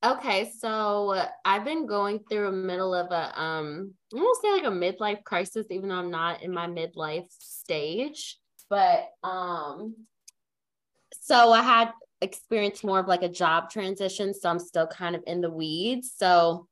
Okay, 0.04 0.50
so 0.58 1.14
I've 1.44 1.64
been 1.64 1.86
going 1.86 2.20
through 2.28 2.48
a 2.48 2.52
middle 2.52 2.92
of 2.92 3.12
a 3.12 3.40
um 3.40 3.94
I 4.12 4.18
won't 4.18 4.42
say 4.42 4.50
like 4.52 4.64
a 4.64 4.66
midlife 4.66 5.22
crisis, 5.22 5.66
even 5.70 5.88
though 5.88 5.94
I'm 5.94 6.10
not 6.10 6.42
in 6.42 6.52
my 6.52 6.66
midlife 6.66 7.30
stage. 7.30 8.38
But 8.68 9.08
um 9.22 9.94
so 11.20 11.52
I 11.52 11.62
had 11.62 11.92
experienced 12.20 12.84
more 12.84 12.98
of 12.98 13.06
like 13.06 13.22
a 13.22 13.28
job 13.28 13.70
transition, 13.70 14.34
so 14.34 14.48
I'm 14.48 14.58
still 14.58 14.88
kind 14.88 15.14
of 15.14 15.22
in 15.26 15.40
the 15.40 15.50
weeds. 15.50 16.12
So 16.16 16.66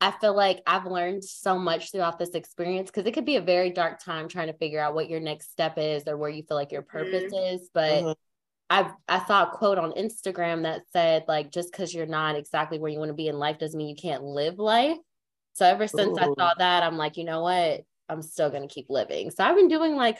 I 0.00 0.12
feel 0.12 0.34
like 0.34 0.62
I've 0.66 0.86
learned 0.86 1.24
so 1.24 1.58
much 1.58 1.90
throughout 1.90 2.18
this 2.18 2.30
experience 2.30 2.90
because 2.90 3.06
it 3.06 3.12
could 3.12 3.26
be 3.26 3.36
a 3.36 3.40
very 3.42 3.70
dark 3.70 4.02
time 4.02 4.28
trying 4.28 4.46
to 4.46 4.54
figure 4.54 4.80
out 4.80 4.94
what 4.94 5.10
your 5.10 5.20
next 5.20 5.50
step 5.50 5.74
is 5.78 6.04
or 6.06 6.16
where 6.16 6.30
you 6.30 6.42
feel 6.44 6.56
like 6.56 6.72
your 6.72 6.82
purpose 6.82 7.32
is. 7.32 7.68
But 7.74 8.02
Mhm. 8.02 8.14
I 8.70 8.92
I 9.08 9.26
saw 9.26 9.42
a 9.48 9.50
quote 9.50 9.78
on 9.78 9.92
Instagram 9.92 10.62
that 10.62 10.82
said 10.92 11.24
like 11.26 11.50
just 11.50 11.72
because 11.72 11.92
you're 11.92 12.06
not 12.06 12.36
exactly 12.36 12.78
where 12.78 12.90
you 12.90 12.98
want 12.98 13.10
to 13.10 13.14
be 13.14 13.28
in 13.28 13.38
life 13.38 13.58
doesn't 13.58 13.76
mean 13.76 13.88
you 13.88 13.96
can't 13.96 14.22
live 14.22 14.58
life. 14.58 14.96
So 15.54 15.66
ever 15.66 15.88
since 15.88 16.16
I 16.16 16.26
saw 16.38 16.54
that, 16.56 16.84
I'm 16.84 16.96
like, 16.96 17.16
you 17.16 17.24
know 17.24 17.42
what? 17.42 17.82
I'm 18.08 18.22
still 18.22 18.48
gonna 18.48 18.68
keep 18.68 18.86
living. 18.88 19.30
So 19.32 19.44
I've 19.44 19.56
been 19.56 19.68
doing 19.68 19.96
like 19.96 20.18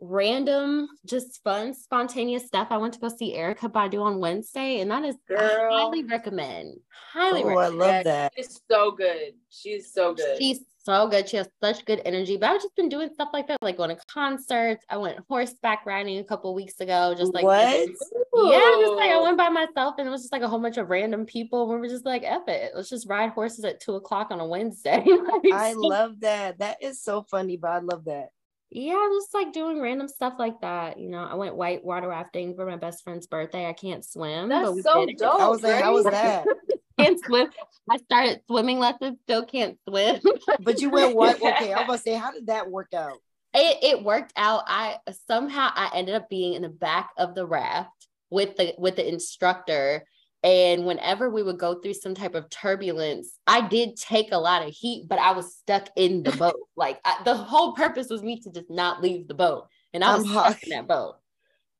random, 0.00 0.88
just 1.06 1.42
fun, 1.42 1.74
spontaneous 1.74 2.46
stuff. 2.46 2.68
I 2.70 2.76
went 2.76 2.94
to 2.94 3.00
go 3.00 3.08
see 3.08 3.34
Erykah 3.36 3.72
Badu 3.72 4.02
on 4.02 4.18
Wednesday, 4.20 4.80
and 4.80 4.90
that 4.90 5.04
is 5.04 5.16
I 5.30 5.34
Girl. 5.34 5.72
highly 5.76 6.04
recommend. 6.04 6.76
Highly 7.12 7.42
Oh, 7.42 7.48
I 7.48 7.54
recommend. 7.68 7.78
love 7.78 8.04
that. 8.04 8.32
She's 8.36 8.60
so 8.70 8.90
good. 8.92 9.34
She's 9.50 9.92
so 9.92 10.14
good. 10.14 10.38
She's 10.38 10.60
so 10.84 11.06
good. 11.08 11.28
She 11.28 11.36
has 11.36 11.48
such 11.62 11.84
good 11.84 12.00
energy. 12.06 12.36
But 12.38 12.50
I've 12.50 12.62
just 12.62 12.74
been 12.74 12.88
doing 12.88 13.10
stuff 13.12 13.28
like 13.34 13.46
that, 13.48 13.58
like 13.60 13.76
going 13.76 13.90
to 13.94 13.96
concerts. 14.10 14.84
I 14.88 14.96
went 14.96 15.18
horseback 15.28 15.84
riding 15.84 16.18
a 16.18 16.24
couple 16.24 16.54
weeks 16.54 16.80
ago. 16.80 17.14
Just 17.16 17.34
like 17.34 17.44
What? 17.44 17.88
yeah, 17.88 18.76
just 18.80 18.94
like 18.94 19.10
I 19.10 19.20
went 19.22 19.36
by 19.36 19.50
myself 19.50 19.96
and 19.98 20.08
it 20.08 20.10
was 20.10 20.22
just 20.22 20.32
like 20.32 20.40
a 20.42 20.48
whole 20.48 20.60
bunch 20.60 20.78
of 20.78 20.88
random 20.88 21.26
people. 21.26 21.68
We 21.68 21.76
were 21.76 21.88
just 21.88 22.06
like, 22.06 22.22
F 22.24 22.48
it. 22.48 22.72
Let's 22.74 22.88
just 22.88 23.06
ride 23.08 23.30
horses 23.30 23.64
at 23.64 23.80
two 23.80 23.96
o'clock 23.96 24.28
on 24.30 24.40
a 24.40 24.46
Wednesday. 24.46 25.04
Like, 25.28 25.52
I 25.52 25.74
love 25.74 26.20
that. 26.20 26.58
That 26.60 26.82
is 26.82 27.02
so 27.02 27.22
funny, 27.30 27.56
but 27.58 27.70
I 27.70 27.78
love 27.80 28.04
that. 28.06 28.28
Yeah, 28.70 29.08
just 29.12 29.34
like 29.34 29.52
doing 29.52 29.80
random 29.80 30.08
stuff 30.08 30.34
like 30.38 30.60
that. 30.60 30.98
You 30.98 31.08
know, 31.08 31.24
I 31.24 31.34
went 31.34 31.56
white 31.56 31.84
water 31.84 32.08
rafting 32.08 32.54
for 32.54 32.66
my 32.66 32.76
best 32.76 33.02
friend's 33.04 33.26
birthday. 33.26 33.66
I 33.66 33.72
can't 33.72 34.04
swim. 34.04 34.48
That's 34.48 34.82
so 34.82 35.06
dope. 35.06 35.40
I 35.40 35.48
was 35.48 35.62
like, 35.62 35.82
how 35.82 35.94
was 35.94 36.04
that? 36.04 36.44
Can't 36.98 37.24
swim. 37.24 37.48
I 37.88 37.96
started 37.98 38.40
swimming 38.48 38.80
lessons, 38.80 39.18
still 39.22 39.44
can't 39.44 39.78
swim. 39.88 40.20
But 40.60 40.80
you 40.80 40.90
went 40.90 41.14
what? 41.14 41.36
Okay, 41.36 41.72
I 41.72 41.76
was 41.76 41.84
about 41.84 41.92
to 41.92 41.98
say, 41.98 42.14
how 42.14 42.32
did 42.32 42.48
that 42.48 42.68
work 42.68 42.92
out? 42.92 43.18
it, 43.54 43.78
it 43.82 44.04
worked 44.04 44.32
out. 44.36 44.64
I 44.66 44.98
somehow 45.26 45.70
I 45.74 45.90
ended 45.94 46.14
up 46.14 46.28
being 46.28 46.54
in 46.54 46.62
the 46.62 46.68
back 46.68 47.10
of 47.16 47.34
the 47.34 47.46
raft 47.46 48.08
with 48.30 48.56
the 48.56 48.74
with 48.78 48.96
the 48.96 49.08
instructor. 49.08 50.04
And 50.44 50.86
whenever 50.86 51.28
we 51.30 51.42
would 51.42 51.58
go 51.58 51.80
through 51.80 51.94
some 51.94 52.14
type 52.14 52.34
of 52.36 52.48
turbulence, 52.48 53.38
I 53.46 53.66
did 53.66 53.96
take 53.96 54.30
a 54.30 54.38
lot 54.38 54.66
of 54.66 54.72
heat, 54.72 55.08
but 55.08 55.18
I 55.18 55.32
was 55.32 55.56
stuck 55.56 55.88
in 55.96 56.22
the 56.22 56.30
boat. 56.36 56.60
Like 56.76 57.00
I, 57.04 57.16
the 57.24 57.34
whole 57.34 57.72
purpose 57.72 58.08
was 58.08 58.22
me 58.22 58.40
to 58.40 58.50
just 58.50 58.70
not 58.70 59.02
leave 59.02 59.26
the 59.26 59.34
boat, 59.34 59.66
and 59.92 60.04
I 60.04 60.14
was 60.16 60.24
I'm 60.24 60.30
stuck 60.30 60.44
hot. 60.44 60.62
in 60.62 60.70
that 60.70 60.88
boat. 60.88 61.16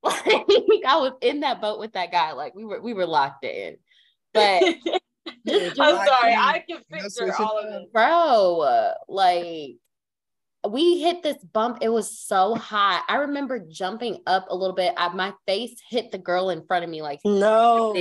Like 0.05 0.85
I 0.87 0.97
was 0.99 1.13
in 1.23 1.41
that 1.41 1.61
boat 1.61 1.81
with 1.81 1.93
that 1.95 2.13
guy. 2.13 2.33
Like 2.33 2.55
we 2.55 2.65
were 2.65 2.81
we 2.81 2.95
were 2.95 3.07
locked 3.07 3.45
in. 3.45 3.77
But 4.33 4.63
I'm 5.49 6.07
sorry, 6.07 6.33
in. 6.33 6.39
I 6.39 6.65
can 6.69 6.83
picture 6.91 7.35
all 7.39 7.59
of 7.59 7.83
it. 7.83 7.93
bro 7.93 8.93
like 9.09 9.77
we 10.69 11.01
hit 11.01 11.23
this 11.23 11.37
bump 11.53 11.79
it 11.83 11.89
was 11.89 12.19
so 12.19 12.55
hot 12.55 13.05
i 13.09 13.17
remember 13.17 13.59
jumping 13.59 14.21
up 14.27 14.47
a 14.51 14.57
little 14.57 14.75
bit 14.75 14.93
I, 14.97 15.09
my 15.11 15.33
face 15.47 15.81
hit 15.89 16.11
the 16.11 16.19
girl 16.19 16.51
in 16.51 16.67
front 16.67 16.85
of 16.85 16.91
me 16.91 17.01
like 17.01 17.21
No. 17.25 17.95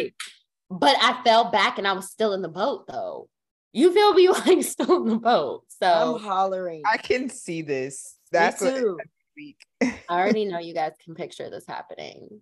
But 0.70 0.96
i 1.02 1.22
fell 1.24 1.52
back 1.52 1.78
and 1.78 1.88
i 1.88 1.94
was 1.94 2.10
still 2.10 2.34
in 2.34 2.42
the 2.42 2.50
boat 2.50 2.86
though 2.88 3.28
you 3.74 3.94
feel 3.94 4.14
me 4.14 4.30
like 4.46 4.64
still 4.64 5.04
in 5.04 5.10
the 5.10 5.18
boat 5.18 5.64
So 5.68 6.16
I'm 6.16 6.22
hollering. 6.22 6.82
I 6.86 6.98
can 6.98 7.30
see 7.30 7.62
this. 7.62 8.18
That's 8.32 8.62
what 8.62 8.76
too. 8.76 8.98
week. 9.36 9.62
i 9.82 9.94
already 10.10 10.46
know 10.46 10.60
you 10.60 10.74
guys 10.74 10.94
can 11.04 11.14
picture 11.14 11.50
this 11.50 11.66
happening 11.68 12.42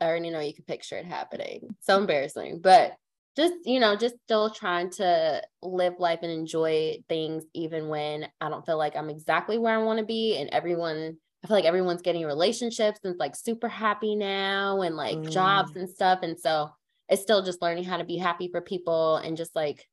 i 0.00 0.06
already 0.06 0.30
know 0.30 0.40
you 0.40 0.52
can 0.52 0.64
picture 0.64 0.96
it 0.96 1.06
happening 1.06 1.68
so 1.80 1.96
embarrassing 1.96 2.58
but 2.60 2.96
just 3.36 3.54
you 3.64 3.78
know 3.78 3.94
just 3.94 4.16
still 4.24 4.50
trying 4.50 4.90
to 4.90 5.40
live 5.62 5.94
life 6.00 6.18
and 6.22 6.32
enjoy 6.32 6.96
things 7.08 7.44
even 7.54 7.88
when 7.88 8.26
i 8.40 8.48
don't 8.48 8.66
feel 8.66 8.76
like 8.76 8.96
i'm 8.96 9.08
exactly 9.08 9.56
where 9.56 9.78
i 9.78 9.82
want 9.82 10.00
to 10.00 10.04
be 10.04 10.36
and 10.36 10.50
everyone 10.50 11.16
i 11.44 11.46
feel 11.46 11.56
like 11.56 11.64
everyone's 11.64 12.02
getting 12.02 12.26
relationships 12.26 12.98
and 13.04 13.12
it's 13.12 13.20
like 13.20 13.36
super 13.36 13.68
happy 13.68 14.16
now 14.16 14.82
and 14.82 14.96
like 14.96 15.22
jobs 15.30 15.70
mm. 15.72 15.76
and 15.76 15.88
stuff 15.88 16.18
and 16.22 16.38
so 16.40 16.68
it's 17.10 17.22
still 17.22 17.42
just 17.42 17.60
learning 17.60 17.84
how 17.84 17.96
to 17.96 18.04
be 18.04 18.16
happy 18.16 18.48
for 18.48 18.60
people 18.60 19.16
and 19.16 19.36
just 19.36 19.54
like 19.56 19.86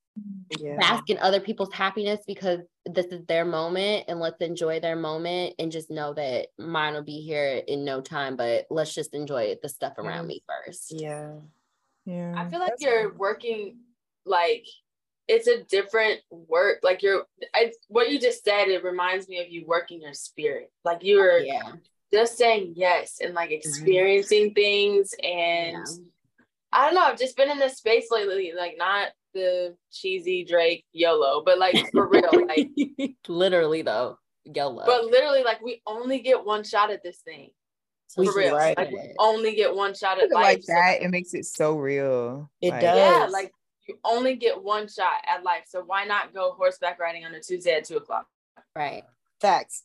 Yeah. 0.60 0.78
bask 0.78 1.10
in 1.10 1.18
other 1.20 1.40
people's 1.40 1.74
happiness 1.74 2.22
because 2.26 2.62
this 2.86 3.08
is 3.08 3.26
their 3.28 3.44
moment 3.46 4.06
and 4.08 4.20
let's 4.20 4.42
enjoy 4.42 4.80
their 4.80 4.96
moment 4.96 5.56
and 5.60 5.72
just 5.72 5.92
know 5.92 6.14
that 6.14 6.48
mine 6.58 6.94
will 6.94 7.04
be 7.04 7.22
here 7.22 7.62
in 7.68 7.84
no 7.86 8.02
time 8.02 8.36
but 8.36 8.66
let's 8.70 8.94
just 8.94 9.14
enjoy 9.14 9.56
the 9.62 9.70
stuff 9.70 9.94
around 9.98 10.26
Mm. 10.26 10.28
me 10.28 10.44
first 10.48 10.94
Yeah. 10.96 11.34
Yeah. 12.06 12.34
I 12.38 12.50
feel 12.50 12.60
like 12.60 12.70
that's 12.72 12.82
you're 12.84 13.10
cool. 13.10 13.18
working 13.20 13.78
like 14.26 14.66
it's 15.28 15.48
a 15.48 15.62
different 15.66 16.22
work. 16.30 16.80
Like 16.84 17.04
you're, 17.04 17.26
I, 17.54 17.74
what 17.90 18.10
you 18.10 18.18
just 18.18 18.46
said, 18.46 18.70
it 18.70 18.82
reminds 18.82 19.28
me 19.28 19.40
of 19.42 19.50
you 19.50 19.66
working 19.68 20.02
your 20.02 20.14
spirit. 20.14 20.72
Like 20.86 21.04
you 21.04 21.18
were 21.18 21.40
yeah 21.40 21.74
just 22.14 22.38
saying 22.38 22.74
yes 22.78 23.20
and 23.22 23.34
like 23.34 23.52
experiencing 23.52 24.54
things. 24.54 25.14
And 25.22 25.74
Yeah. 25.74 25.84
I 26.72 26.86
don't 26.86 26.96
know, 26.96 27.02
I've 27.02 27.18
just 27.20 27.38
been 27.38 27.50
in 27.50 27.60
this 27.60 27.78
space 27.78 28.08
lately, 28.12 28.54
like 28.58 28.76
not 28.78 29.10
the 29.34 29.76
cheesy 29.92 30.44
Drake 30.44 30.86
YOLO, 30.94 31.44
but 31.46 31.58
like 31.60 31.76
for 31.92 32.08
real, 32.08 32.46
like, 32.48 32.70
literally 33.28 33.82
though 33.82 34.18
yellow 34.46 34.84
but 34.86 35.06
literally, 35.06 35.44
like 35.44 35.62
we 35.62 35.82
only 35.86 36.20
get 36.20 36.46
one 36.46 36.64
shot 36.64 36.90
at 36.92 37.04
this 37.04 37.18
thing. 37.20 37.50
So 38.08 38.24
For 38.24 38.38
real, 38.38 38.56
right. 38.56 38.78
like 38.78 38.90
we 38.92 39.14
only 39.20 39.54
get 39.56 39.76
one 39.76 39.94
shot 39.94 40.18
at 40.22 40.32
life. 40.32 40.44
like 40.44 40.64
so- 40.64 40.74
that, 40.74 41.02
it 41.02 41.10
makes 41.10 41.34
it 41.34 41.46
so 41.46 41.78
real. 41.78 42.50
It 42.62 42.70
Like, 42.72 42.82
does. 42.82 42.98
Yeah, 42.98 43.28
like 43.30 43.52
you 43.88 43.98
only 44.06 44.36
get 44.36 44.62
one 44.64 44.88
shot 44.88 45.22
at 45.28 45.44
life. 45.44 45.64
So 45.68 45.84
why 45.86 46.06
not 46.06 46.34
go 46.34 46.54
horseback 46.58 47.00
riding 47.00 47.26
on 47.26 47.34
a 47.36 47.42
Tuesday 47.42 47.74
at 47.76 47.84
two 47.86 47.98
o'clock? 47.98 48.28
right 48.76 49.04
Facts. 49.42 49.84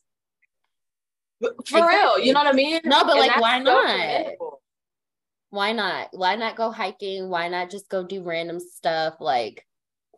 For 1.41 1.51
Exactly. 1.59 1.97
real, 1.97 2.19
you 2.19 2.31
know 2.33 2.39
what 2.39 2.47
I 2.47 2.53
mean? 2.53 2.79
No, 2.85 3.03
but, 3.03 3.17
And 3.17 3.19
like, 3.27 3.39
why 3.41 3.57
so 3.57 3.63
not? 3.65 3.85
commendable. 3.89 4.61
Why 5.53 5.71
not 5.71 6.07
why 6.13 6.35
not 6.35 6.55
go 6.55 6.71
hiking 6.71 7.29
why 7.29 7.47
not 7.47 7.69
just 7.69 7.87
go 7.87 8.03
do 8.03 8.23
random 8.23 8.59
stuff 8.59 9.17
like 9.19 9.63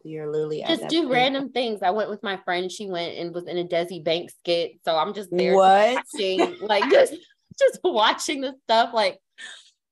You're 0.05 0.31
literally 0.31 0.63
just 0.65 0.87
do 0.87 1.01
point. 1.01 1.11
random 1.11 1.51
things 1.51 1.81
i 1.81 1.89
went 1.91 2.09
with 2.09 2.23
my 2.23 2.37
friend 2.45 2.71
she 2.71 2.89
went 2.89 3.17
and 3.17 3.35
was 3.35 3.45
in 3.45 3.57
a 3.57 3.65
Desi 3.65 4.01
Banks 4.01 4.33
skit 4.39 4.79
so 4.85 4.95
i'm 4.95 5.13
just 5.13 5.29
there 5.31 5.53
What? 5.55 5.99
watching 6.13 6.55
like 6.61 6.89
just 6.89 7.15
just 7.59 7.81
watching 7.83 8.39
the 8.39 8.53
stuff 8.63 8.93
like 8.93 9.19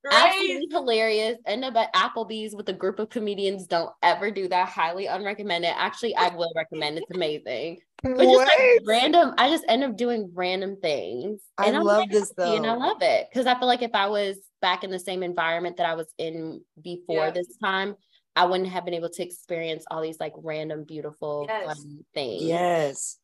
Right? 0.05 0.25
absolutely 0.27 0.67
hilarious. 0.71 1.37
End 1.45 1.63
up 1.63 1.75
at 1.77 1.93
Applebee's 1.93 2.53
with 2.53 2.67
a 2.67 2.73
group 2.73 2.99
of 2.99 3.09
comedians. 3.09 3.67
Don't 3.67 3.89
ever 4.01 4.31
do 4.31 4.49
that. 4.49 4.67
Highly 4.67 5.05
unrecommended. 5.05 5.73
Actually, 5.73 6.13
I 6.17 6.27
will 6.35 6.51
recommend. 6.57 6.97
It's 6.97 7.09
amazing. 7.09 7.79
But 8.03 8.25
just 8.25 8.35
like 8.37 8.81
random, 8.85 9.33
I 9.37 9.49
just 9.49 9.63
end 9.69 9.83
up 9.83 9.95
doing 9.95 10.29
random 10.33 10.77
things. 10.81 11.41
I 11.57 11.69
I'm 11.71 11.83
love 11.83 11.99
like, 11.99 12.11
this 12.11 12.33
happy 12.37 12.57
And 12.57 12.67
I 12.67 12.75
love 12.75 13.01
it. 13.01 13.27
Because 13.31 13.47
I 13.47 13.57
feel 13.57 13.67
like 13.67 13.81
if 13.81 13.91
I 13.93 14.07
was 14.07 14.37
back 14.61 14.83
in 14.83 14.91
the 14.91 14.99
same 14.99 15.23
environment 15.23 15.77
that 15.77 15.85
I 15.85 15.95
was 15.95 16.13
in 16.17 16.61
before 16.81 17.27
Yeah. 17.27 17.31
this 17.31 17.47
time, 17.63 17.95
I 18.35 18.45
wouldn't 18.45 18.69
have 18.69 18.83
been 18.83 18.93
able 18.93 19.09
to 19.09 19.23
experience 19.23 19.85
all 19.89 20.01
these 20.01 20.19
like 20.19 20.33
random, 20.35 20.83
beautiful, 20.83 21.45
Yes. 21.47 21.65
fun 21.65 22.05
things. 22.13 22.43
Yes. 22.43 23.19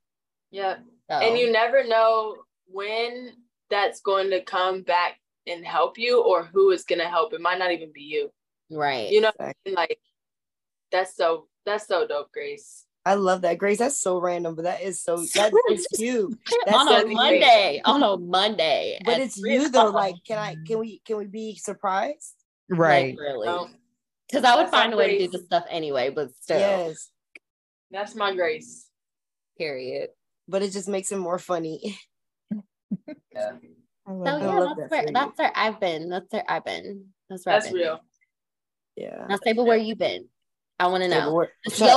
Yeah. 0.52 0.78
So, 1.10 1.16
And 1.18 1.38
you 1.38 1.52
never 1.52 1.86
know 1.86 2.38
when 2.68 3.34
that's 3.70 4.00
going 4.02 4.30
to 4.30 4.42
come 4.44 4.84
back 4.84 5.20
and 5.46 5.66
help 5.66 5.98
you 5.98 6.24
or 6.24 6.44
who 6.44 6.72
is 6.72 6.86
going 6.86 7.00
to 7.00 7.08
help. 7.10 7.34
It 7.34 7.42
might 7.42 7.60
not 7.60 7.72
even 7.72 7.92
be 7.94 8.04
you. 8.04 8.32
right. 8.72 9.10
You 9.12 9.22
know, 9.22 9.32
Fact. 9.38 9.58
like 9.68 10.00
that's 10.92 11.16
so 11.16 11.48
that's 11.66 11.88
so 11.88 12.08
dope, 12.08 12.32
Grace. 12.32 12.86
I 13.10 13.16
love 13.16 13.42
that, 13.42 13.58
Grace. 13.58 13.80
That's 13.80 14.00
so 14.00 14.20
random, 14.20 14.56
but 14.56 14.64
that 14.66 14.82
is 14.82 15.02
so 15.02 15.18
that 15.36 15.52
is 15.72 15.88
cute. 15.96 16.38
That's 16.66 16.78
on 16.78 16.88
so 16.88 16.98
a 16.98 17.04
cute. 17.04 17.14
Monday. 17.14 17.82
On 17.86 18.04
a 18.04 18.18
Monday. 18.18 19.00
But 19.04 19.20
it's 19.20 19.38
you 19.38 19.70
though. 19.70 19.88
o'clock. 19.88 19.94
Like, 19.96 20.16
can 20.28 20.38
I? 20.38 20.56
Can 20.68 20.80
we? 20.80 21.00
Can 21.06 21.18
we 21.18 21.26
be 21.26 21.56
surprised? 21.56 22.36
Right. 22.70 23.16
Like, 23.18 23.20
really. 23.20 23.48
No, 23.48 23.68
Because 24.30 24.44
I 24.44 24.56
would 24.56 24.66
That's 24.66 24.72
find 24.72 24.94
a 24.94 24.98
way 24.98 25.08
to 25.08 25.26
do 25.26 25.28
grace. 25.30 25.42
the 25.42 25.46
stuff 25.46 25.66
anyway, 25.70 26.12
but 26.12 26.30
still, 26.40 26.60
Yes. 26.60 27.10
that's 27.90 28.14
my 28.14 28.36
Grace. 28.36 28.88
period. 29.58 30.10
But 30.48 30.62
it 30.62 30.72
just 30.72 30.88
makes 30.88 31.12
it 31.12 31.18
more 31.18 31.40
funny. 31.40 31.98
Yeah. 33.34 33.52
I 34.08 34.12
So 34.12 34.24
that. 34.24 34.42
yeah, 34.42 34.74
that's 34.78 34.78
that 34.78 34.90
where 34.92 35.04
for 35.08 35.12
that's 35.14 35.38
where 35.38 35.52
I've 35.56 35.80
been. 35.80 36.10
That's 36.10 36.26
where 36.32 36.44
I've 36.48 36.66
been. 36.66 37.06
That's 37.30 37.46
where 37.46 37.56
That's 37.56 37.68
I've 37.68 37.74
been. 37.74 37.82
real. 37.82 38.00
Yeah. 38.96 39.26
Now, 39.30 39.38
Sable, 39.44 39.66
where 39.66 39.78
you 39.78 39.96
been? 39.96 40.26
I 40.80 40.88
want 40.88 41.04
to 41.04 41.10
know. 41.10 41.34
where- 41.34 41.52
It's 41.66 41.78
Shut- 41.78 41.88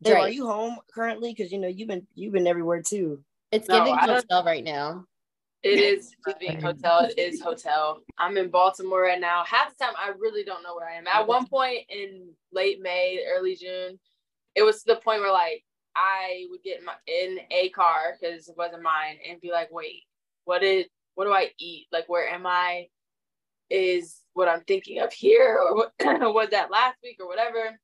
where- 0.00 0.14
YOLO. 0.14 0.26
Are 0.26 0.30
you 0.30 0.46
home 0.46 0.78
currently? 0.92 1.34
Because 1.34 1.52
you 1.52 1.58
know 1.58 1.68
you've 1.68 1.88
been 1.88 2.06
you've 2.14 2.32
been 2.32 2.46
everywhere 2.46 2.82
too. 2.82 3.22
It's 3.50 3.68
No, 3.68 3.78
giving 3.78 3.96
hotel 3.96 4.44
right 4.44 4.64
now. 4.64 5.06
It 5.62 5.80
is 5.80 6.14
being 6.38 6.60
hotel. 6.60 7.00
It 7.04 7.18
is 7.18 7.40
hotel. 7.40 8.00
I'm 8.16 8.36
in 8.36 8.48
Baltimore 8.48 9.02
right 9.02 9.20
now. 9.20 9.42
Half 9.44 9.76
the 9.76 9.84
time, 9.84 9.94
I 9.98 10.12
really 10.18 10.44
don't 10.44 10.62
know 10.62 10.76
where 10.76 10.88
I 10.88 10.94
am. 10.94 11.08
At 11.08 11.26
one 11.26 11.46
point 11.48 11.80
in 11.88 12.28
late 12.52 12.80
May, 12.80 13.24
early 13.28 13.56
June, 13.56 13.98
it 14.54 14.62
was 14.62 14.82
to 14.82 14.94
the 14.94 15.00
point 15.00 15.20
where 15.20 15.32
like 15.32 15.64
I 15.96 16.44
would 16.50 16.62
get 16.62 16.78
in 16.78 16.84
my 16.84 16.94
in 17.08 17.38
a 17.50 17.70
car 17.70 18.16
because 18.20 18.48
it 18.48 18.54
wasn't 18.56 18.82
mine 18.82 19.18
and 19.28 19.40
be 19.40 19.50
like, 19.50 19.72
wait, 19.72 20.04
what 20.44 20.62
is 20.62 20.86
what 21.16 21.24
do 21.24 21.32
I 21.32 21.50
eat? 21.58 21.88
Like, 21.90 22.08
where 22.08 22.28
am 22.28 22.46
I? 22.46 22.86
Is 23.68 24.20
what 24.34 24.48
I'm 24.48 24.62
thinking 24.62 25.00
of 25.00 25.12
here, 25.12 25.58
or 25.60 25.74
what 25.74 25.92
was 26.00 26.50
that 26.50 26.70
last 26.70 26.98
week, 27.02 27.16
or 27.20 27.26
whatever? 27.26 27.78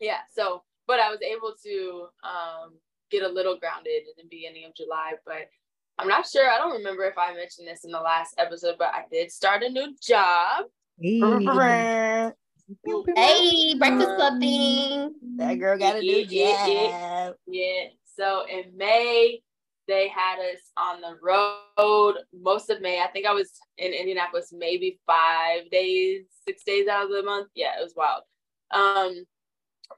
Yeah. 0.00 0.18
So, 0.34 0.64
but 0.88 0.98
I 0.98 1.10
was 1.10 1.20
able 1.22 1.54
to 1.64 2.06
um, 2.24 2.72
get 3.10 3.22
a 3.22 3.28
little 3.28 3.58
grounded 3.58 4.02
in 4.02 4.24
the 4.24 4.28
beginning 4.28 4.64
of 4.64 4.74
July, 4.74 5.12
but 5.24 5.48
I'm 5.98 6.08
not 6.08 6.26
sure. 6.26 6.50
I 6.50 6.58
don't 6.58 6.72
remember 6.72 7.04
if 7.04 7.18
I 7.18 7.34
mentioned 7.34 7.68
this 7.68 7.84
in 7.84 7.92
the 7.92 8.00
last 8.00 8.34
episode, 8.38 8.76
but 8.78 8.88
I 8.94 9.04
did 9.12 9.30
start 9.30 9.62
a 9.62 9.68
new 9.68 9.94
job. 10.02 10.64
Hey. 10.98 11.20
that 11.20 12.34
Hey, 13.16 13.74
breakfast 13.78 14.10
club 14.16 14.40
thing. 14.40 15.14
girl 15.58 15.78
got 15.78 15.96
a 15.96 16.00
new 16.00 16.26
Yeah, 16.28 16.66
yeah. 16.66 17.30
Yeah. 17.46 17.84
So 18.16 18.44
in 18.50 18.76
May, 18.76 19.40
they 19.86 20.08
had 20.08 20.38
us 20.38 20.60
on 20.76 21.00
the 21.00 21.16
road 21.22 22.16
most 22.32 22.68
of 22.68 22.80
May. 22.80 23.00
I 23.00 23.08
think 23.08 23.26
I 23.26 23.32
was 23.32 23.52
in 23.78 23.92
Indianapolis 23.92 24.52
maybe 24.52 25.00
five 25.06 25.70
days, 25.70 26.24
six 26.46 26.62
days 26.62 26.88
out 26.88 27.04
of 27.04 27.10
the 27.10 27.22
month. 27.22 27.48
Yeah, 27.54 27.72
it 27.78 27.82
was 27.82 27.94
wild. 27.96 28.22
Um, 28.70 29.24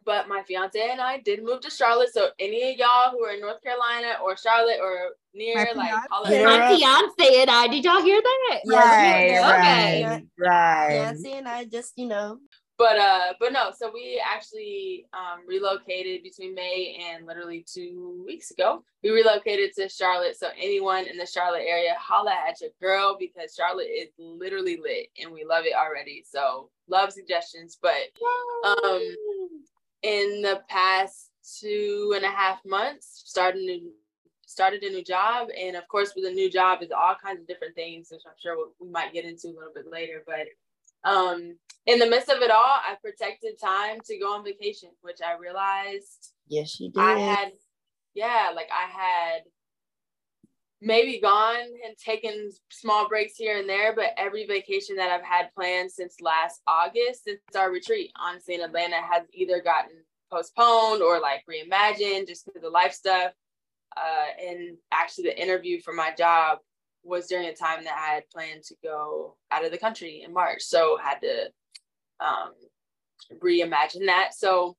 but 0.04 0.28
my 0.28 0.42
fiance 0.42 0.78
and 0.90 1.00
I 1.00 1.18
did 1.18 1.42
move 1.44 1.60
to 1.62 1.70
Charlotte. 1.70 2.12
So 2.12 2.28
any 2.38 2.72
of 2.72 2.78
y'all 2.78 3.10
who 3.10 3.24
are 3.24 3.32
in 3.32 3.40
North 3.40 3.62
Carolina 3.62 4.14
or 4.24 4.36
Charlotte 4.36 4.78
or 4.82 5.10
near, 5.34 5.54
My 5.56 5.72
like, 5.74 5.90
fiance. 5.90 6.06
holla 6.10 6.28
Hit 6.28 6.40
at 6.40 6.46
her 6.46 6.58
me. 6.58 6.58
My 6.58 6.76
fiance 6.76 7.40
and 7.42 7.50
I. 7.50 7.66
Did 7.68 7.84
y'all 7.84 8.02
hear 8.02 8.20
that? 8.22 8.60
Yes, 8.64 9.00
Right, 9.00 9.26
yes, 9.26 9.42
right, 9.50 9.98
yes. 9.98 10.22
right. 10.38 10.88
Nancy 10.94 11.32
and 11.32 11.48
I 11.48 11.64
just 11.64 11.92
you 11.96 12.06
know 12.06 12.38
but 12.78 12.96
uh 12.98 13.34
but 13.38 13.52
no 13.52 13.70
so 13.76 13.90
we 13.92 14.20
actually 14.26 15.04
um 15.12 15.40
relocated 15.46 16.22
between 16.22 16.54
may 16.54 16.96
and 17.12 17.26
literally 17.26 17.62
two 17.70 18.24
weeks 18.26 18.50
ago 18.52 18.82
we 19.04 19.10
relocated 19.10 19.70
to 19.74 19.86
charlotte 19.86 20.34
so 20.34 20.48
anyone 20.58 21.04
in 21.06 21.18
the 21.18 21.26
charlotte 21.26 21.60
area 21.60 21.94
holla 21.98 22.32
at 22.48 22.58
your 22.62 22.70
girl 22.80 23.16
because 23.20 23.54
charlotte 23.54 23.86
is 23.94 24.08
literally 24.18 24.78
lit 24.82 25.08
and 25.22 25.30
we 25.30 25.44
love 25.44 25.66
it 25.66 25.74
already 25.74 26.24
so 26.26 26.70
love 26.88 27.12
suggestions 27.12 27.76
but 27.82 27.92
um 28.64 29.14
in 30.02 30.42
the 30.42 30.62
past 30.68 31.30
two 31.60 32.12
and 32.16 32.24
a 32.24 32.30
half 32.30 32.60
months 32.64 33.22
started 33.26 33.62
a 33.62 33.64
new 33.64 33.92
started 34.46 34.82
a 34.82 34.90
new 34.90 35.04
job. 35.04 35.48
And 35.58 35.76
of 35.76 35.86
course 35.88 36.12
with 36.16 36.24
a 36.24 36.34
new 36.34 36.50
job 36.50 36.82
is 36.82 36.90
all 36.90 37.14
kinds 37.22 37.40
of 37.40 37.46
different 37.46 37.74
things 37.74 38.08
which 38.10 38.22
i'm 38.26 38.34
sure 38.40 38.56
we 38.80 38.88
might 38.90 39.12
get 39.12 39.24
into 39.24 39.48
a 39.48 39.56
little 39.56 39.72
bit 39.74 39.90
later. 39.90 40.22
But 40.26 40.48
um 41.08 41.56
in 41.86 41.98
the 41.98 42.08
midst 42.08 42.28
of 42.28 42.42
it 42.42 42.50
all 42.50 42.60
i 42.62 42.94
protected 43.02 43.58
time 43.58 43.98
to 44.04 44.18
go 44.18 44.34
on 44.34 44.44
vacation 44.44 44.90
which 45.00 45.18
i 45.26 45.34
realized 45.38 46.32
yes 46.46 46.78
you 46.78 46.90
did. 46.90 47.00
i 47.00 47.18
had 47.18 47.52
yeah 48.12 48.50
like 48.54 48.68
i 48.70 48.86
had 48.90 49.42
maybe 50.82 51.20
gone 51.20 51.66
and 51.86 51.96
taken 52.02 52.50
small 52.70 53.08
breaks 53.08 53.36
here 53.36 53.58
and 53.58 53.68
there 53.68 53.94
but 53.94 54.14
every 54.16 54.46
vacation 54.46 54.96
that 54.96 55.10
i've 55.10 55.24
had 55.24 55.52
planned 55.54 55.90
since 55.90 56.16
last 56.20 56.60
august 56.66 57.24
since 57.24 57.40
our 57.56 57.70
retreat 57.70 58.10
honestly 58.18 58.54
in 58.54 58.62
atlanta 58.62 58.96
has 58.96 59.24
either 59.34 59.60
gotten 59.60 59.90
postponed 60.30 61.02
or 61.02 61.20
like 61.20 61.42
reimagined 61.50 62.26
just 62.26 62.46
because 62.46 62.62
of 62.62 62.72
life 62.72 62.92
stuff 62.92 63.32
uh, 63.96 64.44
and 64.48 64.76
actually 64.92 65.24
the 65.24 65.42
interview 65.42 65.80
for 65.80 65.92
my 65.92 66.14
job 66.16 66.58
was 67.02 67.26
during 67.26 67.46
a 67.46 67.54
time 67.54 67.84
that 67.84 67.96
I 67.96 68.14
had 68.14 68.30
planned 68.30 68.62
to 68.64 68.76
go 68.82 69.36
out 69.50 69.64
of 69.64 69.70
the 69.70 69.78
country 69.78 70.22
in 70.24 70.32
March. 70.32 70.62
So 70.62 70.98
had 71.02 71.20
to 71.20 71.46
um, 72.20 72.52
reimagine 73.42 74.06
that. 74.06 74.30
So 74.34 74.76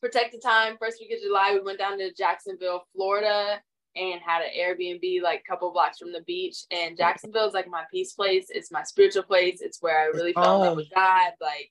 protected 0.00 0.42
time, 0.42 0.76
first 0.78 0.98
week 1.00 1.12
of 1.12 1.22
July, 1.22 1.52
we 1.54 1.60
went 1.60 1.78
down 1.78 1.98
to 1.98 2.12
Jacksonville, 2.12 2.84
Florida, 2.94 3.60
and 3.96 4.20
had 4.20 4.42
an 4.42 4.50
Airbnb 4.58 5.22
like 5.22 5.42
a 5.46 5.50
couple 5.50 5.72
blocks 5.72 5.98
from 5.98 6.12
the 6.12 6.22
beach. 6.22 6.58
And 6.70 6.96
Jacksonville 6.96 7.48
is 7.48 7.54
like 7.54 7.68
my 7.68 7.84
peace 7.90 8.12
place. 8.12 8.46
It's 8.50 8.70
my 8.70 8.82
spiritual 8.82 9.22
place. 9.22 9.60
It's 9.60 9.80
where 9.80 9.98
I 9.98 10.06
really 10.06 10.32
fell 10.32 10.62
in 10.62 10.68
love 10.68 10.76
with 10.76 10.90
God. 10.94 11.32
Like 11.40 11.70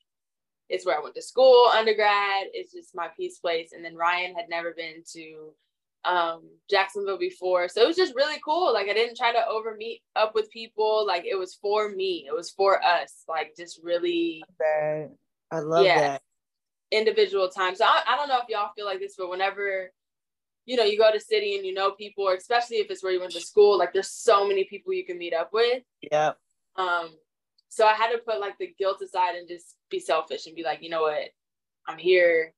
it's 0.69 0.85
where 0.85 0.97
I 0.97 1.01
went 1.03 1.15
to 1.15 1.21
school, 1.21 1.67
undergrad. 1.73 2.47
It's 2.53 2.73
just 2.73 2.95
my 2.95 3.09
peace 3.15 3.39
place. 3.39 3.71
And 3.73 3.85
then 3.85 3.95
Ryan 3.95 4.35
had 4.35 4.49
never 4.49 4.73
been 4.73 5.03
to 5.13 5.53
um 6.03 6.43
Jacksonville 6.69 7.17
before. 7.17 7.67
So 7.67 7.81
it 7.81 7.87
was 7.87 7.95
just 7.95 8.15
really 8.15 8.39
cool. 8.43 8.73
Like 8.73 8.89
I 8.89 8.93
didn't 8.93 9.17
try 9.17 9.31
to 9.31 9.47
over 9.47 9.75
meet 9.75 10.01
up 10.15 10.33
with 10.35 10.51
people. 10.51 11.05
Like 11.05 11.25
it 11.25 11.35
was 11.35 11.55
for 11.55 11.89
me. 11.89 12.25
It 12.27 12.35
was 12.35 12.51
for 12.51 12.83
us. 12.83 13.23
Like 13.27 13.53
just 13.57 13.79
really 13.83 14.43
I 15.51 15.59
love 15.59 15.85
yeah, 15.85 15.99
that. 15.99 16.21
Individual 16.91 17.49
time. 17.49 17.75
So 17.75 17.85
I, 17.85 18.01
I 18.07 18.15
don't 18.15 18.29
know 18.29 18.39
if 18.39 18.49
y'all 18.49 18.71
feel 18.75 18.85
like 18.85 18.99
this, 18.99 19.15
but 19.17 19.29
whenever 19.29 19.91
you 20.65 20.75
know 20.75 20.83
you 20.83 20.97
go 20.97 21.11
to 21.11 21.19
city 21.19 21.55
and 21.55 21.65
you 21.65 21.73
know 21.73 21.91
people, 21.91 22.27
especially 22.29 22.77
if 22.77 22.89
it's 22.89 23.03
where 23.03 23.13
you 23.13 23.19
went 23.19 23.33
to 23.33 23.41
school, 23.41 23.77
like 23.77 23.93
there's 23.93 24.11
so 24.11 24.47
many 24.47 24.63
people 24.65 24.93
you 24.93 25.05
can 25.05 25.17
meet 25.17 25.33
up 25.33 25.51
with. 25.53 25.83
Yeah. 26.11 26.33
Um, 26.75 27.09
so 27.69 27.85
I 27.85 27.93
had 27.93 28.11
to 28.11 28.19
put 28.19 28.39
like 28.39 28.57
the 28.57 28.73
guilt 28.77 29.01
aside 29.01 29.35
and 29.35 29.47
just 29.47 29.75
be 29.89 29.99
selfish 29.99 30.47
and 30.47 30.55
be 30.55 30.63
like, 30.63 30.81
you 30.81 30.89
know 30.89 31.01
what, 31.01 31.29
I'm 31.87 31.97
here. 31.97 32.53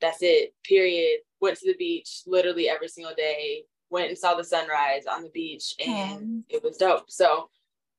That's 0.00 0.18
it. 0.22 0.54
Period 0.64 1.20
went 1.40 1.58
to 1.58 1.66
the 1.66 1.76
beach 1.76 2.22
literally 2.26 2.68
every 2.68 2.88
single 2.88 3.14
day 3.14 3.64
went 3.88 4.08
and 4.08 4.18
saw 4.18 4.34
the 4.34 4.44
sunrise 4.44 5.06
on 5.10 5.22
the 5.22 5.30
beach 5.30 5.74
and 5.84 6.44
it 6.48 6.62
was 6.62 6.76
dope 6.76 7.10
so 7.10 7.48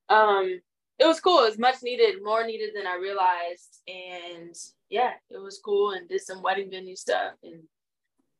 um 0.08 0.60
it 0.98 1.06
was 1.06 1.20
cool 1.20 1.40
it 1.40 1.50
was 1.50 1.58
much 1.58 1.82
needed 1.82 2.22
more 2.22 2.46
needed 2.46 2.70
than 2.74 2.86
i 2.86 2.96
realized 2.96 3.82
and 3.88 4.54
yeah 4.88 5.12
it 5.30 5.38
was 5.38 5.60
cool 5.62 5.92
and 5.92 6.08
did 6.08 6.20
some 6.20 6.42
wedding 6.42 6.70
venue 6.70 6.96
stuff 6.96 7.32
and 7.42 7.62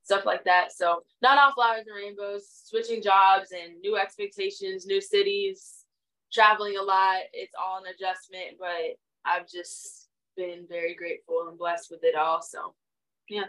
stuff 0.03 0.27
like 0.27 0.45
that 0.45 0.73
so 0.73 1.03
not 1.23 1.39
all 1.39 1.53
flowers 1.53 1.85
and 1.87 1.97
rainbows 1.97 2.63
switching 2.65 3.03
jobs 3.03 3.53
and 3.53 3.81
new 3.81 3.97
expectations 3.97 4.87
new 4.87 5.01
cities 5.01 5.85
traveling 6.33 6.77
a 6.77 6.83
lot 6.83 7.19
it's 7.33 7.53
all 7.61 7.79
an 7.79 7.85
adjustment 7.95 8.59
but 8.59 8.97
i've 9.25 9.49
just 9.49 10.09
been 10.37 10.65
very 10.69 10.95
grateful 10.95 11.47
and 11.49 11.59
blessed 11.59 11.91
with 11.91 12.03
it 12.03 12.15
all 12.15 12.41
so 12.43 12.75
yeah 13.29 13.45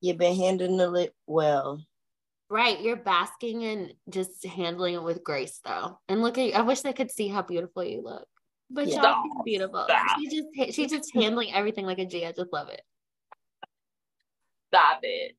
You've 0.00 0.18
been 0.18 0.36
handling 0.36 1.04
it 1.04 1.14
well. 1.26 1.84
Right. 2.48 2.80
You're 2.80 2.96
basking 2.96 3.64
and 3.64 3.92
just 4.08 4.44
handling 4.44 4.94
it 4.94 5.02
with 5.02 5.22
grace 5.22 5.60
though. 5.64 5.98
And 6.08 6.22
look 6.22 6.38
at 6.38 6.46
you. 6.46 6.52
I 6.52 6.62
wish 6.62 6.80
they 6.80 6.92
could 6.92 7.10
see 7.10 7.28
how 7.28 7.42
beautiful 7.42 7.84
you 7.84 8.02
look. 8.02 8.26
But 8.70 8.88
yeah. 8.88 9.02
y'all 9.02 9.44
beautiful. 9.44 9.84
Stop. 9.84 10.18
She 10.18 10.28
just 10.28 10.74
she's 10.74 10.90
just 10.90 11.14
handling 11.14 11.52
everything 11.52 11.86
like 11.86 11.98
a 11.98 12.06
G. 12.06 12.24
I 12.24 12.32
just 12.32 12.52
love 12.52 12.68
it. 12.68 12.82
Stop 14.72 15.00
it. 15.02 15.36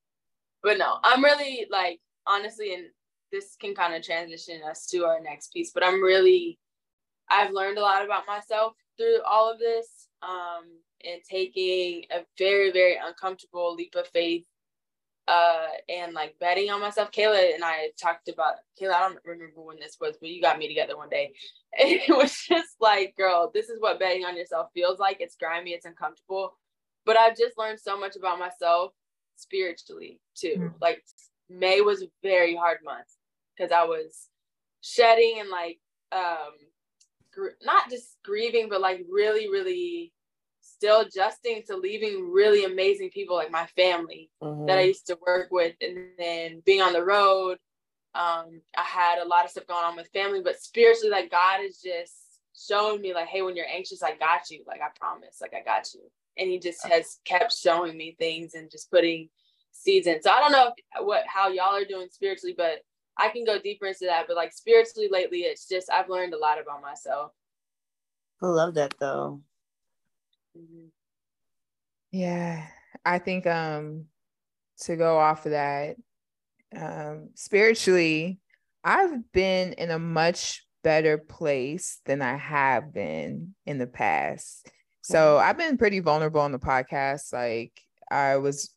But 0.64 0.78
no, 0.78 0.98
I'm 1.04 1.24
really 1.24 1.68
like 1.70 2.00
honestly, 2.28 2.74
and 2.74 2.86
this 3.32 3.56
can 3.60 3.74
kind 3.74 3.96
of 3.96 4.04
transition 4.04 4.62
us 4.70 4.88
to 4.88 5.06
our 5.06 5.20
next 5.22 5.54
piece, 5.54 5.72
but 5.74 5.84
I'm 5.84 6.02
really 6.02 6.60
I've 7.30 7.52
learned 7.54 7.78
a 7.78 7.82
lot 7.82 8.04
about 8.04 8.28
myself 8.28 8.74
through 8.98 9.20
all 9.28 9.52
of 9.52 9.60
this. 9.60 10.08
Um, 10.22 10.66
and 11.06 11.22
taking 11.30 12.06
a 12.12 12.26
very, 12.38 12.72
very 12.72 12.98
uncomfortable 13.04 13.74
leap 13.76 13.96
of 13.96 14.08
faith 14.08 14.46
uh, 15.28 15.68
and 15.90 16.14
like 16.14 16.36
betting 16.40 16.70
on 16.70 16.82
myself. 16.82 17.12
Kayla 17.12 17.54
and 17.54 17.64
I 17.64 17.90
talked 18.02 18.28
about 18.28 18.56
Kayla. 18.80 18.94
I 18.94 19.00
don't 19.02 19.20
remember 19.26 19.62
when 19.62 19.80
this 19.80 19.98
was, 20.00 20.18
but 20.20 20.30
you 20.30 20.42
got 20.42 20.58
me 20.58 20.68
together 20.68 20.98
one 20.98 21.10
day. 21.10 21.34
And 21.80 21.90
it 22.08 22.10
was 22.10 22.36
just 22.48 22.76
like, 22.80 23.16
girl, 23.18 23.52
this 23.54 23.70
is 23.70 23.80
what 23.80 24.00
betting 24.00 24.26
on 24.26 24.38
yourself 24.38 24.70
feels 24.74 25.00
like. 25.00 25.18
It's 25.20 25.36
grimy, 25.36 25.72
it's 25.72 25.86
uncomfortable. 25.86 26.58
But 27.06 27.18
I've 27.18 27.38
just 27.38 27.58
learned 27.58 27.80
so 27.80 28.00
much 28.00 28.16
about 28.16 28.40
myself 28.40 28.92
spiritually 29.36 30.20
too. 30.36 30.56
Mm-hmm. 30.58 30.76
Like 30.82 31.04
May 31.50 31.82
was 31.82 32.02
a 32.02 32.08
very 32.24 32.56
hard 32.56 32.80
month 32.84 33.08
because 33.56 33.72
I 33.72 33.84
was 33.84 34.28
shedding 34.82 35.38
and 35.40 35.50
like 35.50 35.80
um 36.12 36.54
gr- 37.34 37.58
not 37.64 37.90
just 37.90 38.18
grieving, 38.24 38.70
but 38.70 38.82
like 38.82 39.06
really, 39.10 39.50
really 39.50 40.14
still 40.62 41.02
adjusting 41.02 41.64
to 41.68 41.76
leaving 41.76 42.32
really 42.32 42.66
amazing 42.66 43.10
people 43.10 43.36
like 43.36 43.52
my 43.52 43.66
family 43.76 44.30
mm-hmm. 44.42 44.66
that 44.68 44.78
I 44.78 44.84
used 44.84 45.08
to 45.08 45.18
work 45.26 45.50
with, 45.52 45.76
and 45.82 46.10
then 46.18 46.62
being 46.66 46.82
on 46.82 46.94
the 46.94 47.04
road. 47.04 47.58
Um, 48.14 48.62
I 48.76 48.84
had 48.84 49.20
a 49.20 49.28
lot 49.28 49.46
of 49.46 49.52
stuff 49.52 49.68
going 49.68 49.86
on 49.86 49.96
with 49.96 50.10
family, 50.14 50.42
but 50.44 50.60
spiritually, 50.60 51.12
like 51.12 51.32
God 51.32 51.62
is 51.64 51.82
just 51.82 52.14
showing 52.54 53.02
me, 53.02 53.14
like, 53.14 53.28
hey, 53.28 53.42
when 53.42 53.56
you're 53.56 53.66
anxious, 53.74 54.04
I 54.04 54.16
got 54.16 54.50
you. 54.50 54.64
Like 54.68 54.82
I 54.82 54.88
promise, 55.00 55.38
like 55.42 55.54
I 55.54 55.64
got 55.64 55.94
you. 55.94 56.02
And 56.42 56.50
He 56.50 56.58
just 56.58 56.86
has 56.88 57.20
kept 57.24 57.54
showing 57.56 57.96
me 57.96 58.16
things 58.18 58.56
and 58.56 58.72
just 58.72 58.90
putting 58.90 59.30
seeds 59.72 60.08
in. 60.08 60.22
So 60.22 60.32
I 60.32 60.40
don't 60.40 60.52
know 60.52 60.74
if, 60.76 61.06
what 61.06 61.24
how 61.28 61.50
y'all 61.50 61.76
are 61.76 61.86
doing 61.86 62.08
spiritually, 62.12 62.56
but 62.58 62.80
I 63.18 63.30
can 63.30 63.46
go 63.46 63.60
deeper 63.60 63.86
into 63.86 64.06
that. 64.06 64.26
But 64.28 64.36
like 64.36 64.52
spiritually 64.52 65.10
lately, 65.12 65.42
it's 65.42 65.68
just 65.68 65.92
I've 65.92 66.10
learned 66.10 66.34
a 66.34 66.40
lot 66.40 66.60
about 66.60 66.82
myself. 66.82 67.32
I 68.42 68.48
love 68.48 68.74
that 68.76 68.96
though. 69.00 69.42
Mm-hmm. 70.58 70.88
Yeah, 72.12 72.66
I 73.06 73.20
think 73.20 73.46
um 73.46 74.06
to 74.82 74.96
go 74.96 75.18
off 75.18 75.46
of 75.46 75.52
that, 75.52 75.98
um 76.76 77.30
spiritually, 77.36 78.40
I've 78.84 79.32
been 79.32 79.74
in 79.74 79.92
a 79.92 80.00
much 80.00 80.66
better 80.84 81.18
place 81.18 82.00
than 82.06 82.22
I 82.22 82.38
have 82.38 82.92
been 82.92 83.54
in 83.66 83.78
the 83.78 83.88
past. 83.88 84.68
So 85.12 85.38
I've 85.38 85.58
been 85.58 85.78
pretty 85.78 86.00
vulnerable 86.00 86.42
on 86.42 86.52
the 86.52 86.60
podcast. 86.60 87.34
Like 87.34 87.80
I 88.10 88.38
was 88.38 88.70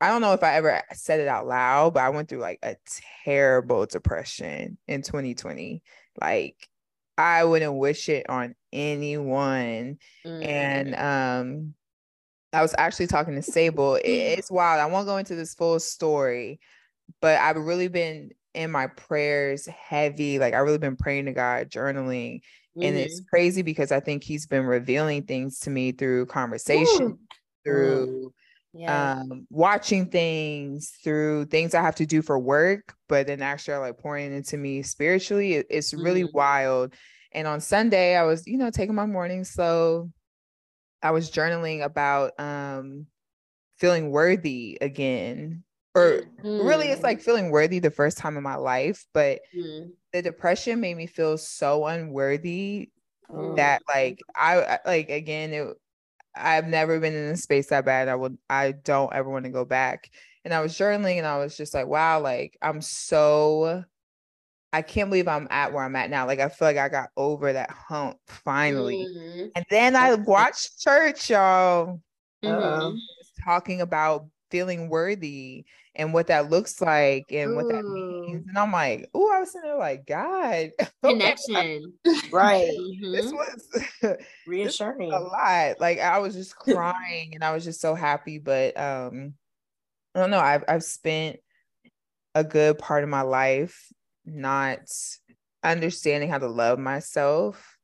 I 0.00 0.08
don't 0.08 0.20
know 0.20 0.32
if 0.32 0.42
I 0.42 0.54
ever 0.56 0.82
said 0.92 1.20
it 1.20 1.28
out 1.28 1.46
loud, 1.46 1.94
but 1.94 2.02
I 2.02 2.10
went 2.10 2.28
through 2.28 2.40
like 2.40 2.58
a 2.62 2.76
terrible 3.24 3.86
depression 3.86 4.76
in 4.86 5.02
2020. 5.02 5.82
Like 6.20 6.68
I 7.16 7.44
wouldn't 7.44 7.74
wish 7.74 8.08
it 8.08 8.28
on 8.28 8.54
anyone. 8.72 9.98
Mm. 10.26 10.46
And 10.46 10.94
um 10.94 11.74
I 12.52 12.62
was 12.62 12.74
actually 12.78 13.08
talking 13.08 13.34
to 13.34 13.42
Sable. 13.42 13.98
It's 14.04 14.50
wild. 14.50 14.80
I 14.80 14.86
won't 14.86 15.06
go 15.06 15.16
into 15.16 15.34
this 15.34 15.54
full 15.54 15.80
story, 15.80 16.60
but 17.20 17.40
I've 17.40 17.56
really 17.56 17.88
been 17.88 18.30
in 18.54 18.70
my 18.70 18.86
prayers 18.86 19.66
heavy. 19.66 20.38
Like 20.38 20.54
I 20.54 20.58
really 20.58 20.78
been 20.78 20.96
praying 20.96 21.26
to 21.26 21.32
God, 21.32 21.70
journaling. 21.70 22.40
Mm-hmm. 22.76 22.88
And 22.88 22.96
it's 22.96 23.20
mm-hmm. 23.20 23.28
crazy 23.28 23.62
because 23.62 23.92
I 23.92 24.00
think 24.00 24.24
he's 24.24 24.46
been 24.46 24.64
revealing 24.64 25.24
things 25.24 25.60
to 25.60 25.70
me 25.70 25.92
through 25.92 26.26
conversation, 26.26 27.02
Ooh. 27.02 27.18
through 27.64 28.32
yeah. 28.72 29.12
um, 29.12 29.46
watching 29.50 30.06
things, 30.06 30.92
through 31.02 31.46
things 31.46 31.74
I 31.74 31.82
have 31.82 31.94
to 31.96 32.06
do 32.06 32.20
for 32.20 32.38
work, 32.38 32.94
but 33.08 33.28
then 33.28 33.42
actually 33.42 33.76
like 33.78 33.98
pouring 33.98 34.34
into 34.34 34.56
me 34.56 34.82
spiritually. 34.82 35.54
It, 35.54 35.66
it's 35.70 35.94
really 35.94 36.24
mm-hmm. 36.24 36.36
wild. 36.36 36.94
And 37.32 37.46
on 37.46 37.60
Sunday, 37.60 38.16
I 38.16 38.24
was, 38.24 38.46
you 38.46 38.58
know, 38.58 38.70
taking 38.70 38.94
my 38.94 39.06
morning 39.06 39.44
slow, 39.44 40.10
I 41.02 41.10
was 41.10 41.30
journaling 41.30 41.84
about 41.84 42.32
um 42.38 43.06
feeling 43.78 44.10
worthy 44.10 44.78
again. 44.80 45.62
Or 45.94 46.22
mm. 46.42 46.68
really 46.68 46.88
it's 46.88 47.04
like 47.04 47.20
feeling 47.20 47.50
worthy 47.50 47.78
the 47.78 47.90
first 47.90 48.18
time 48.18 48.36
in 48.36 48.42
my 48.42 48.56
life, 48.56 49.06
but 49.14 49.40
mm. 49.56 49.90
The 50.14 50.22
depression 50.22 50.80
made 50.80 50.96
me 50.96 51.08
feel 51.08 51.36
so 51.36 51.84
unworthy 51.86 52.88
mm. 53.28 53.56
that 53.56 53.82
like 53.92 54.20
I 54.34 54.78
like 54.86 55.10
again 55.10 55.52
it 55.52 55.76
I've 56.36 56.68
never 56.68 57.00
been 57.00 57.14
in 57.14 57.32
a 57.32 57.36
space 57.36 57.68
that 57.68 57.84
bad. 57.84 58.08
I 58.08 58.14
would 58.14 58.38
I 58.48 58.72
don't 58.72 59.12
ever 59.12 59.28
want 59.28 59.44
to 59.44 59.50
go 59.50 59.64
back. 59.64 60.10
And 60.44 60.54
I 60.54 60.60
was 60.60 60.74
journaling 60.74 61.18
and 61.18 61.26
I 61.26 61.38
was 61.38 61.56
just 61.56 61.74
like, 61.74 61.88
wow, 61.88 62.20
like 62.20 62.56
I'm 62.62 62.80
so 62.80 63.82
I 64.72 64.82
can't 64.82 65.10
believe 65.10 65.26
I'm 65.26 65.48
at 65.50 65.72
where 65.72 65.82
I'm 65.82 65.96
at 65.96 66.10
now. 66.10 66.26
Like 66.26 66.38
I 66.38 66.48
feel 66.48 66.68
like 66.68 66.76
I 66.76 66.88
got 66.88 67.10
over 67.16 67.52
that 67.52 67.70
hump 67.70 68.18
finally. 68.28 69.08
Mhm. 69.12 69.50
And 69.56 69.64
then 69.68 69.96
I 69.96 70.14
watched 70.14 70.80
church, 70.80 71.30
y'all, 71.30 72.00
Mhm. 72.44 72.98
talking 73.44 73.80
about 73.80 74.26
feeling 74.50 74.88
worthy 74.88 75.64
and 75.94 76.12
what 76.12 76.26
that 76.28 76.50
looks 76.50 76.80
like 76.80 77.26
and 77.30 77.54
what 77.54 77.68
that 77.68 77.86
means. 77.86 78.46
And 78.48 78.58
I'm 78.58 78.72
like, 78.72 79.10
oh, 79.14 79.30
I 79.32 79.40
was 79.40 79.52
sitting 79.52 79.68
there 79.68 79.78
like, 79.78 80.06
God, 80.06 80.70
Connection. 81.02 81.92
Right. 82.32 82.70
this 83.12 83.32
Mhm. 83.32 83.36
was 83.36 84.16
Reassuring. 84.46 85.12
a 85.12 85.20
lot. 85.20 85.80
Like 85.80 86.00
I 86.00 86.18
was 86.18 86.34
just 86.34 86.56
crying 86.56 87.34
and 87.34 87.44
I 87.44 87.52
was 87.52 87.64
just 87.64 87.80
so 87.80 87.94
happy. 87.94 88.38
But 88.38 88.76
um, 88.78 89.34
I 90.14 90.20
don't 90.20 90.30
know. 90.30 90.40
I've 90.40 90.64
I've 90.68 90.84
spent 90.84 91.38
a 92.34 92.42
good 92.44 92.78
part 92.78 93.04
of 93.04 93.10
my 93.10 93.22
life 93.22 93.92
not 94.24 94.80
understanding 95.62 96.28
how 96.28 96.38
to 96.38 96.48
love 96.48 96.78
myself 96.78 97.78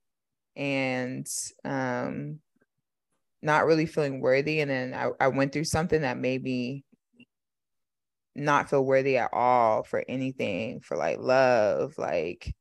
and 0.56 1.26
um 1.64 2.40
not 3.42 3.66
really 3.66 3.86
feeling 3.86 4.20
worthy. 4.20 4.60
And 4.60 4.70
then 4.70 4.94
I, 4.94 5.10
I 5.24 5.28
went 5.28 5.52
through 5.52 5.64
something 5.64 6.02
that 6.02 6.18
made 6.18 6.42
me 6.42 6.84
not 8.34 8.70
feel 8.70 8.84
worthy 8.84 9.16
at 9.18 9.30
all 9.32 9.82
for 9.82 10.04
anything, 10.08 10.80
for 10.80 10.96
like 10.96 11.18
love, 11.18 11.94
like 11.98 12.54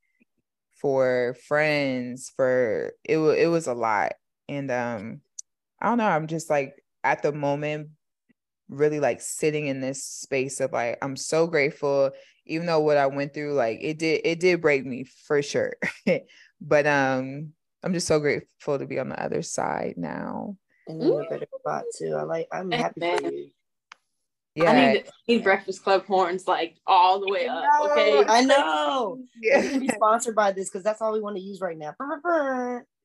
for 0.81 1.35
friends, 1.47 2.31
for 2.35 2.93
it 3.03 3.17
wa- 3.17 3.29
it 3.29 3.47
was 3.47 3.67
a 3.67 3.73
lot. 3.73 4.13
And 4.47 4.71
um 4.71 5.21
I 5.81 5.87
don't 5.89 5.99
know, 5.99 6.07
I'm 6.07 6.27
just 6.27 6.49
like 6.49 6.83
at 7.03 7.23
the 7.23 7.31
moment 7.33 7.89
really 8.69 8.99
like 8.99 9.21
sitting 9.21 9.67
in 9.67 9.81
this 9.81 10.03
space 10.03 10.59
of 10.59 10.71
like 10.71 10.97
I'm 11.01 11.15
so 11.15 11.47
grateful 11.47 12.11
even 12.45 12.67
though 12.67 12.79
what 12.79 12.97
I 12.97 13.07
went 13.07 13.33
through 13.33 13.53
like 13.53 13.79
it 13.81 13.99
did 13.99 14.21
it 14.25 14.39
did 14.39 14.61
break 14.61 14.85
me 14.85 15.05
for 15.05 15.41
sure. 15.41 15.73
but 16.61 16.87
um 16.87 17.53
I'm 17.83 17.93
just 17.93 18.07
so 18.07 18.19
grateful 18.19 18.77
to 18.77 18.85
be 18.85 18.99
on 18.99 19.09
the 19.09 19.21
other 19.21 19.41
side 19.41 19.95
now. 19.97 20.57
And 20.87 21.01
in 21.01 21.21
a 21.21 21.29
better 21.29 21.47
spot 21.59 21.85
too. 21.97 22.15
I 22.15 22.23
like 22.23 22.47
I'm 22.51 22.71
happy 22.71 23.01
for 23.01 23.21
you. 23.21 23.51
Yeah. 24.55 24.71
I 24.71 24.93
need, 24.93 25.03
need 25.27 25.43
Breakfast 25.43 25.83
Club 25.83 26.05
horns 26.05 26.47
like 26.47 26.75
all 26.87 27.19
the 27.19 27.29
way 27.31 27.47
up. 27.47 27.63
Okay. 27.91 28.23
I 28.27 28.41
know. 28.43 29.19
Yeah. 29.41 29.61
gonna 29.61 29.79
be 29.79 29.87
sponsored 29.89 30.35
by 30.35 30.51
this 30.51 30.69
because 30.69 30.83
that's 30.83 31.01
all 31.01 31.13
we 31.13 31.21
want 31.21 31.37
to 31.37 31.41
use 31.41 31.61
right 31.61 31.77
now. 31.77 31.95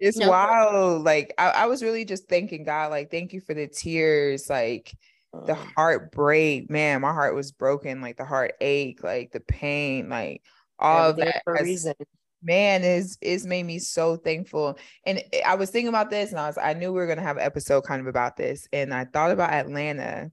It's 0.01 0.17
No. 0.17 0.31
wild. 0.31 1.05
Like 1.05 1.33
I, 1.39 1.51
I 1.51 1.67
was 1.67 1.83
really 1.83 2.05
just 2.05 2.29
thanking 2.29 2.65
God, 2.65 2.91
like, 2.91 3.11
thank 3.11 3.33
you 3.33 3.41
for 3.41 3.55
the 3.55 3.69
tears, 3.69 4.49
like 4.51 4.93
the 5.33 5.55
Mm. 5.55 5.73
heartbreak. 5.77 6.71
Man, 6.71 7.01
my 7.03 7.13
heart 7.13 7.35
was 7.35 7.53
broken, 7.53 8.01
like 8.01 8.17
the 8.17 8.25
heartache, 8.25 9.03
like 9.05 9.31
the 9.33 9.41
pain, 9.41 10.09
like 10.09 10.43
all 10.79 11.11
of 11.11 11.19
Everything 11.19 11.33
that. 11.35 11.43
for 11.45 11.55
a 11.55 11.63
reason. 11.63 11.95
man 12.43 12.83
is 12.85 13.17
is 13.21 13.47
made 13.47 13.63
me 13.65 13.79
so 13.79 14.17
thankful 14.17 14.77
and 15.07 15.23
i 15.47 15.55
was 15.55 15.71
thinking 15.71 15.89
about 15.89 16.11
this 16.11 16.31
and 16.31 16.39
i 16.39 16.47
was 16.47 16.59
i 16.59 16.75
knew 16.75 16.93
we 16.93 16.99
were 16.99 17.07
going 17.07 17.17
to 17.17 17.25
have 17.25 17.39
an 17.39 17.43
episode 17.43 17.81
kind 17.85 18.03
of 18.03 18.07
about 18.07 18.37
this 18.37 18.69
and 18.71 18.93
i 18.93 19.03
thought 19.07 19.31
about 19.31 19.51
atlanta 19.51 20.31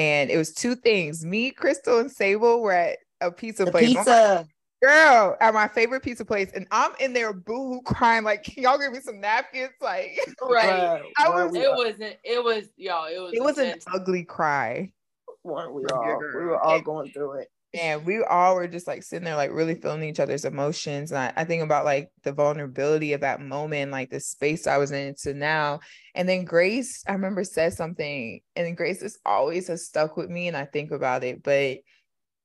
and 0.00 0.30
it 0.30 0.36
was 0.38 0.52
two 0.54 0.74
things 0.74 1.24
me 1.24 1.50
crystal 1.50 1.98
and 1.98 2.10
sable 2.10 2.60
were 2.62 2.72
at 2.72 2.98
a 3.20 3.30
pizza 3.30 3.64
The 3.66 3.70
place 3.70 3.88
I'm 3.90 3.94
like, 3.96 4.06
pizza. 4.06 4.48
girl 4.82 5.36
at 5.40 5.52
my 5.52 5.68
favorite 5.68 6.02
pizza 6.02 6.24
place 6.24 6.50
and 6.54 6.66
i'm 6.70 6.92
in 7.00 7.12
there 7.12 7.32
boo 7.34 7.82
crying 7.84 8.24
like 8.24 8.42
can 8.44 8.62
y'all 8.62 8.78
give 8.78 8.92
me 8.92 9.00
some 9.00 9.20
napkins 9.20 9.70
like 9.80 10.18
Right. 10.42 10.68
Bruh, 10.68 11.02
I 11.18 11.28
was- 11.28 11.54
It 11.54 11.66
all- 11.66 11.76
wasn't. 11.76 12.16
It 12.24 12.42
was 12.42 12.64
y'all. 12.76 13.06
It 13.06 13.18
was. 13.20 13.32
it 13.34 13.42
was 13.42 13.58
an 13.58 13.78
ugly 13.94 14.24
cry 14.24 14.90
weren't 15.44 15.72
we 15.74 15.82
Yeah, 15.88 15.96
all? 15.96 16.18
We 16.34 16.44
were 16.44 16.58
all 16.58 16.80
going 16.80 17.10
through 17.12 17.32
it. 17.40 17.48
And 17.72 18.04
we 18.04 18.22
all 18.24 18.56
were 18.56 18.66
just 18.66 18.86
like 18.88 19.02
sitting 19.02 19.24
there 19.24 19.36
like 19.36 19.52
really 19.52 19.74
feeling 19.76 20.02
each 20.02 20.18
other's 20.20 20.44
emotions. 20.44 21.12
And 21.12 21.18
I, 21.18 21.32
I 21.36 21.44
think 21.44 21.62
about 21.62 21.84
like 21.84 22.10
the 22.24 22.32
vulnerability 22.32 23.12
of 23.12 23.20
that 23.20 23.40
moment 23.40 23.92
like 23.92 24.10
the 24.10 24.18
space 24.20 24.66
i 24.66 24.76
was 24.76 24.90
in 24.90 25.14
to 25.22 25.34
now. 25.34 25.80
And 26.14 26.28
then 26.28 26.44
grace 26.44 27.04
i 27.06 27.12
remember 27.12 27.44
said 27.44 27.72
something 27.74 28.40
and 28.56 28.76
grace 28.76 29.02
is 29.02 29.18
always 29.24 29.68
has 29.68 29.86
stuck 29.86 30.16
with 30.16 30.30
me 30.30 30.48
and 30.48 30.56
i 30.56 30.64
think 30.64 30.90
about 30.90 31.22
it 31.22 31.42
but 31.42 31.78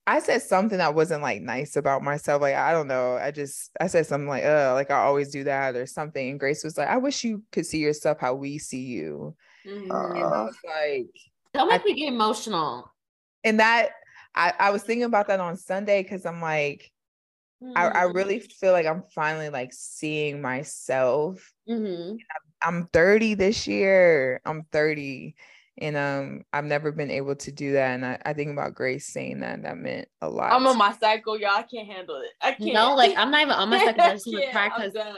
i 0.07 0.19
said 0.19 0.43
something 0.43 0.78
that 0.78 0.93
wasn't 0.93 1.23
like 1.23 1.41
nice 1.41 1.76
about 1.76 2.03
myself. 2.03 2.39
Like 2.41 2.53
i 2.55 2.71
don't 2.71 2.88
know. 2.88 3.15
I 3.17 3.32
just 3.32 3.71
i 3.80 3.88
said 3.88 4.05
something 4.05 4.28
like 4.28 4.43
uh 4.45 4.73
like 4.76 4.91
i 4.91 4.95
always 4.99 5.32
do 5.32 5.43
that 5.45 5.76
or 5.76 5.88
something. 5.88 6.30
And 6.30 6.39
grace 6.39 6.63
was 6.63 6.78
like 6.78 6.88
i 6.89 6.97
wish 6.97 7.23
you 7.23 7.41
could 7.51 7.65
see 7.65 7.80
yourself 7.80 8.19
how 8.19 8.36
we 8.36 8.59
see 8.59 8.84
you. 8.84 9.36
Mhm. 9.65 9.84
and 9.89 9.91
i 9.91 10.21
Uh, 10.21 10.45
was 10.45 10.55
like 10.63 11.07
Don't 11.55 11.69
make 11.69 11.82
I- 11.82 11.86
me 11.86 11.93
get 11.95 12.09
emotional. 12.13 12.91
and 13.43 13.59
that 13.59 13.89
I, 14.36 14.53
I 14.59 14.69
was 14.71 14.83
thinking 14.83 15.05
about 15.05 15.27
that 15.27 15.39
on 15.39 15.57
Sunday 15.57 16.03
because 16.03 16.25
I'm 16.25 16.41
like, 16.41 16.91
I, 17.75 17.88
I 17.88 18.03
Mhm. 18.03 18.13
really 18.13 18.39
feel 18.39 18.71
like 18.71 18.86
I'm 18.86 19.03
finally 19.13 19.49
like 19.49 19.73
seeing 19.73 20.41
myself. 20.41 21.53
Mhm. 21.67 22.17
I'm 22.63 22.88
30 22.88 23.33
this 23.36 23.67
year. 23.67 24.41
I'm 24.45 24.63
30. 24.71 25.36
And 25.77 25.97
um 25.97 26.43
I've 26.53 26.63
never 26.65 26.91
been 26.91 27.11
able 27.11 27.36
to 27.36 27.51
do 27.51 27.73
that. 27.73 27.91
And 27.95 28.05
I, 28.05 28.17
I 28.25 28.33
think 28.33 28.51
about 28.51 28.75
Grace 28.75 29.07
saying 29.07 29.41
that 29.41 29.63
that 29.63 29.77
meant 29.77 30.07
a 30.21 30.29
lot. 30.29 30.53
I'm 30.53 30.65
on 30.67 30.77
my 30.77 30.93
cycle, 30.93 31.38
y'all. 31.39 31.49
I 31.51 31.63
can't 31.63 31.88
handle 31.88 32.17
it. 32.17 32.31
I 32.41 32.51
can't. 32.53 32.73
No, 32.73 32.95
like 32.95 33.17
I'm 33.17 33.31
not 33.31 33.41
even 33.41 33.53
on 33.53 33.69
my 33.69 33.79
cycle. 33.79 34.03
I 34.03 34.13
just 34.13 34.25
want 34.31 34.38
to 34.38 34.41
Yeah, 34.47 34.51
cry 34.51 34.69
I'm 34.83 34.91
done. 34.91 35.15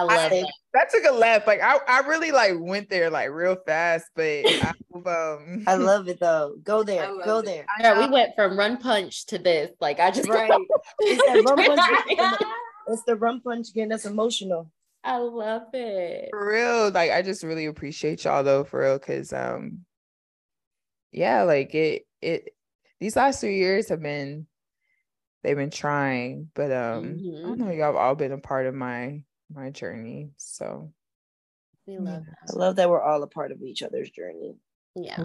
I 0.00 0.02
love 0.02 0.30
think- 0.30 0.46
it. 0.48 0.54
that 0.74 0.90
took 0.90 1.04
a 1.04 1.12
left. 1.12 1.46
Like 1.46 1.60
I, 1.62 1.78
I 1.88 2.00
really 2.00 2.32
like 2.32 2.52
went 2.58 2.88
there 2.90 3.10
like 3.10 3.30
real 3.30 3.56
fast, 3.66 4.06
but 4.14 4.24
I 4.46 4.72
um 4.94 5.64
I 5.66 5.74
love 5.76 6.08
it 6.08 6.20
though. 6.20 6.54
Go 6.62 6.82
there. 6.82 7.06
Go 7.24 7.38
it. 7.38 7.44
there. 7.46 7.66
I 7.78 7.82
Girl, 7.82 8.06
we 8.06 8.12
went 8.12 8.34
from 8.36 8.58
run 8.58 8.76
punch 8.78 9.26
to 9.26 9.38
this. 9.38 9.70
Like 9.80 10.00
I 10.00 10.10
just 10.10 10.28
Right. 10.28 10.50
It's 11.00 11.22
that 11.44 11.44
rum 11.56 11.66
punch. 11.66 12.40
It's 12.88 13.02
the 13.04 13.16
rum 13.16 13.40
punch 13.42 13.72
getting 13.74 13.92
us 13.92 14.04
emotional. 14.06 14.70
I 15.04 15.16
love 15.18 15.62
it. 15.72 16.28
for 16.30 16.46
real 16.48 16.90
like 16.92 17.10
i 17.10 17.22
just 17.22 17.42
really 17.42 17.66
appreciate 17.66 18.22
y'all 18.22 18.44
though 18.44 18.62
for 18.62 18.78
real 18.82 18.98
because 19.00 19.32
um 19.32 19.80
yeah 21.10 21.42
like 21.42 21.74
it 21.74 22.06
it 22.20 22.50
these 23.00 23.16
last 23.16 23.40
three 23.40 23.56
years 23.58 23.88
have 23.88 24.00
been 24.00 24.46
they've 25.42 25.56
been 25.56 25.70
trying 25.70 26.50
but 26.54 26.70
um 26.70 27.04
i 27.04 27.08
Mhm. 27.08 27.42
don't 27.42 27.58
know 27.58 27.70
y'all 27.72 27.86
have 27.86 27.96
all 27.96 28.14
been 28.14 28.30
a 28.30 28.38
part 28.38 28.66
of 28.66 28.74
my 28.76 29.24
my 29.54 29.70
journey 29.70 30.30
so 30.36 30.92
We 31.86 31.98
love 31.98 32.24
I 32.48 32.52
love 32.52 32.76
that 32.76 32.88
we're 32.90 33.02
all 33.02 33.22
a 33.22 33.26
part 33.26 33.52
of 33.52 33.62
each 33.62 33.82
other's 33.82 34.10
journey. 34.10 34.56
Yeah. 34.94 35.16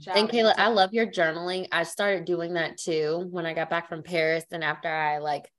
Shout 0.00 0.16
And 0.16 0.28
Kayla, 0.28 0.54
I 0.58 0.68
love 0.68 0.92
your 0.92 1.06
journaling. 1.06 1.68
I 1.70 1.84
started 1.84 2.24
doing 2.24 2.54
that 2.54 2.76
too 2.76 3.28
when 3.30 3.46
I 3.46 3.54
got 3.54 3.70
back 3.70 3.88
from 3.88 4.02
Paris 4.02 4.44
and 4.50 4.64
after 4.64 4.88
I 4.88 5.18
like 5.18 5.50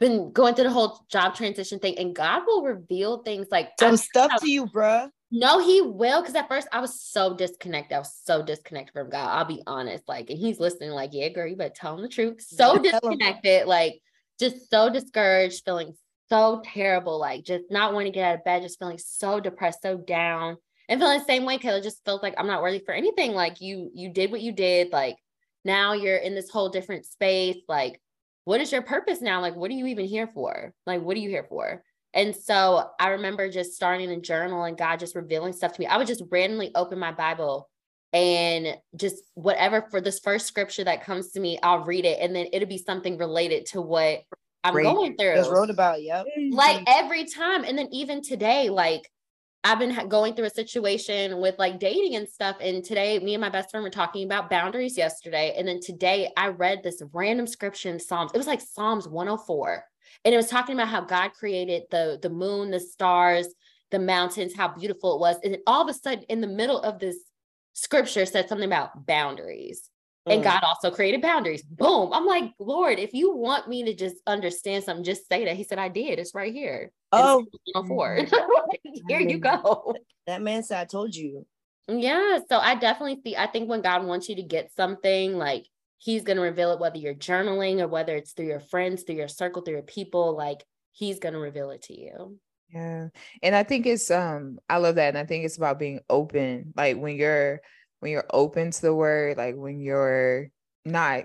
been 0.00 0.32
going 0.32 0.54
through 0.54 0.64
the 0.64 0.70
whole 0.70 1.04
job 1.08 1.34
transition 1.34 1.78
thing 1.78 1.98
and 1.98 2.14
God 2.14 2.42
will 2.46 2.62
reveal 2.62 3.22
things 3.22 3.46
like 3.50 3.70
Some 3.80 3.92
I- 3.92 3.96
stuff 3.96 4.32
to 4.40 4.50
you, 4.50 4.66
bruh. 4.66 5.08
No, 5.36 5.58
he 5.64 5.80
will. 5.80 6.20
Because 6.20 6.36
at 6.36 6.46
first 6.48 6.68
I 6.72 6.80
was 6.80 7.00
so 7.00 7.34
disconnected. 7.34 7.96
I 7.96 7.98
was 7.98 8.14
so 8.22 8.42
disconnected 8.42 8.92
from 8.92 9.10
God. 9.10 9.28
I'll 9.30 9.44
be 9.44 9.62
honest. 9.66 10.04
Like, 10.06 10.30
and 10.30 10.38
he's 10.38 10.60
listening, 10.60 10.90
like, 10.90 11.10
yeah, 11.12 11.28
girl, 11.30 11.48
you 11.48 11.56
better 11.56 11.74
tell 11.74 11.96
him 11.96 12.02
the 12.02 12.08
truth. 12.08 12.40
So 12.46 12.74
Yeah, 12.84 12.92
tell 12.92 13.10
him. 13.10 13.18
disconnected, 13.18 13.66
like, 13.66 14.00
just 14.38 14.70
so 14.70 14.90
discouraged, 14.90 15.64
feeling 15.64 15.94
so 16.28 16.62
terrible, 16.64 17.18
like, 17.18 17.44
just 17.44 17.64
not 17.70 17.92
wanting 17.92 18.12
to 18.12 18.16
get 18.16 18.28
out 18.28 18.34
of 18.36 18.44
bed, 18.44 18.62
just 18.62 18.78
feeling 18.78 18.98
so 18.98 19.40
depressed, 19.40 19.82
so 19.82 19.96
down, 19.96 20.56
and 20.88 21.00
feeling 21.00 21.18
the 21.18 21.24
same 21.24 21.44
way. 21.44 21.58
Cause 21.58 21.76
it 21.76 21.82
just 21.82 22.04
feels 22.04 22.22
like 22.22 22.34
I'm 22.38 22.46
not 22.46 22.62
worthy 22.62 22.82
for 22.84 22.94
anything. 22.94 23.32
Like, 23.32 23.60
you, 23.60 23.90
you 23.94 24.10
did 24.10 24.30
what 24.30 24.40
you 24.40 24.52
did. 24.52 24.92
Like, 24.92 25.16
now 25.64 25.92
you're 25.92 26.16
in 26.16 26.34
this 26.34 26.50
whole 26.50 26.68
different 26.68 27.06
space. 27.06 27.58
Like, 27.68 28.00
what 28.44 28.60
is 28.60 28.72
your 28.72 28.82
purpose 28.82 29.20
now? 29.20 29.40
Like, 29.40 29.56
what 29.56 29.70
are 29.70 29.74
you 29.74 29.86
even 29.86 30.06
here 30.06 30.26
for? 30.26 30.74
Like, 30.86 31.02
what 31.02 31.16
are 31.16 31.20
you 31.20 31.30
here 31.30 31.46
for? 31.48 31.82
And 32.12 32.34
so 32.34 32.90
I 33.00 33.08
remember 33.08 33.50
just 33.50 33.74
starting 33.74 34.10
a 34.10 34.20
journal 34.20 34.64
and 34.64 34.78
God 34.78 35.00
just 35.00 35.16
revealing 35.16 35.52
stuff 35.52 35.72
to 35.72 35.80
me. 35.80 35.86
I 35.86 35.96
would 35.96 36.06
just 36.06 36.22
randomly 36.30 36.70
open 36.74 36.98
my 36.98 37.10
Bible 37.10 37.68
and 38.12 38.76
just 38.94 39.16
whatever 39.34 39.82
for 39.90 40.00
this 40.00 40.20
first 40.20 40.46
scripture 40.46 40.84
that 40.84 41.02
comes 41.02 41.32
to 41.32 41.40
me, 41.40 41.58
I'll 41.60 41.84
read 41.84 42.04
it 42.04 42.20
and 42.20 42.34
then 42.34 42.46
it'll 42.52 42.68
be 42.68 42.78
something 42.78 43.18
related 43.18 43.66
to 43.66 43.80
what 43.80 44.20
I'm 44.64 44.72
Great. 44.72 44.84
going 44.84 45.16
through. 45.16 45.34
Just 45.36 45.50
wrote 45.50 45.70
about, 45.70 46.02
yep. 46.02 46.26
like 46.50 46.82
every 46.86 47.26
time. 47.26 47.64
And 47.64 47.76
then 47.76 47.88
even 47.92 48.22
today, 48.22 48.70
like 48.70 49.10
I've 49.62 49.78
been 49.78 50.08
going 50.08 50.34
through 50.34 50.46
a 50.46 50.50
situation 50.50 51.38
with 51.38 51.58
like 51.58 51.78
dating 51.78 52.16
and 52.16 52.28
stuff. 52.28 52.56
And 52.60 52.82
today, 52.82 53.18
me 53.18 53.34
and 53.34 53.40
my 53.40 53.50
best 53.50 53.70
friend 53.70 53.84
were 53.84 53.90
talking 53.90 54.24
about 54.24 54.50
boundaries 54.50 54.96
yesterday. 54.96 55.54
And 55.56 55.68
then 55.68 55.80
today, 55.80 56.30
I 56.36 56.48
read 56.48 56.82
this 56.82 57.02
random 57.12 57.46
scripture 57.46 57.90
in 57.90 58.00
Psalms. 58.00 58.30
It 58.34 58.38
was 58.38 58.46
like 58.46 58.60
Psalms 58.60 59.06
104. 59.06 59.84
And 60.24 60.34
it 60.34 60.36
was 60.36 60.48
talking 60.48 60.74
about 60.74 60.88
how 60.88 61.02
God 61.02 61.32
created 61.32 61.84
the, 61.90 62.18
the 62.20 62.30
moon, 62.30 62.70
the 62.70 62.80
stars, 62.80 63.48
the 63.90 63.98
mountains, 63.98 64.54
how 64.54 64.68
beautiful 64.68 65.14
it 65.14 65.20
was. 65.20 65.36
And 65.44 65.54
then 65.54 65.62
all 65.66 65.82
of 65.82 65.88
a 65.88 65.98
sudden, 65.98 66.24
in 66.28 66.40
the 66.40 66.46
middle 66.46 66.80
of 66.80 66.98
this 66.98 67.16
scripture, 67.74 68.26
said 68.26 68.48
something 68.48 68.66
about 68.66 69.06
boundaries. 69.06 69.90
And 70.26 70.40
mm. 70.40 70.44
God 70.44 70.62
also 70.62 70.90
created 70.90 71.20
boundaries. 71.20 71.62
Boom. 71.62 72.12
I'm 72.12 72.24
like, 72.24 72.52
Lord, 72.58 72.98
if 72.98 73.12
you 73.12 73.34
want 73.36 73.68
me 73.68 73.84
to 73.84 73.94
just 73.94 74.16
understand 74.26 74.84
something, 74.84 75.04
just 75.04 75.28
say 75.28 75.44
that. 75.44 75.56
He 75.56 75.64
said, 75.64 75.78
I 75.78 75.88
did. 75.88 76.18
It's 76.18 76.34
right 76.34 76.52
here. 76.52 76.92
Oh, 77.12 77.44
here 79.08 79.20
you 79.20 79.38
go. 79.38 79.94
That 80.26 80.42
man 80.42 80.62
said, 80.62 80.80
I 80.80 80.84
told 80.86 81.14
you. 81.14 81.46
Yeah. 81.88 82.38
So 82.48 82.58
I 82.58 82.74
definitely 82.76 83.20
see, 83.22 83.36
I 83.36 83.46
think 83.46 83.68
when 83.68 83.82
God 83.82 84.04
wants 84.04 84.28
you 84.28 84.36
to 84.36 84.42
get 84.42 84.72
something, 84.72 85.36
like 85.36 85.66
he's 85.98 86.22
going 86.22 86.38
to 86.38 86.42
reveal 86.42 86.72
it, 86.72 86.80
whether 86.80 86.96
you're 86.96 87.14
journaling 87.14 87.80
or 87.80 87.88
whether 87.88 88.16
it's 88.16 88.32
through 88.32 88.46
your 88.46 88.60
friends, 88.60 89.02
through 89.02 89.16
your 89.16 89.28
circle, 89.28 89.60
through 89.60 89.74
your 89.74 89.82
people, 89.82 90.34
like 90.34 90.64
he's 90.92 91.18
going 91.18 91.34
to 91.34 91.38
reveal 91.40 91.70
it 91.70 91.82
to 91.82 92.00
you. 92.00 92.38
Yeah. 92.70 93.08
And 93.42 93.54
I 93.54 93.62
think 93.62 93.84
it's, 93.84 94.10
um, 94.10 94.58
I 94.70 94.78
love 94.78 94.94
that. 94.94 95.08
And 95.08 95.18
I 95.18 95.26
think 95.26 95.44
it's 95.44 95.58
about 95.58 95.78
being 95.78 96.00
open. 96.08 96.72
Like 96.74 96.96
when 96.96 97.16
you're, 97.16 97.60
when 98.04 98.12
you're 98.12 98.26
open 98.28 98.70
to 98.70 98.82
the 98.82 98.94
word, 98.94 99.38
like 99.38 99.56
when 99.56 99.80
you're 99.80 100.50
not 100.84 101.24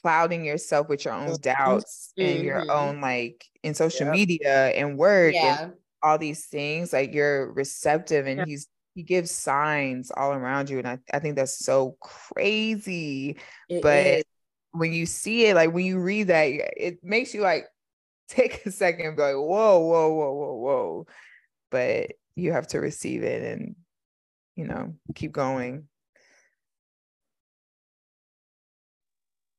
clouding 0.00 0.44
yourself 0.44 0.88
with 0.88 1.04
your 1.04 1.14
own 1.14 1.36
doubts 1.40 2.12
mm-hmm. 2.16 2.30
and 2.30 2.44
your 2.44 2.70
own 2.70 3.00
like 3.00 3.44
in 3.64 3.74
social 3.74 4.06
yep. 4.06 4.14
media 4.14 4.68
and 4.68 4.96
work 4.96 5.34
yeah. 5.34 5.64
and 5.64 5.72
all 6.00 6.16
these 6.16 6.46
things, 6.46 6.92
like 6.92 7.12
you're 7.12 7.52
receptive 7.54 8.28
and 8.28 8.46
he's 8.46 8.68
he 8.94 9.02
gives 9.02 9.32
signs 9.32 10.12
all 10.12 10.32
around 10.32 10.70
you. 10.70 10.78
And 10.78 10.86
I, 10.86 10.98
I 11.12 11.18
think 11.18 11.34
that's 11.34 11.58
so 11.58 11.96
crazy. 12.00 13.36
It 13.68 13.82
but 13.82 14.06
is. 14.06 14.24
when 14.70 14.92
you 14.92 15.06
see 15.06 15.46
it, 15.46 15.56
like 15.56 15.72
when 15.72 15.86
you 15.86 15.98
read 15.98 16.28
that, 16.28 16.44
it 16.76 17.02
makes 17.02 17.34
you 17.34 17.40
like 17.40 17.66
take 18.28 18.64
a 18.64 18.70
second 18.70 19.06
and 19.06 19.16
be 19.16 19.22
like, 19.22 19.34
whoa, 19.34 19.80
whoa, 19.80 20.12
whoa, 20.12 20.32
whoa, 20.34 20.54
whoa. 20.54 21.06
But 21.68 22.12
you 22.36 22.52
have 22.52 22.68
to 22.68 22.78
receive 22.78 23.24
it 23.24 23.42
and 23.42 23.74
you 24.60 24.66
know, 24.66 24.94
keep 25.14 25.32
going. 25.32 25.88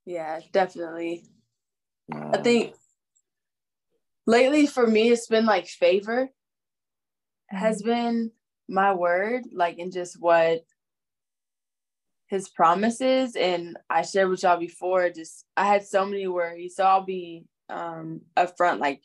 Yeah, 0.06 0.41
definitely. 0.52 1.24
I 2.14 2.38
think 2.38 2.76
lately 4.28 4.68
for 4.68 4.86
me 4.86 5.10
it's 5.10 5.26
been 5.26 5.45
like 5.47 5.66
favor 5.66 6.30
has 7.47 7.82
mm-hmm. 7.82 7.89
been 7.89 8.32
my 8.70 8.93
word, 8.93 9.45
like 9.52 9.80
in 9.80 9.89
just 9.89 10.22
what 10.22 10.62
his 12.28 12.47
promises. 12.47 13.36
And 13.36 13.78
I 13.89 14.04
shared 14.04 14.30
with 14.30 14.43
y'all 14.43 14.60
before, 14.60 15.10
just 15.10 15.45
I 15.58 15.66
had 15.66 15.84
so 15.84 16.06
many 16.06 16.28
worries. 16.28 16.76
So 16.76 16.84
I'll 16.84 17.06
be 17.06 17.45
um 17.70 18.22
upfront. 18.38 18.80
Like 18.80 19.02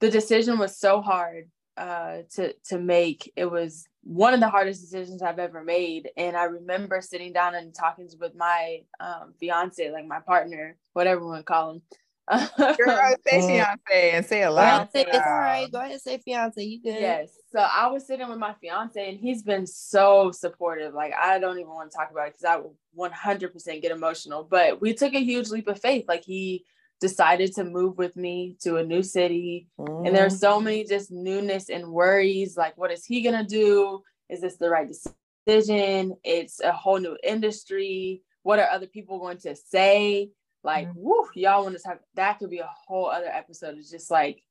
the 0.00 0.10
decision 0.10 0.58
was 0.58 0.78
so 0.78 1.02
hard 1.02 1.50
uh 1.76 2.18
to 2.36 2.54
to 2.68 2.78
make. 2.78 3.30
It 3.36 3.50
was 3.50 3.86
one 4.06 4.32
of 4.32 4.40
the 4.40 4.48
hardest 4.48 4.80
decisions 4.80 5.20
I've 5.20 5.40
ever 5.40 5.64
made. 5.64 6.10
And 6.16 6.36
I 6.36 6.44
remember 6.44 7.00
sitting 7.00 7.32
down 7.32 7.56
and 7.56 7.74
talking 7.74 8.08
with 8.20 8.36
my 8.36 8.82
um, 9.00 9.34
fiance, 9.40 9.90
like 9.90 10.06
my 10.06 10.20
partner, 10.20 10.76
whatever 10.92 11.20
we 11.20 11.26
want 11.26 11.40
to 11.40 11.44
call 11.44 11.70
him. 11.72 11.82
Girl, 12.76 13.14
say 13.26 13.40
fiance 13.40 14.10
and 14.12 14.26
say 14.26 14.42
a 14.42 14.50
lot. 14.50 14.90
It's 14.94 15.14
all 15.14 15.32
right. 15.32 15.70
Go 15.70 15.78
ahead 15.78 15.92
and 15.92 16.00
say 16.00 16.18
fiance. 16.18 16.62
You 16.62 16.82
good? 16.82 17.00
Yes. 17.00 17.30
So 17.52 17.60
I 17.60 17.88
was 17.88 18.06
sitting 18.06 18.28
with 18.28 18.38
my 18.38 18.54
fiance 18.60 19.08
and 19.08 19.18
he's 19.18 19.42
been 19.42 19.66
so 19.66 20.30
supportive. 20.32 20.94
Like 20.94 21.12
I 21.12 21.38
don't 21.38 21.58
even 21.58 21.70
want 21.70 21.90
to 21.90 21.96
talk 21.96 22.10
about 22.10 22.28
it 22.28 22.34
because 22.34 22.44
I 22.44 22.56
will 22.56 22.76
100% 22.96 23.82
get 23.82 23.92
emotional. 23.92 24.44
But 24.48 24.80
we 24.80 24.94
took 24.94 25.14
a 25.14 25.22
huge 25.22 25.50
leap 25.50 25.68
of 25.68 25.80
faith. 25.80 26.04
Like 26.08 26.24
he 26.24 26.64
decided 27.00 27.54
to 27.54 27.64
move 27.64 27.98
with 27.98 28.16
me 28.16 28.56
to 28.62 28.76
a 28.76 28.84
new 28.84 29.02
city. 29.02 29.68
Mm. 29.78 30.06
And 30.06 30.16
there's 30.16 30.34
mm-hmm. 30.34 30.40
so 30.40 30.60
many 30.60 30.84
just 30.84 31.10
newness 31.10 31.68
and 31.68 31.92
worries 31.92 32.56
like, 32.56 32.76
what 32.78 32.90
is 32.90 33.04
he 33.04 33.22
going 33.22 33.36
to 33.36 33.44
do? 33.44 34.02
Is 34.28 34.40
this 34.40 34.56
the 34.56 34.70
right 34.70 34.88
decision? 34.88 36.16
It's 36.24 36.60
a 36.60 36.72
whole 36.72 36.98
new 36.98 37.16
industry. 37.22 38.22
What 38.42 38.58
are 38.58 38.70
other 38.70 38.86
people 38.86 39.18
going 39.18 39.38
to 39.38 39.54
say? 39.54 40.30
Like, 40.64 40.88
mm. 40.88 40.94
woo, 40.96 41.28
y'all 41.34 41.64
want 41.64 41.76
to 41.76 41.82
talk? 41.82 42.00
That 42.14 42.38
could 42.38 42.50
be 42.50 42.58
a 42.58 42.70
whole 42.86 43.06
other 43.06 43.28
episode. 43.28 43.76
It's 43.78 43.90
just 43.90 44.10
like 44.10 44.42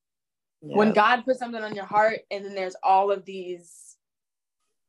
yeah. 0.61 0.77
when 0.77 0.93
God 0.93 1.25
puts 1.25 1.39
something 1.39 1.61
on 1.61 1.75
your 1.75 1.85
heart, 1.85 2.19
and 2.29 2.45
then 2.45 2.55
there's 2.55 2.75
all 2.83 3.11
of 3.11 3.25
these, 3.25 3.97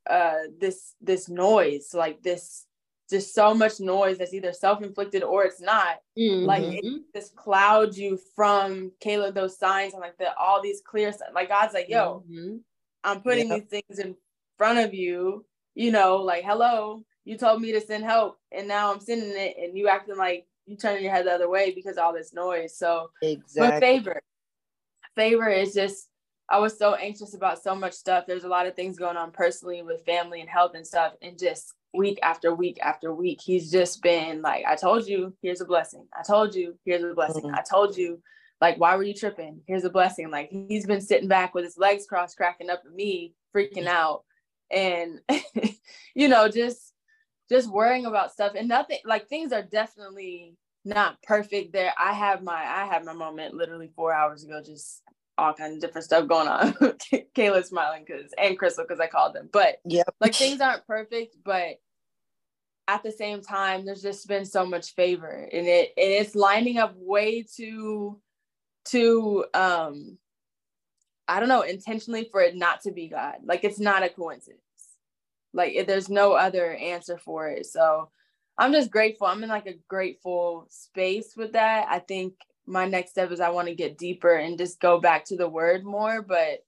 uh, 0.08 0.42
this 0.60 0.94
this 1.00 1.28
noise, 1.28 1.94
like 1.94 2.22
this 2.22 2.65
just 3.08 3.34
so 3.34 3.54
much 3.54 3.80
noise 3.80 4.18
that's 4.18 4.34
either 4.34 4.52
self-inflicted 4.52 5.22
or 5.22 5.44
it's 5.44 5.60
not 5.60 5.98
mm-hmm. 6.18 6.44
like 6.44 6.62
it 6.64 7.02
just 7.14 7.36
clouds 7.36 7.98
you 7.98 8.18
from 8.34 8.90
Kayla 9.04 9.32
those 9.32 9.58
signs 9.58 9.92
and 9.92 10.00
like 10.00 10.18
the 10.18 10.36
all 10.36 10.62
these 10.62 10.82
clear 10.84 11.12
like 11.34 11.48
God's 11.48 11.74
like 11.74 11.88
yo 11.88 12.24
mm-hmm. 12.28 12.56
I'm 13.04 13.20
putting 13.20 13.48
yep. 13.48 13.60
these 13.60 13.82
things 13.82 13.98
in 13.98 14.16
front 14.58 14.78
of 14.78 14.94
you 14.94 15.44
you 15.74 15.92
know 15.92 16.16
like 16.16 16.44
hello 16.44 17.02
you 17.24 17.36
told 17.36 17.60
me 17.60 17.72
to 17.72 17.80
send 17.80 18.04
help 18.04 18.38
and 18.52 18.66
now 18.66 18.92
I'm 18.92 19.00
sending 19.00 19.32
it 19.36 19.56
and 19.58 19.76
you 19.76 19.88
acting 19.88 20.16
like 20.16 20.46
you 20.66 20.76
turning 20.76 21.04
your 21.04 21.12
head 21.12 21.26
the 21.26 21.32
other 21.32 21.48
way 21.48 21.72
because 21.72 21.98
all 21.98 22.12
this 22.12 22.32
noise 22.34 22.76
so 22.76 23.10
exactly 23.22 23.70
but 23.70 23.80
favor 23.80 24.20
favor 25.14 25.48
is 25.48 25.74
just 25.74 26.08
I 26.48 26.58
was 26.58 26.78
so 26.78 26.94
anxious 26.94 27.34
about 27.34 27.62
so 27.62 27.74
much 27.74 27.92
stuff. 27.92 28.24
There's 28.26 28.44
a 28.44 28.48
lot 28.48 28.66
of 28.66 28.76
things 28.76 28.98
going 28.98 29.16
on 29.16 29.32
personally 29.32 29.82
with 29.82 30.04
family 30.04 30.40
and 30.40 30.48
health 30.48 30.72
and 30.74 30.86
stuff. 30.86 31.14
And 31.20 31.38
just 31.38 31.74
week 31.96 32.18
after 32.22 32.54
week 32.54 32.78
after 32.82 33.12
week, 33.12 33.40
he's 33.42 33.70
just 33.70 34.02
been 34.02 34.42
like, 34.42 34.64
I 34.66 34.76
told 34.76 35.06
you, 35.06 35.34
here's 35.42 35.60
a 35.60 35.64
blessing. 35.64 36.06
I 36.18 36.22
told 36.22 36.54
you, 36.54 36.78
here's 36.84 37.02
a 37.02 37.14
blessing. 37.14 37.44
Mm-hmm. 37.44 37.54
I 37.54 37.62
told 37.68 37.96
you, 37.96 38.20
like, 38.60 38.78
why 38.78 38.96
were 38.96 39.02
you 39.02 39.14
tripping? 39.14 39.60
Here's 39.66 39.84
a 39.84 39.90
blessing. 39.90 40.30
Like, 40.30 40.48
he's 40.50 40.86
been 40.86 41.00
sitting 41.00 41.28
back 41.28 41.54
with 41.54 41.64
his 41.64 41.76
legs 41.76 42.06
crossed, 42.06 42.36
cracking 42.36 42.70
up 42.70 42.82
at 42.86 42.92
me, 42.92 43.34
freaking 43.54 43.86
out. 43.86 44.22
And, 44.70 45.20
you 46.14 46.28
know, 46.28 46.48
just, 46.48 46.92
just 47.48 47.70
worrying 47.70 48.06
about 48.06 48.32
stuff 48.32 48.52
and 48.56 48.68
nothing 48.68 48.98
like 49.04 49.28
things 49.28 49.52
are 49.52 49.62
definitely 49.62 50.56
not 50.84 51.22
perfect 51.22 51.72
there. 51.72 51.92
I 51.98 52.12
have 52.12 52.42
my, 52.42 52.54
I 52.54 52.86
had 52.86 53.04
my 53.04 53.12
moment 53.12 53.54
literally 53.54 53.90
four 53.94 54.12
hours 54.12 54.42
ago, 54.42 54.62
just 54.64 55.02
all 55.38 55.52
kinds 55.52 55.74
of 55.74 55.80
different 55.80 56.04
stuff 56.04 56.28
going 56.28 56.48
on. 56.48 56.72
Kayla's 57.34 57.68
smiling 57.68 58.04
because 58.06 58.32
and 58.38 58.58
Crystal 58.58 58.84
because 58.84 59.00
I 59.00 59.06
called 59.06 59.34
them. 59.34 59.48
But 59.52 59.76
yeah, 59.84 60.02
like 60.20 60.34
things 60.34 60.60
aren't 60.60 60.86
perfect, 60.86 61.36
but 61.44 61.76
at 62.88 63.02
the 63.02 63.12
same 63.12 63.42
time, 63.42 63.84
there's 63.84 64.02
just 64.02 64.28
been 64.28 64.44
so 64.44 64.64
much 64.64 64.94
favor 64.94 65.48
and 65.52 65.66
it 65.66 65.92
and 65.96 66.10
it's 66.10 66.34
lining 66.34 66.78
up 66.78 66.94
way 66.96 67.42
too 67.42 68.20
too 68.84 69.44
um 69.54 70.18
I 71.28 71.40
don't 71.40 71.48
know, 71.48 71.62
intentionally 71.62 72.28
for 72.30 72.40
it 72.40 72.54
not 72.54 72.82
to 72.82 72.92
be 72.92 73.08
God. 73.08 73.36
Like 73.44 73.64
it's 73.64 73.80
not 73.80 74.04
a 74.04 74.08
coincidence. 74.08 74.60
Like 75.52 75.86
there's 75.86 76.08
no 76.08 76.34
other 76.34 76.74
answer 76.74 77.18
for 77.18 77.48
it. 77.48 77.66
So 77.66 78.10
I'm 78.58 78.72
just 78.72 78.90
grateful. 78.90 79.26
I'm 79.26 79.42
in 79.42 79.48
like 79.48 79.66
a 79.66 79.78
grateful 79.88 80.66
space 80.70 81.34
with 81.36 81.52
that. 81.54 81.88
I 81.90 81.98
think 81.98 82.34
my 82.66 82.86
next 82.86 83.10
step 83.10 83.32
is 83.32 83.40
I 83.40 83.50
want 83.50 83.68
to 83.68 83.74
get 83.74 83.98
deeper 83.98 84.34
and 84.34 84.58
just 84.58 84.80
go 84.80 85.00
back 85.00 85.24
to 85.26 85.36
the 85.36 85.48
word 85.48 85.84
more. 85.84 86.22
But 86.22 86.64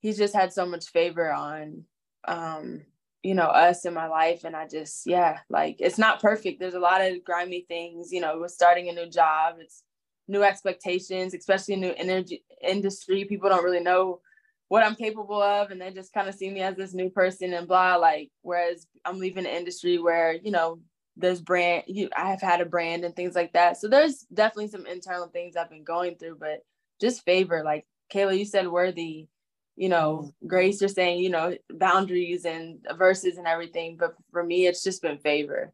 he's 0.00 0.18
just 0.18 0.34
had 0.34 0.52
so 0.52 0.66
much 0.66 0.88
favor 0.88 1.32
on 1.32 1.84
um, 2.26 2.82
you 3.22 3.34
know, 3.34 3.46
us 3.46 3.84
in 3.84 3.94
my 3.94 4.06
life. 4.06 4.44
And 4.44 4.56
I 4.56 4.66
just, 4.66 5.06
yeah, 5.06 5.40
like 5.48 5.76
it's 5.80 5.98
not 5.98 6.20
perfect. 6.20 6.60
There's 6.60 6.74
a 6.74 6.80
lot 6.80 7.00
of 7.00 7.24
grimy 7.24 7.64
things, 7.68 8.12
you 8.12 8.20
know, 8.20 8.38
we're 8.38 8.48
starting 8.48 8.88
a 8.88 8.92
new 8.92 9.08
job. 9.08 9.56
It's 9.58 9.82
new 10.28 10.42
expectations, 10.42 11.34
especially 11.34 11.76
new 11.76 11.94
energy 11.96 12.44
industry. 12.62 13.24
People 13.24 13.50
don't 13.50 13.64
really 13.64 13.80
know 13.82 14.20
what 14.68 14.84
I'm 14.84 14.94
capable 14.94 15.42
of. 15.42 15.70
And 15.70 15.80
they 15.80 15.90
just 15.90 16.12
kind 16.14 16.28
of 16.28 16.34
see 16.34 16.50
me 16.50 16.60
as 16.60 16.76
this 16.76 16.94
new 16.94 17.10
person 17.10 17.52
and 17.52 17.66
blah, 17.68 17.96
like, 17.96 18.30
whereas 18.42 18.86
I'm 19.04 19.18
leaving 19.18 19.44
an 19.44 19.52
industry 19.52 19.98
where, 19.98 20.32
you 20.32 20.50
know, 20.50 20.80
there's 21.16 21.40
brand 21.40 21.84
you 21.86 22.08
I 22.16 22.30
have 22.30 22.40
had 22.40 22.60
a 22.60 22.64
brand 22.64 23.04
and 23.04 23.14
things 23.14 23.34
like 23.34 23.52
that. 23.52 23.76
So 23.76 23.88
there's 23.88 24.26
definitely 24.32 24.68
some 24.68 24.86
internal 24.86 25.26
things 25.26 25.56
I've 25.56 25.68
been 25.68 25.84
going 25.84 26.16
through, 26.16 26.36
but 26.40 26.60
just 27.00 27.24
favor, 27.24 27.62
like 27.64 27.86
Kayla, 28.12 28.38
you 28.38 28.44
said 28.44 28.68
worthy, 28.68 29.28
you 29.76 29.88
know, 29.88 30.32
grace, 30.46 30.80
you're 30.80 30.88
saying, 30.88 31.20
you 31.20 31.30
know, 31.30 31.56
boundaries 31.70 32.44
and 32.44 32.78
verses 32.96 33.38
and 33.38 33.46
everything. 33.46 33.96
But 33.98 34.14
for 34.30 34.44
me, 34.44 34.66
it's 34.66 34.82
just 34.82 35.02
been 35.02 35.18
favor. 35.18 35.72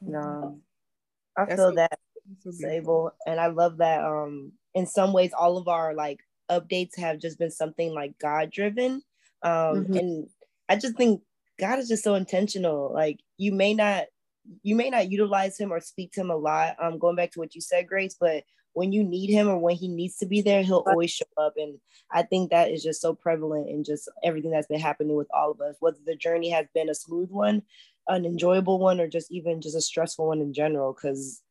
No, 0.00 0.60
I 1.36 1.44
That's 1.44 1.60
feel 1.60 1.74
that 1.74 1.98
Sable, 2.50 3.12
and 3.26 3.40
I 3.40 3.48
love 3.48 3.78
that. 3.78 4.04
Um, 4.04 4.52
in 4.74 4.86
some 4.86 5.12
ways, 5.12 5.32
all 5.36 5.56
of 5.56 5.68
our 5.68 5.94
like 5.94 6.20
updates 6.50 6.98
have 6.98 7.18
just 7.18 7.38
been 7.38 7.50
something 7.50 7.92
like 7.92 8.18
God 8.18 8.50
driven. 8.50 9.02
Um, 9.42 9.52
mm-hmm. 9.52 9.94
and 9.94 10.26
I 10.68 10.76
just 10.76 10.96
think 10.96 11.22
God 11.58 11.78
is 11.78 11.88
just 11.88 12.04
so 12.04 12.14
intentional. 12.14 12.92
Like 12.92 13.18
you 13.36 13.52
may 13.52 13.74
not 13.74 14.04
you 14.62 14.74
may 14.74 14.90
not 14.90 15.10
utilize 15.10 15.58
him 15.58 15.72
or 15.72 15.80
speak 15.80 16.12
to 16.12 16.20
him 16.20 16.30
a 16.30 16.36
lot. 16.36 16.76
Um, 16.80 16.98
going 16.98 17.16
back 17.16 17.32
to 17.32 17.38
what 17.38 17.54
you 17.54 17.60
said, 17.60 17.86
Grace, 17.86 18.16
but 18.18 18.44
when 18.72 18.92
you 18.92 19.02
need 19.02 19.30
him 19.30 19.48
or 19.48 19.58
when 19.58 19.76
he 19.76 19.88
needs 19.88 20.16
to 20.18 20.26
be 20.26 20.42
there, 20.42 20.62
he'll 20.62 20.84
always 20.86 21.10
show 21.10 21.24
up. 21.36 21.54
And 21.56 21.78
I 22.10 22.22
think 22.22 22.50
that 22.50 22.70
is 22.70 22.82
just 22.82 23.00
so 23.00 23.14
prevalent 23.14 23.68
in 23.68 23.84
just 23.84 24.08
everything 24.22 24.50
that's 24.50 24.68
been 24.68 24.80
happening 24.80 25.16
with 25.16 25.28
all 25.34 25.50
of 25.50 25.60
us, 25.60 25.76
whether 25.80 25.98
the 26.04 26.16
journey 26.16 26.50
has 26.50 26.66
been 26.74 26.88
a 26.88 26.94
smooth 26.94 27.30
one, 27.30 27.62
an 28.08 28.24
enjoyable 28.24 28.78
one, 28.78 29.00
or 29.00 29.08
just 29.08 29.30
even 29.32 29.60
just 29.60 29.76
a 29.76 29.80
stressful 29.80 30.26
one 30.26 30.40
in 30.40 30.52
general. 30.52 30.92
Because 30.92 31.42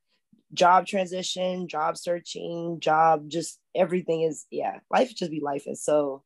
job 0.53 0.87
transition, 0.87 1.67
job 1.67 1.97
searching, 1.97 2.79
job, 2.79 3.29
just 3.29 3.59
everything 3.75 4.21
is, 4.21 4.45
yeah, 4.49 4.79
life 4.89 5.13
just 5.13 5.31
be 5.31 5.41
life. 5.41 5.63
And 5.67 5.77
so 5.77 6.23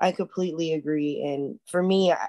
I 0.00 0.12
completely 0.12 0.72
agree. 0.72 1.22
And 1.22 1.60
for 1.70 1.82
me, 1.82 2.12
I, 2.12 2.28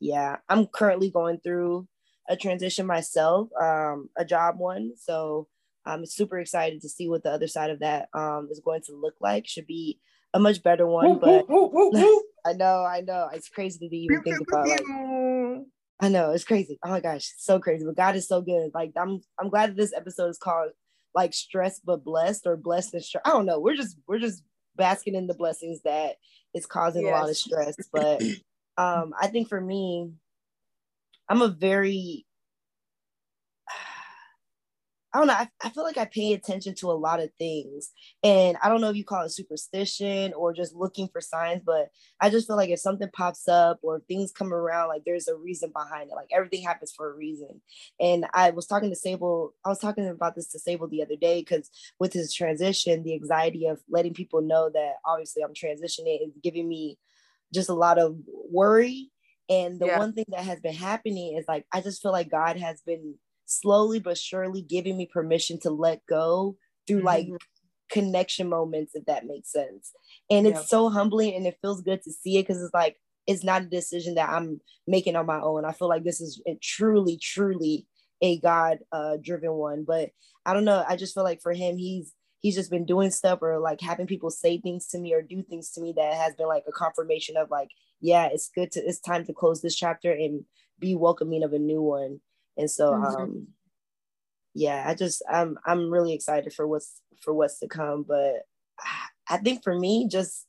yeah, 0.00 0.38
I'm 0.48 0.66
currently 0.66 1.10
going 1.10 1.40
through 1.40 1.86
a 2.30 2.36
transition 2.36 2.86
myself, 2.86 3.48
um, 3.60 4.08
a 4.16 4.24
job 4.24 4.58
one. 4.58 4.92
So 4.96 5.48
I'm 5.84 6.06
super 6.06 6.38
excited 6.38 6.80
to 6.82 6.88
see 6.88 7.08
what 7.08 7.24
the 7.24 7.30
other 7.30 7.48
side 7.48 7.70
of 7.70 7.80
that 7.80 8.08
um, 8.14 8.48
is 8.50 8.60
going 8.64 8.82
to 8.86 8.92
look 8.92 9.14
like. 9.20 9.46
Should 9.46 9.66
be 9.66 9.98
a 10.32 10.38
much 10.38 10.62
better 10.62 10.86
one, 10.86 11.18
but 11.18 11.44
I 12.46 12.52
know, 12.54 12.84
I 12.84 13.02
know, 13.02 13.28
it's 13.34 13.48
crazy 13.48 13.88
to 13.88 13.96
even 13.96 14.22
think 14.22 14.40
about. 14.40 14.68
Like, 14.68 14.82
I 16.02 16.08
know 16.08 16.30
it's 16.30 16.44
crazy. 16.44 16.78
Oh 16.84 16.90
my 16.90 17.00
gosh, 17.00 17.34
so 17.36 17.58
crazy. 17.58 17.84
But 17.84 17.96
God 17.96 18.16
is 18.16 18.28
so 18.28 18.40
good. 18.40 18.70
Like 18.72 18.92
I'm, 18.96 19.20
I'm 19.38 19.50
glad 19.50 19.70
that 19.70 19.76
this 19.76 19.92
episode 19.94 20.28
is 20.28 20.38
called 20.38 20.70
like 21.14 21.34
stressed 21.34 21.84
but 21.84 22.04
blessed 22.04 22.46
or 22.46 22.56
blessed 22.56 22.94
and 22.94 23.04
stress. 23.04 23.22
I 23.26 23.30
don't 23.30 23.44
know. 23.44 23.58
We're 23.58 23.74
just, 23.74 23.96
we're 24.06 24.20
just 24.20 24.44
basking 24.76 25.16
in 25.16 25.26
the 25.26 25.34
blessings 25.34 25.82
that 25.82 26.14
is 26.54 26.64
causing 26.64 27.02
yes. 27.02 27.10
a 27.10 27.20
lot 27.20 27.28
of 27.28 27.36
stress. 27.36 27.76
But 27.92 28.22
um, 28.78 29.12
I 29.20 29.26
think 29.26 29.48
for 29.48 29.60
me, 29.60 30.12
I'm 31.30 31.42
a 31.42 31.48
very 31.48 32.26
I 35.12 35.18
don't 35.18 35.26
know. 35.26 35.32
I, 35.34 35.48
I 35.60 35.70
feel 35.70 35.82
like 35.82 35.98
I 35.98 36.04
pay 36.04 36.34
attention 36.34 36.76
to 36.76 36.90
a 36.90 36.92
lot 36.92 37.18
of 37.18 37.30
things. 37.36 37.90
And 38.22 38.56
I 38.62 38.68
don't 38.68 38.80
know 38.80 38.90
if 38.90 38.96
you 38.96 39.04
call 39.04 39.24
it 39.24 39.30
superstition 39.30 40.32
or 40.34 40.52
just 40.54 40.72
looking 40.72 41.08
for 41.08 41.20
signs, 41.20 41.62
but 41.66 41.88
I 42.20 42.30
just 42.30 42.46
feel 42.46 42.54
like 42.54 42.70
if 42.70 42.78
something 42.78 43.08
pops 43.12 43.48
up 43.48 43.80
or 43.82 44.02
things 44.06 44.30
come 44.30 44.54
around, 44.54 44.86
like 44.86 45.02
there's 45.04 45.26
a 45.26 45.34
reason 45.34 45.72
behind 45.72 46.10
it. 46.10 46.14
Like 46.14 46.28
everything 46.32 46.62
happens 46.62 46.92
for 46.96 47.10
a 47.10 47.16
reason. 47.16 47.60
And 47.98 48.26
I 48.34 48.50
was 48.50 48.66
talking 48.68 48.88
to 48.90 48.94
Sable, 48.94 49.52
I 49.64 49.68
was 49.68 49.80
talking 49.80 50.06
about 50.06 50.36
this 50.36 50.46
to 50.52 50.60
Sable 50.60 50.86
the 50.86 51.02
other 51.02 51.16
day 51.16 51.40
because 51.40 51.70
with 51.98 52.12
his 52.12 52.32
transition, 52.32 53.02
the 53.02 53.14
anxiety 53.14 53.66
of 53.66 53.80
letting 53.88 54.14
people 54.14 54.42
know 54.42 54.70
that 54.72 54.94
obviously 55.04 55.42
I'm 55.42 55.54
transitioning 55.54 56.24
is 56.24 56.38
giving 56.40 56.68
me 56.68 56.98
just 57.52 57.68
a 57.68 57.74
lot 57.74 57.98
of 57.98 58.16
worry. 58.48 59.10
And 59.50 59.80
the 59.80 59.86
yeah. 59.86 59.98
one 59.98 60.12
thing 60.12 60.26
that 60.28 60.44
has 60.44 60.60
been 60.60 60.74
happening 60.74 61.36
is 61.36 61.44
like, 61.48 61.66
I 61.72 61.80
just 61.80 62.00
feel 62.00 62.12
like 62.12 62.30
God 62.30 62.56
has 62.56 62.80
been 62.80 63.16
slowly 63.46 63.98
but 63.98 64.16
surely 64.16 64.62
giving 64.62 64.96
me 64.96 65.06
permission 65.12 65.58
to 65.60 65.70
let 65.70 66.06
go 66.06 66.56
through 66.86 66.98
mm-hmm. 66.98 67.06
like 67.06 67.28
connection 67.90 68.48
moments, 68.48 68.94
if 68.94 69.04
that 69.06 69.26
makes 69.26 69.50
sense. 69.50 69.92
And 70.30 70.46
it's 70.46 70.68
so 70.68 70.88
humbling 70.88 71.34
and 71.34 71.46
it 71.46 71.58
feels 71.60 71.82
good 71.82 72.00
to 72.04 72.12
see 72.12 72.38
it 72.38 72.46
because 72.46 72.62
it's 72.62 72.72
like, 72.72 72.96
it's 73.26 73.44
not 73.44 73.62
a 73.62 73.66
decision 73.66 74.14
that 74.14 74.30
I'm 74.30 74.60
making 74.86 75.16
on 75.16 75.26
my 75.26 75.40
own. 75.40 75.64
I 75.64 75.72
feel 75.72 75.88
like 75.88 76.04
this 76.04 76.20
is 76.20 76.40
truly, 76.62 77.18
truly 77.20 77.86
a 78.22 78.38
God 78.38 78.78
uh, 78.92 79.16
driven 79.20 79.52
one. 79.52 79.84
But 79.84 80.10
I 80.46 80.54
don't 80.54 80.64
know. 80.64 80.84
I 80.88 80.96
just 80.96 81.14
feel 81.14 81.24
like 81.24 81.42
for 81.42 81.52
him, 81.52 81.76
he's 81.76 82.14
he's 82.40 82.54
just 82.54 82.70
been 82.70 82.86
doing 82.86 83.10
stuff 83.10 83.40
or 83.42 83.58
like 83.58 83.80
having 83.80 84.06
people 84.06 84.30
say 84.30 84.58
things 84.58 84.86
to 84.88 84.98
me 84.98 85.12
or 85.12 85.20
do 85.20 85.42
things 85.42 85.72
to 85.72 85.80
me 85.80 85.92
that 85.96 86.14
has 86.14 86.34
been 86.36 86.48
like 86.48 86.64
a 86.66 86.72
confirmation 86.72 87.36
of 87.36 87.50
like, 87.50 87.68
yeah, 88.00 88.28
it's 88.32 88.50
good 88.54 88.72
to 88.72 88.80
it's 88.80 89.00
time 89.00 89.24
to 89.26 89.32
close 89.32 89.62
this 89.62 89.76
chapter 89.76 90.12
and 90.12 90.44
be 90.78 90.94
welcoming 90.94 91.42
of 91.42 91.52
a 91.52 91.58
new 91.58 91.82
one. 91.82 92.20
And 92.56 92.70
so 92.70 92.92
mm-hmm. 92.92 93.04
um 93.04 93.46
yeah, 94.54 94.84
I 94.86 94.94
just 94.94 95.22
I'm 95.30 95.58
I'm 95.64 95.90
really 95.90 96.14
excited 96.14 96.52
for 96.52 96.66
what's 96.66 97.00
for 97.20 97.34
what's 97.34 97.58
to 97.60 97.68
come. 97.68 98.04
But 98.06 98.42
I 99.28 99.36
think 99.38 99.62
for 99.62 99.78
me, 99.78 100.08
just 100.08 100.46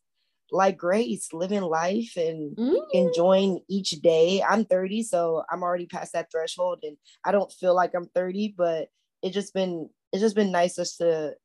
like 0.52 0.78
Grace, 0.78 1.32
living 1.32 1.62
life 1.62 2.14
and 2.18 2.56
mm-hmm. 2.56 2.76
enjoying 2.94 3.62
each 3.70 3.92
day. 4.02 4.44
I'm 4.44 4.66
30, 4.66 5.04
so 5.04 5.44
I'm 5.50 5.64
already 5.64 5.86
past 5.86 6.14
that 6.14 6.30
threshold 6.30 6.80
and 6.84 6.98
I 7.24 7.32
don't 7.32 7.52
feel 7.52 7.74
like 7.74 7.94
I'm 7.96 8.10
30, 8.14 8.56
but 8.58 8.90
it 9.22 9.32
just 9.32 9.54
been 9.54 9.90
it's 10.12 10.22
just 10.22 10.36
been 10.36 10.52
nice 10.52 10.76
just 10.76 10.98
to 10.98 11.36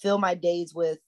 fill 0.00 0.18
my 0.18 0.34
days 0.34 0.74
with 0.74 0.98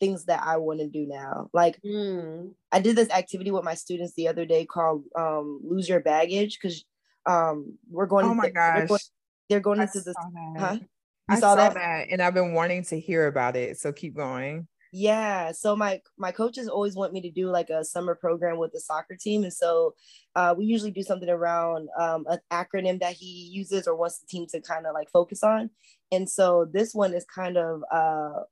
things 0.00 0.26
that 0.26 0.42
I 0.44 0.56
want 0.56 0.80
to 0.80 0.88
do 0.88 1.06
now. 1.06 1.48
Like 1.52 1.80
mm. 1.82 2.52
I 2.72 2.80
did 2.80 2.96
this 2.96 3.10
activity 3.10 3.50
with 3.50 3.64
my 3.64 3.74
students 3.74 4.14
the 4.14 4.28
other 4.28 4.44
day 4.44 4.66
called 4.66 5.04
um, 5.16 5.60
lose 5.64 5.88
your 5.88 6.00
baggage 6.00 6.58
because 6.60 6.84
um 7.26 7.78
we're 7.90 8.06
going 8.06 8.26
oh 8.26 8.34
my 8.34 8.50
gosh 8.50 8.76
they're 8.76 8.86
going, 8.86 9.00
they're 9.48 9.60
going 9.60 9.80
into 9.80 10.00
this 10.00 10.14
huh 10.58 10.76
you 10.78 10.86
I 11.28 11.36
saw, 11.36 11.54
saw 11.54 11.54
that? 11.56 11.74
that 11.74 12.06
and 12.10 12.20
I've 12.20 12.34
been 12.34 12.52
wanting 12.52 12.84
to 12.84 13.00
hear 13.00 13.26
about 13.26 13.56
it 13.56 13.78
so 13.78 13.92
keep 13.92 14.14
going 14.14 14.68
yeah 14.92 15.50
so 15.52 15.74
my 15.74 16.00
my 16.18 16.32
coaches 16.32 16.68
always 16.68 16.94
want 16.94 17.12
me 17.12 17.22
to 17.22 17.30
do 17.30 17.48
like 17.48 17.70
a 17.70 17.84
summer 17.84 18.14
program 18.14 18.58
with 18.58 18.72
the 18.72 18.80
soccer 18.80 19.16
team 19.18 19.42
and 19.42 19.52
so 19.52 19.94
uh, 20.36 20.54
we 20.56 20.66
usually 20.66 20.90
do 20.90 21.02
something 21.02 21.30
around 21.30 21.88
um, 21.98 22.26
an 22.28 22.38
acronym 22.52 23.00
that 23.00 23.14
he 23.14 23.48
uses 23.52 23.86
or 23.86 23.96
wants 23.96 24.18
the 24.18 24.26
team 24.26 24.46
to 24.48 24.60
kind 24.60 24.86
of 24.86 24.92
like 24.92 25.08
focus 25.10 25.42
on 25.42 25.70
and 26.12 26.28
so 26.28 26.66
this 26.70 26.94
one 26.94 27.14
is 27.14 27.24
kind 27.24 27.56
of 27.56 27.82
uh, 27.90 28.42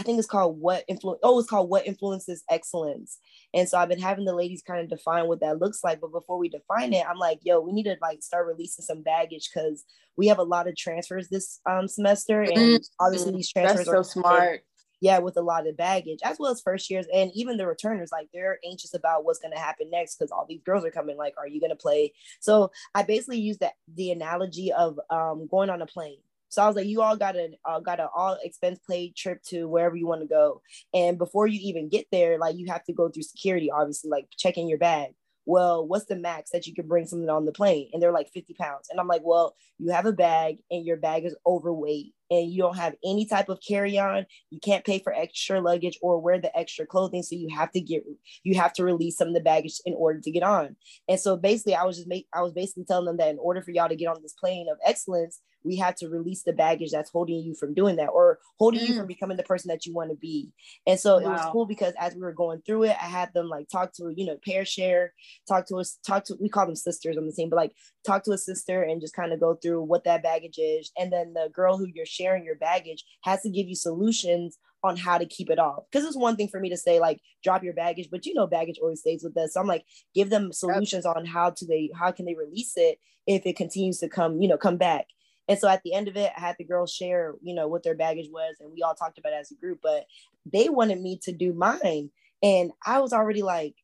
I 0.00 0.02
think 0.02 0.18
it's 0.18 0.26
called 0.26 0.58
what 0.58 0.82
influence. 0.88 1.20
Oh, 1.22 1.38
it's 1.38 1.48
called 1.48 1.68
what 1.68 1.86
influences 1.86 2.42
excellence. 2.48 3.18
And 3.52 3.68
so 3.68 3.76
I've 3.76 3.90
been 3.90 4.00
having 4.00 4.24
the 4.24 4.34
ladies 4.34 4.62
kind 4.62 4.80
of 4.80 4.88
define 4.88 5.26
what 5.26 5.40
that 5.40 5.58
looks 5.58 5.84
like. 5.84 6.00
But 6.00 6.10
before 6.10 6.38
we 6.38 6.48
define 6.48 6.94
it, 6.94 7.04
I'm 7.06 7.18
like, 7.18 7.40
yo, 7.42 7.60
we 7.60 7.72
need 7.72 7.82
to 7.82 7.98
like 8.00 8.22
start 8.22 8.46
releasing 8.46 8.82
some 8.82 9.02
baggage 9.02 9.50
because 9.52 9.84
we 10.16 10.28
have 10.28 10.38
a 10.38 10.42
lot 10.42 10.66
of 10.66 10.74
transfers 10.74 11.28
this 11.28 11.60
um, 11.68 11.86
semester, 11.86 12.40
and 12.40 12.56
mm-hmm. 12.56 13.04
obviously 13.04 13.32
these 13.32 13.52
transfers 13.52 13.84
That's 13.84 13.90
so 13.90 13.98
are 13.98 14.04
smart. 14.04 14.60
Yeah, 15.02 15.18
with 15.18 15.36
a 15.36 15.42
lot 15.42 15.66
of 15.66 15.76
baggage, 15.76 16.20
as 16.24 16.38
well 16.38 16.52
as 16.52 16.62
first 16.62 16.90
years, 16.90 17.06
and 17.14 17.30
even 17.34 17.58
the 17.58 17.66
returners, 17.66 18.10
like 18.10 18.28
they're 18.32 18.58
anxious 18.66 18.94
about 18.94 19.24
what's 19.24 19.38
going 19.38 19.52
to 19.52 19.58
happen 19.58 19.90
next 19.90 20.16
because 20.16 20.30
all 20.30 20.46
these 20.48 20.62
girls 20.62 20.84
are 20.84 20.90
coming. 20.90 21.16
Like, 21.18 21.34
are 21.38 21.46
you 21.46 21.60
going 21.60 21.70
to 21.70 21.76
play? 21.76 22.12
So 22.40 22.70
I 22.94 23.02
basically 23.02 23.40
use 23.40 23.58
that 23.58 23.74
the 23.94 24.12
analogy 24.12 24.72
of 24.72 24.98
um, 25.10 25.46
going 25.50 25.68
on 25.68 25.82
a 25.82 25.86
plane 25.86 26.18
so 26.50 26.62
I 26.62 26.66
was 26.66 26.76
like, 26.76 26.86
you 26.86 27.00
all 27.00 27.16
got 27.16 27.36
a 27.36 27.48
uh, 27.64 27.80
got 27.80 28.00
an 28.00 28.08
all 28.14 28.36
expense 28.42 28.80
paid 28.88 29.16
trip 29.16 29.42
to 29.44 29.68
wherever 29.68 29.96
you 29.96 30.06
want 30.06 30.20
to 30.20 30.26
go, 30.26 30.60
and 30.92 31.16
before 31.16 31.46
you 31.46 31.60
even 31.62 31.88
get 31.88 32.06
there, 32.12 32.38
like 32.38 32.56
you 32.56 32.66
have 32.68 32.84
to 32.84 32.92
go 32.92 33.08
through 33.08 33.22
security, 33.22 33.70
obviously, 33.70 34.10
like 34.10 34.26
checking 34.36 34.68
your 34.68 34.78
bag. 34.78 35.12
Well, 35.46 35.86
what's 35.86 36.04
the 36.04 36.16
max 36.16 36.50
that 36.50 36.66
you 36.66 36.74
can 36.74 36.86
bring 36.86 37.06
something 37.06 37.30
on 37.30 37.46
the 37.46 37.52
plane? 37.52 37.90
And 37.92 38.02
they're 38.02 38.12
like 38.12 38.30
50 38.32 38.54
pounds. 38.54 38.88
And 38.90 39.00
I'm 39.00 39.08
like, 39.08 39.22
well, 39.24 39.56
you 39.78 39.90
have 39.90 40.06
a 40.06 40.12
bag 40.12 40.58
and 40.70 40.84
your 40.84 40.98
bag 40.98 41.24
is 41.24 41.34
overweight 41.46 42.14
and 42.30 42.50
you 42.50 42.62
don't 42.62 42.76
have 42.76 42.94
any 43.04 43.26
type 43.26 43.48
of 43.48 43.58
carry-on 43.66 44.24
you 44.50 44.60
can't 44.60 44.84
pay 44.84 44.98
for 44.98 45.12
extra 45.12 45.60
luggage 45.60 45.98
or 46.02 46.20
wear 46.20 46.40
the 46.40 46.56
extra 46.56 46.86
clothing 46.86 47.22
so 47.22 47.34
you 47.34 47.48
have 47.54 47.70
to 47.70 47.80
get 47.80 48.02
you 48.42 48.54
have 48.54 48.72
to 48.72 48.84
release 48.84 49.16
some 49.16 49.28
of 49.28 49.34
the 49.34 49.40
baggage 49.40 49.80
in 49.84 49.94
order 49.94 50.20
to 50.20 50.30
get 50.30 50.42
on 50.42 50.76
and 51.08 51.20
so 51.20 51.36
basically 51.36 51.74
i 51.74 51.84
was 51.84 51.96
just 51.96 52.08
make 52.08 52.26
i 52.34 52.42
was 52.42 52.52
basically 52.52 52.84
telling 52.84 53.06
them 53.06 53.16
that 53.16 53.30
in 53.30 53.38
order 53.38 53.62
for 53.62 53.70
y'all 53.70 53.88
to 53.88 53.96
get 53.96 54.06
on 54.06 54.22
this 54.22 54.34
plane 54.34 54.66
of 54.70 54.78
excellence 54.84 55.40
we 55.64 55.76
have 55.76 55.94
to 55.96 56.08
release 56.08 56.42
the 56.42 56.52
baggage 56.52 56.90
that's 56.90 57.10
holding 57.10 57.38
you 57.38 57.54
from 57.54 57.74
doing 57.74 57.96
that 57.96 58.08
or 58.08 58.38
holding 58.58 58.80
mm. 58.80 58.88
you 58.88 58.96
from 58.96 59.06
becoming 59.06 59.36
the 59.36 59.42
person 59.42 59.68
that 59.68 59.84
you 59.86 59.92
want 59.92 60.10
to 60.10 60.16
be. 60.16 60.50
And 60.86 60.98
so 60.98 61.18
wow. 61.18 61.20
it 61.20 61.28
was 61.28 61.48
cool 61.52 61.66
because 61.66 61.94
as 61.98 62.14
we 62.14 62.20
were 62.20 62.32
going 62.32 62.62
through 62.66 62.84
it, 62.84 62.96
I 63.00 63.06
had 63.06 63.32
them 63.34 63.48
like 63.48 63.68
talk 63.68 63.92
to, 63.94 64.12
you 64.16 64.26
know, 64.26 64.36
pair 64.44 64.64
share, 64.64 65.12
talk 65.48 65.66
to 65.66 65.76
us, 65.76 65.98
talk 66.06 66.24
to, 66.24 66.36
we 66.40 66.48
call 66.48 66.66
them 66.66 66.76
sisters 66.76 67.16
on 67.16 67.26
the 67.26 67.32
team, 67.32 67.50
but 67.50 67.56
like 67.56 67.72
talk 68.06 68.24
to 68.24 68.32
a 68.32 68.38
sister 68.38 68.82
and 68.82 69.00
just 69.00 69.14
kind 69.14 69.32
of 69.32 69.40
go 69.40 69.54
through 69.54 69.82
what 69.82 70.04
that 70.04 70.22
baggage 70.22 70.58
is. 70.58 70.90
And 70.98 71.12
then 71.12 71.34
the 71.34 71.50
girl 71.52 71.76
who 71.76 71.86
you're 71.86 72.06
sharing 72.20 72.44
your 72.44 72.56
baggage 72.56 73.04
has 73.22 73.42
to 73.42 73.50
give 73.50 73.68
you 73.68 73.74
solutions 73.74 74.58
on 74.82 74.96
how 74.96 75.18
to 75.18 75.26
keep 75.26 75.50
it 75.50 75.58
off. 75.58 75.84
Because 75.90 76.06
it's 76.06 76.16
one 76.16 76.36
thing 76.36 76.48
for 76.48 76.60
me 76.60 76.70
to 76.70 76.76
say 76.76 77.00
like 77.00 77.20
drop 77.44 77.62
your 77.62 77.74
baggage, 77.74 78.08
but 78.10 78.26
you 78.26 78.34
know 78.34 78.46
baggage 78.46 78.78
always 78.80 79.00
stays 79.00 79.22
with 79.22 79.36
us. 79.36 79.54
So 79.54 79.60
I'm 79.60 79.66
like 79.66 79.84
give 80.14 80.30
them 80.30 80.52
solutions 80.52 81.06
on 81.06 81.24
how 81.24 81.50
to 81.50 81.66
they 81.66 81.90
how 81.98 82.12
can 82.12 82.26
they 82.26 82.34
release 82.34 82.72
it 82.76 82.98
if 83.26 83.44
it 83.44 83.56
continues 83.56 83.98
to 83.98 84.08
come 84.08 84.40
you 84.40 84.48
know 84.48 84.56
come 84.56 84.76
back. 84.76 85.06
And 85.48 85.58
so 85.58 85.68
at 85.68 85.82
the 85.82 85.94
end 85.94 86.06
of 86.06 86.16
it, 86.16 86.30
I 86.36 86.40
had 86.40 86.54
the 86.58 86.64
girls 86.64 86.92
share, 86.92 87.34
you 87.42 87.54
know, 87.54 87.66
what 87.66 87.82
their 87.82 87.96
baggage 87.96 88.28
was, 88.30 88.54
and 88.60 88.70
we 88.72 88.82
all 88.82 88.94
talked 88.94 89.18
about 89.18 89.32
it 89.32 89.40
as 89.40 89.50
a 89.50 89.56
group. 89.56 89.80
But 89.82 90.04
they 90.50 90.68
wanted 90.68 91.00
me 91.00 91.18
to 91.24 91.32
do 91.32 91.52
mine, 91.52 92.10
and 92.40 92.70
I 92.86 93.00
was 93.00 93.12
already 93.12 93.42
like, 93.42 93.74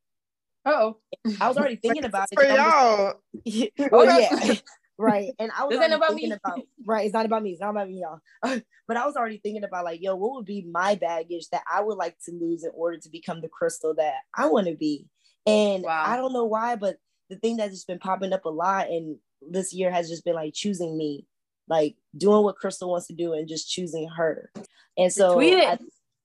"Oh, 0.64 0.98
I 1.40 1.48
was 1.48 1.56
already 1.56 1.74
thinking 1.74 2.04
about 2.10 2.28
it." 2.30 2.38
For 2.38 2.46
y'all. 2.46 3.14
oh 3.92 4.18
yeah. 4.18 4.54
right. 4.98 5.32
And 5.38 5.50
I 5.56 5.64
was 5.64 5.76
about 5.76 6.08
thinking 6.08 6.30
me. 6.30 6.36
about 6.36 6.60
right. 6.86 7.04
It's 7.04 7.14
not 7.14 7.26
about 7.26 7.42
me. 7.42 7.50
It's 7.50 7.60
not 7.60 7.70
about 7.70 7.88
me, 7.88 8.02
y'all. 8.02 8.20
but 8.88 8.96
I 8.96 9.06
was 9.06 9.16
already 9.16 9.38
thinking 9.38 9.64
about 9.64 9.84
like, 9.84 10.00
yo, 10.02 10.16
what 10.16 10.32
would 10.32 10.46
be 10.46 10.66
my 10.70 10.94
baggage 10.94 11.48
that 11.50 11.62
I 11.72 11.82
would 11.82 11.98
like 11.98 12.16
to 12.26 12.32
lose 12.32 12.64
in 12.64 12.70
order 12.74 12.98
to 12.98 13.08
become 13.10 13.40
the 13.40 13.48
crystal 13.48 13.94
that 13.94 14.14
I 14.36 14.46
want 14.46 14.66
to 14.66 14.74
be? 14.74 15.06
And 15.46 15.84
wow. 15.84 16.04
I 16.06 16.16
don't 16.16 16.32
know 16.32 16.44
why, 16.44 16.76
but 16.76 16.96
the 17.30 17.36
thing 17.36 17.56
that's 17.56 17.72
just 17.72 17.86
been 17.86 17.98
popping 17.98 18.32
up 18.32 18.44
a 18.44 18.50
lot, 18.50 18.88
and 18.88 19.16
this 19.48 19.72
year 19.72 19.90
has 19.90 20.08
just 20.08 20.24
been 20.24 20.34
like 20.34 20.54
choosing 20.54 20.96
me 20.96 21.26
like 21.68 21.96
doing 22.16 22.42
what 22.42 22.56
Crystal 22.56 22.90
wants 22.90 23.06
to 23.08 23.14
do 23.14 23.32
and 23.32 23.48
just 23.48 23.70
choosing 23.70 24.08
her. 24.08 24.50
And 24.96 25.12
so 25.12 25.40
I, 25.40 25.78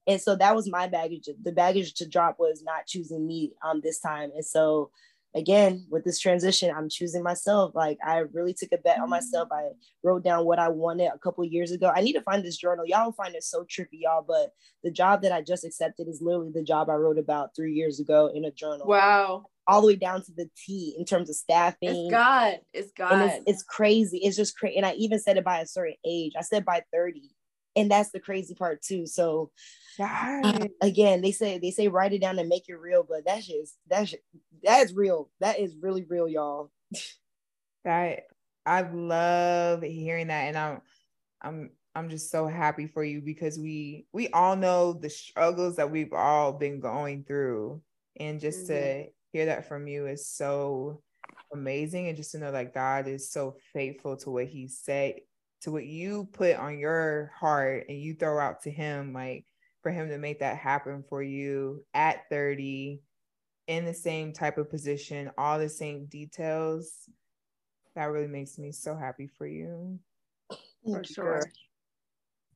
and 0.08 0.22
so 0.22 0.36
that 0.36 0.56
was 0.56 0.70
my 0.70 0.88
baggage. 0.88 1.30
The 1.42 1.52
baggage 1.52 1.94
to 1.96 2.08
drop 2.08 2.38
was 2.40 2.64
not 2.64 2.88
choosing 2.88 3.26
me 3.26 3.54
um 3.64 3.82
this 3.82 4.00
time. 4.00 4.32
And 4.36 4.46
so 4.46 4.92
again 5.36 5.86
with 5.90 6.04
this 6.04 6.20
transition 6.20 6.74
i'm 6.76 6.90
choosing 6.90 7.24
myself 7.24 7.74
like 7.74 7.98
i 8.06 8.18
really 8.34 8.54
took 8.54 8.72
a 8.74 8.78
bet 8.78 9.00
on 9.00 9.10
myself 9.10 9.48
mm-hmm. 9.50 9.68
i 9.68 9.78
wrote 10.04 10.24
down 10.24 10.46
what 10.46 10.60
i 10.60 10.68
wanted 10.68 11.10
a 11.14 11.18
couple 11.20 11.44
years 11.44 11.72
ago 11.72 11.92
i 11.96 12.02
need 12.02 12.14
to 12.14 12.22
find 12.22 12.44
this 12.44 12.58
journal 12.58 12.86
y'all 12.86 13.12
find 13.12 13.36
it 13.36 13.44
so 13.44 13.64
trippy 13.64 14.02
y'all 14.02 14.26
but 14.26 14.52
the 14.84 14.92
job 14.92 15.22
that 15.22 15.32
i 15.32 15.42
just 15.42 15.64
accepted 15.64 16.08
is 16.08 16.22
literally 16.22 16.52
the 16.54 16.64
job 16.64 16.90
i 16.90 16.94
wrote 16.94 17.18
about 17.18 17.56
three 17.56 17.74
years 17.74 18.00
ago 18.00 18.32
in 18.34 18.46
a 18.46 18.52
journal 18.52 18.86
wow 18.88 19.46
all 19.68 19.82
the 19.82 19.88
way 19.88 19.96
down 19.96 20.24
to 20.24 20.32
the 20.36 20.50
T 20.58 20.96
in 20.98 21.06
terms 21.06 21.30
of 21.30 21.36
staffing. 21.36 21.90
It's 21.90 22.12
God. 22.12 22.60
It's 22.74 22.92
God. 22.92 23.30
It's, 23.30 23.44
it's, 23.46 23.64
crazy. 23.64 24.18
It's 24.18 24.36
just 24.36 24.58
crazy. 24.58 24.76
And 24.76 24.86
I 24.86 24.94
even 24.94 25.20
said 25.20 25.38
it 25.38 25.46
by 25.46 25.60
a 25.60 25.68
certain 25.68 25.96
age. 26.06 26.34
I 26.38 26.42
said 26.42 26.66
by 26.66 26.82
30. 26.92 27.30
And 27.76 27.90
that's 27.90 28.12
the 28.12 28.20
crazy 28.20 28.54
part 28.54 28.82
too. 28.82 29.06
So 29.06 29.52
uh, 30.00 30.68
again, 30.82 31.22
they 31.22 31.32
say 31.32 31.58
they 31.58 31.72
say 31.72 31.88
write 31.88 32.14
it 32.14 32.22
down 32.22 32.40
and 32.40 32.50
make 32.50 32.68
it 32.68 32.76
real, 32.76 33.06
but 33.08 33.26
that's 33.26 33.48
just 33.48 33.78
that's 33.88 34.14
that's 34.64 34.94
real. 34.94 35.30
That 35.40 35.60
is 35.60 35.76
really 35.80 36.06
real, 36.08 36.28
y'all. 36.28 36.72
That 37.84 38.24
I 38.66 38.82
love 38.82 39.82
hearing 39.82 40.28
that. 40.28 40.44
And 40.44 40.58
I'm 40.58 40.82
I'm 41.42 41.70
I'm 41.96 42.10
just 42.10 42.32
so 42.32 42.48
happy 42.48 42.88
for 42.88 43.04
you 43.04 43.22
because 43.22 43.60
we 43.60 44.06
we 44.14 44.30
all 44.30 44.56
know 44.56 44.94
the 44.94 45.10
struggles 45.10 45.76
that 45.78 45.92
we've 45.92 46.14
all 46.14 46.54
been 46.54 46.80
going 46.80 47.24
through. 47.24 47.82
And 48.20 48.40
just 48.40 48.70
mm-hmm. 48.70 49.04
to 49.04 49.06
hear 49.32 49.46
that 49.48 49.68
from 49.68 49.88
you 49.88 50.08
is 50.08 50.28
so 50.28 51.02
amazing. 51.54 52.08
And 52.08 52.18
just 52.18 52.32
to 52.32 52.38
know 52.38 52.52
that 52.52 52.74
God 52.74 53.08
is 53.08 53.32
so 53.32 53.56
faithful 53.74 54.18
to 54.18 54.30
what 54.30 54.48
he 54.48 54.68
said, 54.68 55.16
to 55.62 55.72
what 55.72 55.86
you 55.86 56.28
put 56.34 56.56
on 56.56 56.80
your 56.80 57.32
heart 57.38 57.86
and 57.88 58.00
you 58.00 58.14
throw 58.16 58.40
out 58.40 58.64
to 58.64 58.72
him, 58.72 59.14
like 59.14 59.46
for 59.82 59.92
him 59.92 60.10
to 60.10 60.18
make 60.18 60.40
that 60.40 60.58
happen 60.58 61.04
for 61.08 61.22
you 61.22 61.84
at 61.94 62.30
30 62.30 63.02
in 63.68 63.86
the 63.86 63.94
same 63.94 64.34
type 64.34 64.58
of 64.58 64.70
position, 64.70 65.32
all 65.38 65.60
the 65.60 65.70
same 65.70 66.06
details. 66.06 67.10
That 67.96 68.06
really 68.06 68.28
makes 68.28 68.58
me 68.58 68.72
so 68.72 68.96
happy 68.96 69.28
for 69.28 69.46
you. 69.46 70.00
For 70.86 71.04
sure. 71.04 71.42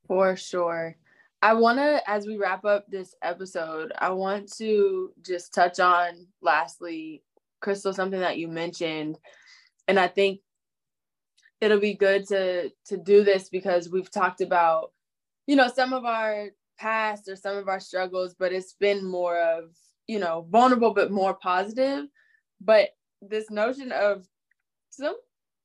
For 0.07 0.35
sure. 0.35 0.95
I 1.41 1.53
want 1.53 1.77
to, 1.77 2.01
as 2.09 2.25
we 2.25 2.37
wrap 2.37 2.65
up 2.65 2.87
this 2.87 3.13
episode, 3.21 3.91
I 3.99 4.09
want 4.09 4.51
to 4.53 5.11
just 5.21 5.53
touch 5.53 5.79
on 5.79 6.27
lastly, 6.41 7.21
Crystal, 7.59 7.93
something 7.93 8.19
that 8.19 8.37
you 8.37 8.47
mentioned. 8.47 9.19
And 9.87 9.99
I 9.99 10.07
think 10.07 10.39
it'll 11.65 11.79
be 11.79 11.95
good 11.95 12.27
to 12.27 12.69
to 12.85 12.97
do 12.97 13.23
this 13.23 13.49
because 13.49 13.89
we've 13.89 14.11
talked 14.11 14.41
about, 14.41 14.91
you 15.47 15.55
know, 15.55 15.67
some 15.67 15.93
of 15.93 16.05
our 16.05 16.49
past 16.77 17.27
or 17.27 17.35
some 17.35 17.57
of 17.57 17.67
our 17.67 17.79
struggles, 17.79 18.35
but 18.37 18.53
it's 18.53 18.73
been 18.73 19.03
more 19.03 19.39
of, 19.39 19.71
you 20.07 20.19
know, 20.19 20.45
vulnerable 20.49 20.93
but 20.93 21.11
more 21.11 21.33
positive. 21.33 22.05
But 22.61 22.89
this 23.21 23.49
notion 23.49 23.91
of 23.91 24.25
some 24.91 25.15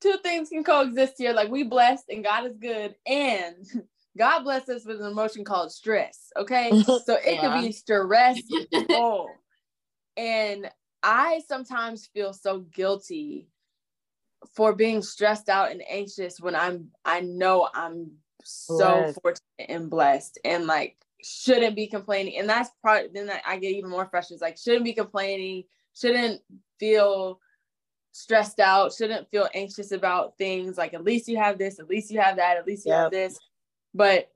two 0.01 0.17
things 0.23 0.49
can 0.49 0.63
coexist 0.63 1.13
here. 1.17 1.33
Like 1.33 1.49
we 1.49 1.63
blessed 1.63 2.05
and 2.09 2.23
God 2.23 2.47
is 2.47 2.57
good, 2.57 2.95
and 3.05 3.65
God 4.17 4.43
bless 4.43 4.67
us 4.67 4.85
with 4.85 4.99
an 4.99 5.11
emotion 5.11 5.45
called 5.45 5.71
stress. 5.71 6.31
Okay. 6.37 6.71
So 6.83 7.15
it 7.15 7.35
yeah. 7.35 7.41
could 7.41 7.61
be 7.61 7.71
stressful. 7.71 9.29
and 10.17 10.69
I 11.03 11.41
sometimes 11.47 12.09
feel 12.13 12.33
so 12.33 12.59
guilty 12.59 13.47
for 14.55 14.73
being 14.73 15.01
stressed 15.01 15.49
out 15.49 15.71
and 15.71 15.83
anxious 15.89 16.39
when 16.39 16.55
I'm 16.55 16.89
I 17.05 17.21
know 17.21 17.69
I'm 17.73 18.11
so 18.43 18.77
blessed. 18.77 19.21
fortunate 19.21 19.69
and 19.69 19.89
blessed 19.89 20.39
and 20.43 20.65
like 20.65 20.97
shouldn't 21.23 21.75
be 21.75 21.87
complaining. 21.87 22.37
And 22.37 22.49
that's 22.49 22.69
part 22.83 23.13
then 23.13 23.31
I 23.45 23.57
get 23.57 23.73
even 23.73 23.89
more 23.89 24.07
frustrated. 24.07 24.41
Like 24.41 24.57
shouldn't 24.57 24.83
be 24.83 24.93
complaining, 24.93 25.63
shouldn't 25.93 26.41
feel 26.79 27.39
stressed 28.11 28.59
out, 28.59 28.93
shouldn't 28.93 29.29
feel 29.29 29.47
anxious 29.53 29.91
about 29.91 30.37
things. 30.37 30.77
Like 30.77 30.93
at 30.93 31.03
least 31.03 31.27
you 31.27 31.37
have 31.37 31.57
this, 31.57 31.79
at 31.79 31.89
least 31.89 32.11
you 32.11 32.19
have 32.19 32.37
that, 32.37 32.57
at 32.57 32.65
least 32.65 32.85
you 32.85 32.91
yep. 32.91 33.03
have 33.03 33.11
this. 33.11 33.39
But 33.93 34.31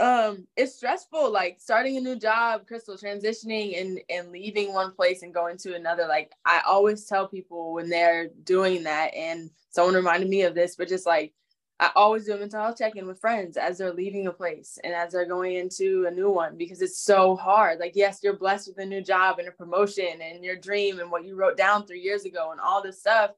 um 0.00 0.46
it's 0.56 0.76
stressful 0.76 1.30
like 1.30 1.58
starting 1.60 1.96
a 1.96 2.00
new 2.00 2.16
job 2.16 2.66
crystal 2.66 2.96
transitioning 2.96 3.80
and 3.80 4.00
and 4.08 4.32
leaving 4.32 4.72
one 4.72 4.90
place 4.92 5.22
and 5.22 5.34
going 5.34 5.56
to 5.56 5.74
another 5.74 6.06
like 6.08 6.32
i 6.46 6.60
always 6.66 7.04
tell 7.04 7.28
people 7.28 7.74
when 7.74 7.88
they're 7.88 8.28
doing 8.42 8.82
that 8.82 9.14
and 9.14 9.50
someone 9.70 9.94
reminded 9.94 10.28
me 10.28 10.42
of 10.42 10.54
this 10.54 10.76
but 10.76 10.88
just 10.88 11.04
like 11.04 11.34
i 11.78 11.90
always 11.94 12.24
do 12.24 12.32
a 12.32 12.38
mental 12.38 12.60
health 12.60 12.78
check-in 12.78 13.06
with 13.06 13.20
friends 13.20 13.58
as 13.58 13.76
they're 13.76 13.92
leaving 13.92 14.26
a 14.26 14.32
place 14.32 14.78
and 14.82 14.94
as 14.94 15.12
they're 15.12 15.26
going 15.26 15.56
into 15.56 16.06
a 16.08 16.10
new 16.10 16.30
one 16.30 16.56
because 16.56 16.80
it's 16.80 16.98
so 16.98 17.36
hard. 17.36 17.78
Like 17.78 17.92
yes 17.94 18.20
you're 18.22 18.36
blessed 18.36 18.68
with 18.68 18.78
a 18.78 18.86
new 18.86 19.02
job 19.02 19.38
and 19.38 19.48
a 19.48 19.52
promotion 19.52 20.20
and 20.22 20.42
your 20.42 20.56
dream 20.56 21.00
and 21.00 21.10
what 21.10 21.24
you 21.24 21.36
wrote 21.36 21.56
down 21.58 21.86
three 21.86 22.00
years 22.00 22.24
ago 22.24 22.50
and 22.50 22.60
all 22.60 22.82
this 22.82 22.98
stuff 22.98 23.32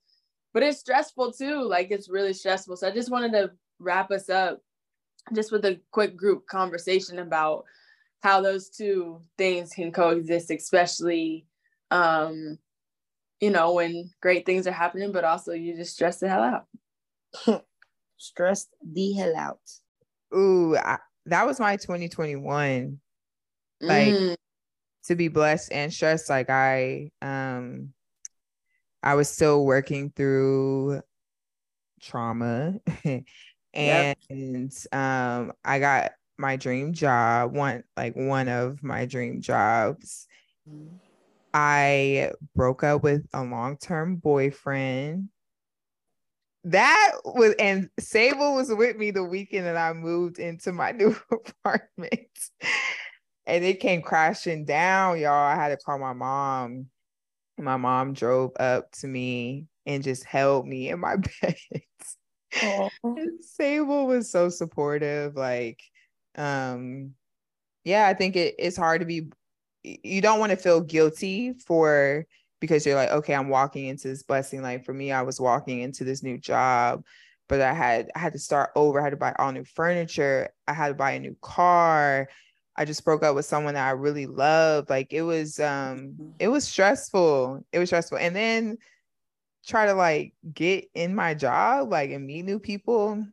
but 0.53 0.63
it's 0.63 0.79
stressful 0.79 1.33
too 1.33 1.63
like 1.63 1.91
it's 1.91 2.09
really 2.09 2.33
stressful. 2.33 2.77
So 2.77 2.87
i 2.87 2.91
just 2.91 3.11
wanted 3.11 3.33
to 3.33 3.51
wrap 3.81 4.11
us 4.13 4.31
up 4.31 4.63
just 5.33 5.53
with 5.53 5.65
a 5.65 5.81
quick 5.91 6.17
group 6.17 6.47
conversation 6.47 7.19
about 7.19 7.65
how 8.23 8.41
those 8.41 8.69
two 8.71 9.21
things 9.39 9.73
can 9.73 9.93
coexist, 9.93 10.51
especially 10.51 11.47
um, 11.91 12.59
you 13.41 13.51
know, 13.51 13.75
when 13.75 14.11
great 14.23 14.47
things 14.47 14.67
are 14.67 14.73
happening, 14.73 15.13
but 15.13 15.25
also 15.25 15.53
you 15.53 15.77
just 15.77 15.95
stress 15.95 16.19
the 16.19 16.29
hell 16.29 16.65
out. 17.47 17.65
Stressed 18.17 18.71
the 18.83 19.13
hell 19.13 19.37
out. 19.37 19.61
Ooh, 20.35 20.77
I, 20.77 20.99
that 21.27 21.47
was 21.47 21.61
my 21.61 21.77
2021. 21.77 22.99
Like 23.81 24.15
mm. 24.15 24.37
to 25.05 25.15
be 25.15 25.29
blessed 25.29 25.73
and 25.73 25.93
stressed. 25.93 26.31
Like 26.31 26.49
I 26.49 27.11
um 27.21 27.93
I 29.03 29.15
was 29.15 29.29
still 29.29 29.65
working 29.65 30.11
through 30.15 31.03
trauma 32.01 32.77
and 33.75 34.17
yep. 34.31 34.95
um 34.95 35.53
I 35.65 35.79
got 35.79 36.13
my 36.39 36.57
dream 36.57 36.93
job, 36.93 37.53
one 37.53 37.85
like 37.97 38.15
one 38.15 38.49
of 38.49 38.83
my 38.83 39.07
dream 39.07 39.41
jobs. 39.41 40.27
Mm-hmm. 40.69 40.97
I 41.53 42.33
broke 42.57 42.83
up 42.83 43.05
with 43.05 43.25
a 43.33 43.45
long-term 43.45 44.17
boyfriend. 44.17 45.29
That 46.65 47.13
was 47.25 47.55
and 47.59 47.89
Sable 48.01 48.55
was 48.55 48.73
with 48.75 48.97
me 48.97 49.13
the 49.13 49.23
weekend 49.23 49.67
that 49.67 49.77
I 49.77 49.93
moved 49.93 50.39
into 50.39 50.73
my 50.73 50.91
new 50.93 51.15
apartment. 51.31 52.29
and 53.47 53.65
it 53.65 53.81
came 53.81 54.03
crashing 54.03 54.65
down, 54.65 55.21
y'all. 55.21 55.33
I 55.33 55.55
had 55.55 55.69
to 55.69 55.77
call 55.77 55.99
my 55.99 56.13
mom. 56.13 56.87
My 57.57 57.77
mom 57.77 58.15
drove 58.15 58.51
up 58.59 58.91
to 58.93 59.07
me 59.07 59.69
and 59.87 60.03
just 60.03 60.25
held 60.25 60.67
me 60.67 60.89
in 60.89 60.99
my 60.99 61.17
bed. 61.41 61.55
Sable 63.41 64.07
was 64.07 64.31
so 64.31 64.49
supportive. 64.49 65.37
Like, 65.37 65.81
um, 66.37 67.15
yeah, 67.85 68.07
I 68.07 68.15
think 68.15 68.37
it, 68.37 68.55
it's 68.59 68.77
hard 68.77 69.01
to 69.01 69.07
be 69.07 69.29
you 69.85 70.21
don't 70.21 70.41
want 70.41 70.51
to 70.51 70.57
feel 70.57 70.81
guilty 70.81 71.53
for 71.53 72.27
because 72.61 72.87
you're 72.87 72.97
like, 72.97 73.11
okay, 73.11 73.35
I'm 73.35 73.49
walking 73.49 73.87
into 73.87 74.09
this 74.09 74.23
blessing. 74.23 74.63
Like 74.63 74.85
for 74.85 74.95
me, 74.95 75.13
I 75.13 75.23
was 75.23 75.41
walking 75.41 75.81
into 75.81 76.05
this 76.05 76.23
new 76.23 76.39
job, 76.39 77.05
but 77.49 77.61
I 77.61 77.75
had 77.75 78.11
I 78.15 78.19
had 78.19 78.33
to 78.33 78.39
start 78.39 78.71
over. 78.75 79.01
I 79.01 79.05
had 79.05 79.11
to 79.11 79.17
buy 79.17 79.35
all 79.39 79.53
new 79.53 79.65
furniture. 79.65 80.49
I 80.67 80.73
had 80.73 80.89
to 80.89 80.95
buy 80.95 81.13
a 81.13 81.21
new 81.21 81.37
car. 81.43 82.29
I 82.77 82.85
just 82.85 83.05
broke 83.05 83.23
up 83.23 83.35
with 83.35 83.45
someone 83.45 83.75
that 83.75 83.87
I 83.87 83.91
really 83.91 84.27
loved. 84.27 84.91
Like 84.91 85.13
it 85.13 85.23
was 85.23 85.61
um 85.61 85.67
mm-hmm. 85.99 86.31
it 86.39 86.49
was 86.49 86.67
stressful. 86.67 87.65
It 87.73 87.79
was 87.79 87.91
stressful. 87.91 88.19
And 88.19 88.35
then 88.35 88.79
try 89.67 89.87
to 89.87 89.95
like 89.95 90.35
get 90.53 90.89
in 90.95 91.15
my 91.15 91.35
job, 91.35 91.91
like 91.91 92.11
and 92.11 92.27
meet 92.27 92.45
new 92.45 92.59
people. 92.59 93.27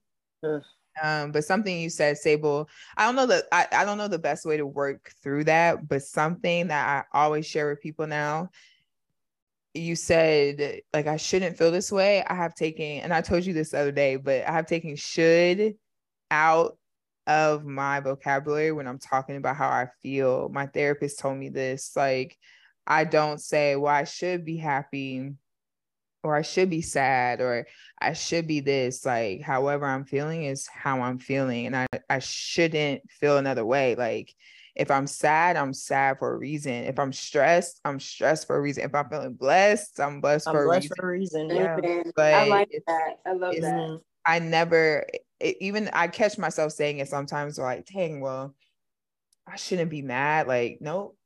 Um, 1.01 1.31
but 1.31 1.45
something 1.45 1.79
you 1.79 1.89
said, 1.89 2.17
Sable, 2.17 2.69
I 2.97 3.05
don't 3.05 3.15
know 3.15 3.25
that 3.27 3.45
I, 3.51 3.67
I 3.71 3.85
don't 3.85 3.97
know 3.97 4.07
the 4.07 4.19
best 4.19 4.45
way 4.45 4.57
to 4.57 4.65
work 4.65 5.13
through 5.23 5.45
that, 5.45 5.87
but 5.87 6.03
something 6.03 6.67
that 6.67 7.05
I 7.13 7.17
always 7.17 7.45
share 7.45 7.69
with 7.69 7.81
people 7.81 8.07
now. 8.07 8.49
You 9.73 9.95
said 9.95 10.81
like 10.93 11.07
I 11.07 11.15
shouldn't 11.15 11.57
feel 11.57 11.71
this 11.71 11.91
way. 11.91 12.23
I 12.25 12.35
have 12.35 12.55
taken, 12.55 13.01
and 13.01 13.13
I 13.13 13.21
told 13.21 13.45
you 13.45 13.53
this 13.53 13.71
the 13.71 13.79
other 13.79 13.91
day, 13.91 14.17
but 14.17 14.45
I 14.47 14.51
have 14.51 14.67
taken 14.67 14.95
should 14.95 15.75
out 16.29 16.77
of 17.27 17.65
my 17.65 17.99
vocabulary 18.01 18.71
when 18.73 18.87
I'm 18.87 18.99
talking 18.99 19.37
about 19.37 19.55
how 19.55 19.69
I 19.69 19.87
feel. 20.01 20.49
My 20.49 20.67
therapist 20.67 21.19
told 21.19 21.37
me 21.37 21.49
this. 21.49 21.95
Like, 21.95 22.37
I 22.85 23.05
don't 23.05 23.39
say, 23.39 23.75
well, 23.77 23.93
I 23.93 24.03
should 24.03 24.43
be 24.43 24.57
happy 24.57 25.33
or 26.23 26.35
I 26.35 26.41
should 26.41 26.69
be 26.69 26.81
sad 26.81 27.41
or 27.41 27.67
I 27.99 28.13
should 28.13 28.47
be 28.47 28.59
this. 28.59 29.05
Like, 29.05 29.41
however 29.41 29.85
I'm 29.85 30.05
feeling 30.05 30.43
is 30.43 30.67
how 30.67 31.01
I'm 31.01 31.17
feeling. 31.17 31.65
And 31.67 31.75
I, 31.75 31.87
I 32.09 32.19
shouldn't 32.19 33.09
feel 33.09 33.37
another 33.37 33.65
way. 33.65 33.95
Like, 33.95 34.33
if 34.75 34.89
I'm 34.89 35.07
sad, 35.07 35.57
I'm 35.57 35.73
sad 35.73 36.19
for 36.19 36.33
a 36.33 36.37
reason. 36.37 36.73
If 36.73 36.97
I'm 36.97 37.11
stressed, 37.11 37.81
I'm 37.83 37.99
stressed 37.99 38.47
for 38.47 38.55
a 38.55 38.61
reason. 38.61 38.83
If 38.83 38.95
I'm 38.95 39.09
feeling 39.09 39.33
blessed, 39.33 39.99
I'm 39.99 40.21
blessed, 40.21 40.47
I'm 40.47 40.55
for, 40.55 40.65
blessed 40.65 40.91
a 40.91 40.95
for 40.95 41.13
a 41.13 41.17
reason. 41.17 41.49
Yeah. 41.49 41.77
But 42.15 42.33
I 42.33 42.47
like 42.47 42.71
that. 42.87 43.19
I 43.25 43.33
love 43.33 43.55
that. 43.59 44.01
I 44.25 44.39
never, 44.39 45.07
it, 45.39 45.57
even 45.59 45.89
I 45.91 46.07
catch 46.07 46.37
myself 46.37 46.71
saying 46.71 46.99
it 46.99 47.09
sometimes 47.09 47.57
like, 47.57 47.85
dang, 47.87 48.21
well, 48.21 48.55
I 49.45 49.57
shouldn't 49.57 49.89
be 49.89 50.03
mad. 50.03 50.47
Like, 50.47 50.77
nope, 50.79 51.17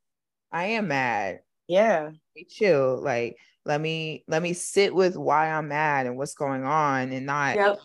I 0.51 0.65
am 0.67 0.87
mad. 0.87 1.41
Yeah. 1.67 2.11
Chill. 2.49 2.99
Like, 3.01 3.37
let 3.65 3.81
me 3.81 4.23
let 4.27 4.41
me 4.41 4.53
sit 4.53 4.93
with 4.93 5.17
why 5.17 5.49
i'm 5.49 5.67
mad 5.67 6.05
and 6.05 6.17
what's 6.17 6.35
going 6.35 6.63
on 6.63 7.11
and 7.11 7.25
not 7.25 7.55
yep. 7.55 7.79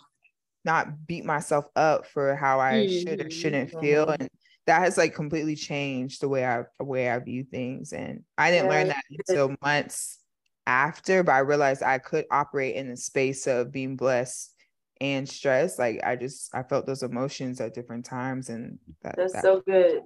not 0.65 1.07
beat 1.07 1.25
myself 1.25 1.67
up 1.75 2.07
for 2.07 2.37
how 2.37 2.61
i 2.61 2.73
mm-hmm. 2.73 3.09
should 3.09 3.27
or 3.27 3.31
shouldn't 3.31 3.71
feel 3.81 4.07
mm-hmm. 4.07 4.23
and 4.23 4.31
that 4.67 4.83
has 4.83 4.99
like 4.99 5.15
completely 5.15 5.57
changed 5.57 6.21
the 6.21 6.29
way 6.29 6.45
i 6.45 6.63
the 6.79 6.85
way 6.85 7.11
i 7.11 7.19
view 7.19 7.45
things 7.45 7.93
and 7.93 8.23
i 8.39 8.51
didn't 8.51 8.71
yeah. 8.71 8.77
learn 8.77 8.89
that 8.89 9.05
until 9.11 9.55
months 9.63 10.19
after 10.67 11.23
but 11.23 11.33
i 11.33 11.39
realized 11.39 11.83
i 11.83 11.99
could 11.99 12.25
operate 12.31 12.77
in 12.77 12.89
the 12.89 12.97
space 12.97 13.47
of 13.47 13.73
being 13.73 13.97
blessed 13.97 14.55
and 15.01 15.27
stressed 15.29 15.79
like 15.79 15.99
i 16.05 16.15
just 16.15 16.55
i 16.55 16.63
felt 16.63 16.87
those 16.87 17.03
emotions 17.03 17.61
at 17.61 17.75
different 17.75 18.05
times 18.05 18.51
and 18.51 18.79
that, 19.03 19.17
that's 19.17 19.33
that. 19.33 19.43
so 19.43 19.63
good 19.67 20.03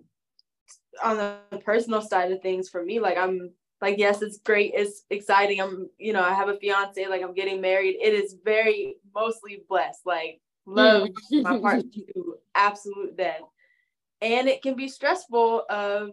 on 1.03 1.17
the 1.17 1.59
personal 1.65 2.01
side 2.01 2.31
of 2.31 2.41
things 2.41 2.69
for 2.69 2.85
me 2.85 3.01
like 3.01 3.19
i'm 3.19 3.51
like 3.85 3.99
yes 3.99 4.23
it's 4.23 4.39
great 4.39 4.73
it's 4.75 5.05
exciting 5.11 5.61
i'm 5.61 5.91
you 5.99 6.15
know 6.15 6.23
i 6.23 6.33
have 6.33 6.49
a 6.49 6.57
fiance 6.57 7.07
like 7.07 7.23
i'm 7.23 7.35
getting 7.35 7.61
married 7.61 7.97
it 8.01 8.15
is 8.15 8.37
very 8.43 8.97
mostly 9.15 9.63
blessed 9.69 10.01
like 10.07 10.41
love 10.65 11.09
my 11.31 11.59
partner 11.59 11.83
to 11.95 12.37
absolute 12.55 13.15
death 13.15 13.43
and 14.23 14.49
it 14.49 14.63
can 14.63 14.75
be 14.75 14.89
stressful 14.89 15.65
of 15.69 16.09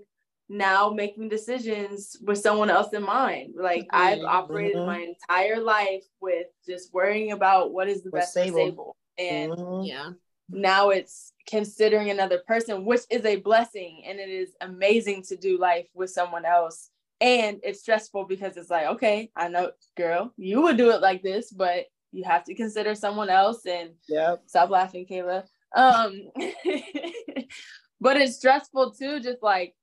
now 0.49 0.89
making 0.89 1.29
decisions 1.29 2.17
with 2.23 2.37
someone 2.37 2.69
else 2.69 2.91
in 2.91 3.03
mind 3.03 3.53
like 3.57 3.83
mm-hmm. 3.83 3.95
i've 3.95 4.23
operated 4.23 4.75
mm-hmm. 4.75 4.87
my 4.87 4.99
entire 4.99 5.61
life 5.61 6.03
with 6.19 6.47
just 6.67 6.93
worrying 6.93 7.31
about 7.31 7.71
what 7.71 7.87
is 7.87 8.03
the 8.03 8.09
What's 8.09 8.33
best 8.33 8.49
for 8.49 8.55
Sable. 8.55 8.97
and 9.17 9.53
mm-hmm. 9.53 9.85
yeah 9.85 10.09
now 10.49 10.89
it's 10.89 11.31
considering 11.47 12.09
another 12.09 12.39
person 12.45 12.83
which 12.83 13.01
is 13.09 13.23
a 13.23 13.37
blessing 13.37 14.03
and 14.05 14.19
it 14.19 14.27
is 14.27 14.49
amazing 14.59 15.23
to 15.23 15.37
do 15.37 15.57
life 15.57 15.87
with 15.95 16.09
someone 16.09 16.43
else 16.43 16.90
and 17.21 17.59
it's 17.63 17.79
stressful 17.79 18.25
because 18.25 18.57
it's 18.57 18.69
like 18.69 18.87
okay 18.87 19.29
i 19.35 19.47
know 19.47 19.71
girl 19.95 20.33
you 20.35 20.61
would 20.61 20.75
do 20.75 20.89
it 20.89 21.01
like 21.01 21.21
this 21.21 21.51
but 21.51 21.85
you 22.11 22.23
have 22.23 22.43
to 22.43 22.55
consider 22.55 22.95
someone 22.95 23.29
else 23.29 23.65
and 23.65 23.91
yeah 24.09 24.35
stop 24.47 24.69
laughing 24.69 25.05
kayla 25.09 25.43
um 25.75 26.19
but 28.01 28.17
it's 28.17 28.35
stressful 28.35 28.91
too 28.91 29.19
just 29.19 29.41
like 29.41 29.75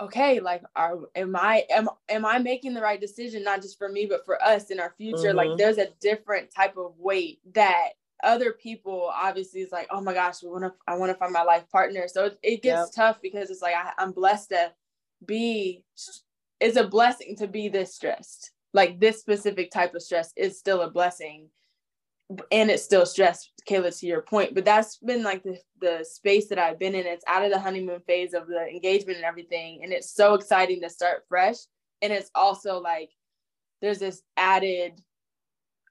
okay 0.00 0.40
like 0.40 0.62
are 0.74 0.98
am 1.14 1.36
i 1.36 1.64
am, 1.70 1.88
am 2.08 2.26
i 2.26 2.38
making 2.38 2.74
the 2.74 2.80
right 2.80 3.00
decision 3.00 3.44
not 3.44 3.62
just 3.62 3.78
for 3.78 3.88
me 3.88 4.04
but 4.06 4.24
for 4.26 4.42
us 4.42 4.70
in 4.70 4.80
our 4.80 4.92
future 4.98 5.28
mm-hmm. 5.28 5.36
like 5.36 5.56
there's 5.56 5.78
a 5.78 5.88
different 6.00 6.52
type 6.52 6.76
of 6.76 6.92
weight 6.98 7.38
that 7.54 7.90
other 8.24 8.52
people 8.52 9.10
obviously 9.14 9.60
is 9.60 9.70
like 9.70 9.86
oh 9.90 10.00
my 10.00 10.12
gosh 10.12 10.42
we 10.42 10.48
want 10.48 10.64
to 10.64 10.72
i 10.88 10.96
want 10.96 11.10
to 11.10 11.16
find 11.16 11.32
my 11.32 11.42
life 11.42 11.68
partner 11.70 12.08
so 12.08 12.24
it, 12.24 12.38
it 12.42 12.62
gets 12.62 12.80
yep. 12.80 12.88
tough 12.94 13.22
because 13.22 13.50
it's 13.50 13.62
like 13.62 13.74
I, 13.74 13.92
i'm 13.98 14.12
blessed 14.12 14.48
to 14.48 14.72
be 15.24 15.84
it's 16.60 16.76
a 16.76 16.86
blessing 16.86 17.36
to 17.36 17.46
be 17.46 17.68
this 17.68 17.94
stressed. 17.94 18.52
Like 18.72 19.00
this 19.00 19.20
specific 19.20 19.70
type 19.70 19.94
of 19.94 20.02
stress 20.02 20.32
is 20.36 20.58
still 20.58 20.82
a 20.82 20.90
blessing 20.90 21.48
and 22.50 22.70
it's 22.70 22.82
still 22.82 23.04
stress 23.04 23.50
kayla 23.68 23.96
to 23.96 24.06
your 24.06 24.22
point 24.22 24.54
but 24.54 24.64
that's 24.64 24.96
been 24.96 25.22
like 25.22 25.42
the, 25.42 25.58
the 25.82 26.02
space 26.02 26.48
that 26.48 26.58
i've 26.58 26.78
been 26.78 26.94
in. 26.94 27.06
It's 27.06 27.24
out 27.28 27.44
of 27.44 27.52
the 27.52 27.60
honeymoon 27.60 28.00
phase 28.06 28.32
of 28.32 28.46
the 28.46 28.66
engagement 28.66 29.18
and 29.18 29.26
everything 29.26 29.80
and 29.82 29.92
it's 29.92 30.14
so 30.14 30.32
exciting 30.32 30.80
to 30.80 30.88
start 30.88 31.24
fresh 31.28 31.56
and 32.00 32.12
it's 32.12 32.30
also 32.34 32.80
like 32.80 33.10
there's 33.82 33.98
this 33.98 34.22
added 34.38 34.98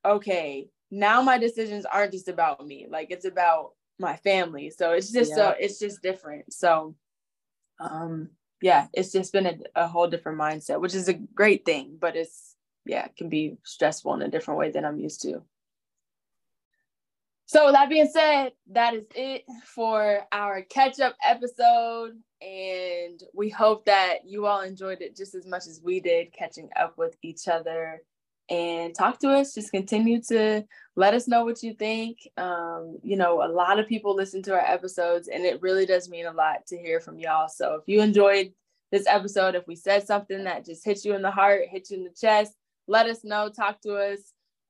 okay 0.04 0.68
now 0.90 1.22
my 1.22 1.38
decisions 1.38 1.86
aren't 1.86 2.14
just 2.14 2.28
about 2.28 2.66
me 2.66 2.88
like 2.90 3.12
it's 3.12 3.26
about 3.26 3.74
my 4.00 4.18
family. 4.18 4.70
So 4.70 4.92
it's 4.92 5.12
just 5.12 5.32
yeah. 5.32 5.36
so 5.36 5.56
it's 5.60 5.80
just 5.80 6.02
different. 6.02 6.52
So 6.54 6.96
um 7.80 8.30
yeah, 8.64 8.88
it's 8.94 9.12
just 9.12 9.34
been 9.34 9.46
a, 9.46 9.58
a 9.76 9.88
whole 9.90 10.08
different 10.08 10.40
mindset, 10.40 10.80
which 10.80 10.96
is 10.96 11.10
a 11.10 11.14
great 11.14 11.66
thing, 11.66 11.98
but 12.00 12.16
it's 12.16 12.56
yeah, 12.86 13.04
it 13.04 13.16
can 13.18 13.28
be 13.28 13.58
stressful 13.64 14.14
in 14.14 14.22
a 14.22 14.30
different 14.30 14.58
way 14.58 14.72
than 14.72 14.86
I'm 14.86 15.00
used 15.00 15.22
to. 15.24 15.44
So 17.46 17.74
that 17.74 17.90
being 17.90 18.08
said, 18.08 18.54
that 18.72 18.94
is 18.94 19.06
it 19.16 19.44
for 19.66 20.26
our 20.32 20.62
catch 20.62 21.02
up 21.02 21.18
episode. 21.28 22.14
And 22.42 23.22
we 23.34 23.50
hope 23.50 23.84
that 23.86 24.20
you 24.26 24.46
all 24.46 24.62
enjoyed 24.62 25.02
it 25.02 25.18
just 25.18 25.36
as 25.36 25.46
much 25.46 25.68
as 25.68 25.82
we 25.84 26.00
did 26.00 26.32
catching 26.32 26.70
up 26.80 26.98
with 26.98 27.18
each 27.22 27.50
other 27.50 28.02
and 28.50 28.94
talk 28.94 29.20
to 29.20 29.30
us. 29.30 29.54
Just 29.54 29.72
continue 29.72 30.22
to 30.24 30.64
let 30.96 31.14
us 31.14 31.28
know 31.28 31.46
what 31.46 31.64
you 31.64 31.74
think. 31.74 32.20
Um, 32.38 33.00
you 33.04 33.16
know, 33.16 33.44
a 33.44 33.52
lot 33.52 33.80
of 33.80 33.88
people 33.88 34.16
listen 34.16 34.42
to 34.44 34.54
our 34.54 34.66
episodes, 34.66 35.28
and 35.28 35.46
it 35.46 35.62
really 35.62 35.86
does 35.86 36.10
mean 36.10 36.26
a 36.26 36.34
lot 36.34 36.66
to 36.68 36.78
hear 36.78 37.00
from 37.00 37.20
y'all. 37.20 37.48
So 37.48 37.76
if 37.76 37.84
you 37.88 38.02
enjoyed 38.02 38.54
this 38.92 39.08
episode, 39.08 39.56
if 39.56 39.68
we 39.68 39.76
said 39.76 40.06
something 40.06 40.44
that 40.44 40.66
just 40.66 40.86
hit 40.86 41.04
you 41.06 41.16
in 41.16 41.22
the 41.22 41.32
heart, 41.32 41.64
hit 41.70 41.90
you 41.90 41.98
in 41.98 42.04
the 42.04 42.12
chest, 42.12 42.54
let 42.88 43.08
us 43.08 43.24
know, 43.24 43.50
talk 43.50 43.82
to 43.82 43.96
us. 43.96 44.20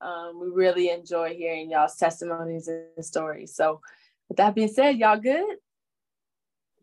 Um, 0.02 0.40
we 0.40 0.48
really 0.48 0.90
enjoy 0.90 1.34
hearing 1.34 1.72
y'all's 1.72 1.96
testimonies 1.96 2.68
and 2.68 3.04
stories. 3.04 3.56
So, 3.56 3.82
with 4.30 4.38
that 4.38 4.56
being 4.56 4.68
said, 4.68 4.98
y'all 4.98 5.18
good? 5.18 5.58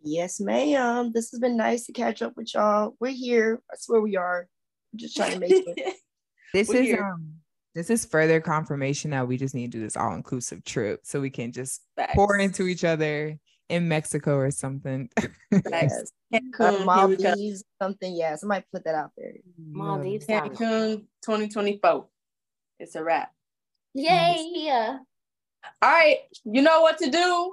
Yes, 0.02 0.40
ma'am. 0.40 1.12
This 1.12 1.30
has 1.30 1.40
been 1.40 1.56
nice 1.56 1.84
to 1.86 1.92
catch 1.92 2.22
up 2.22 2.36
with 2.36 2.54
y'all. 2.54 2.94
We're 3.00 3.12
here. 3.12 3.60
That's 3.68 3.88
where 3.88 4.00
we 4.00 4.16
are. 4.16 4.48
I'm 4.92 4.98
just 4.98 5.16
trying 5.16 5.32
to 5.32 5.38
make 5.38 5.52
it. 5.52 5.96
this 6.54 6.68
We're 6.68 6.76
is 6.82 6.86
here. 6.86 7.04
um 7.04 7.34
this 7.74 7.88
is 7.88 8.04
further 8.04 8.40
confirmation 8.40 9.12
that 9.12 9.28
we 9.28 9.36
just 9.36 9.54
need 9.54 9.70
to 9.72 9.78
do 9.78 9.84
this 9.84 9.96
all 9.96 10.14
inclusive 10.14 10.64
trip 10.64 11.00
so 11.04 11.20
we 11.20 11.30
can 11.30 11.52
just 11.52 11.82
Facts. 11.96 12.14
pour 12.16 12.36
into 12.36 12.66
each 12.66 12.82
other 12.82 13.38
in 13.68 13.86
Mexico 13.86 14.34
or 14.36 14.50
something. 14.50 15.08
yes. 15.70 16.10
Cancun, 16.34 16.84
Maldives, 16.84 17.62
something. 17.80 18.14
Yeah, 18.14 18.34
somebody 18.36 18.64
put 18.72 18.84
that 18.84 18.94
out 18.96 19.10
there. 19.16 19.34
Maldives, 19.70 20.26
Cancun, 20.26 21.06
2024. 21.22 22.06
It's 22.80 22.94
a 22.96 23.04
wrap. 23.04 23.32
Yay! 23.94 24.88
All 25.82 25.90
right, 25.90 26.18
you 26.44 26.62
know 26.62 26.80
what 26.80 26.98
to 26.98 27.10
do, 27.10 27.52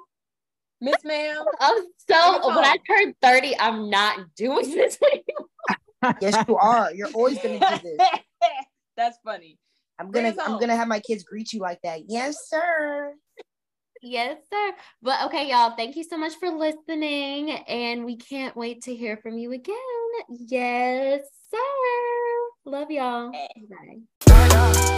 Miss 0.81 1.03
Ma'am. 1.03 1.43
I'm 1.59 1.83
so 2.09 2.47
when 2.55 2.65
I 2.65 2.77
turn 2.87 3.13
30, 3.21 3.59
I'm 3.59 3.89
not 3.89 4.19
doing 4.35 4.69
this 4.71 4.97
anymore. 5.11 6.15
yes, 6.21 6.43
you 6.47 6.55
are. 6.55 6.93
You're 6.93 7.09
always 7.13 7.37
gonna 7.39 7.59
do 7.59 7.97
this. 7.97 8.19
That's 8.97 9.17
funny. 9.23 9.57
I'm 9.99 10.11
gonna 10.11 10.35
I'm 10.43 10.59
gonna 10.59 10.75
have 10.75 10.87
my 10.87 10.99
kids 10.99 11.23
greet 11.23 11.53
you 11.53 11.59
like 11.59 11.79
that. 11.83 12.01
Yes, 12.07 12.49
sir. 12.49 13.13
Yes, 14.01 14.37
sir. 14.51 14.71
But 15.01 15.25
okay, 15.25 15.49
y'all, 15.49 15.75
thank 15.75 15.95
you 15.95 16.03
so 16.03 16.17
much 16.17 16.35
for 16.35 16.49
listening. 16.49 17.51
And 17.51 18.05
we 18.05 18.17
can't 18.17 18.55
wait 18.55 18.83
to 18.83 18.95
hear 18.95 19.17
from 19.17 19.37
you 19.37 19.53
again. 19.53 19.75
Yes, 20.29 21.21
sir. 21.49 21.59
Love 22.65 22.91
y'all. 22.91 23.31
Bye. 24.27 24.93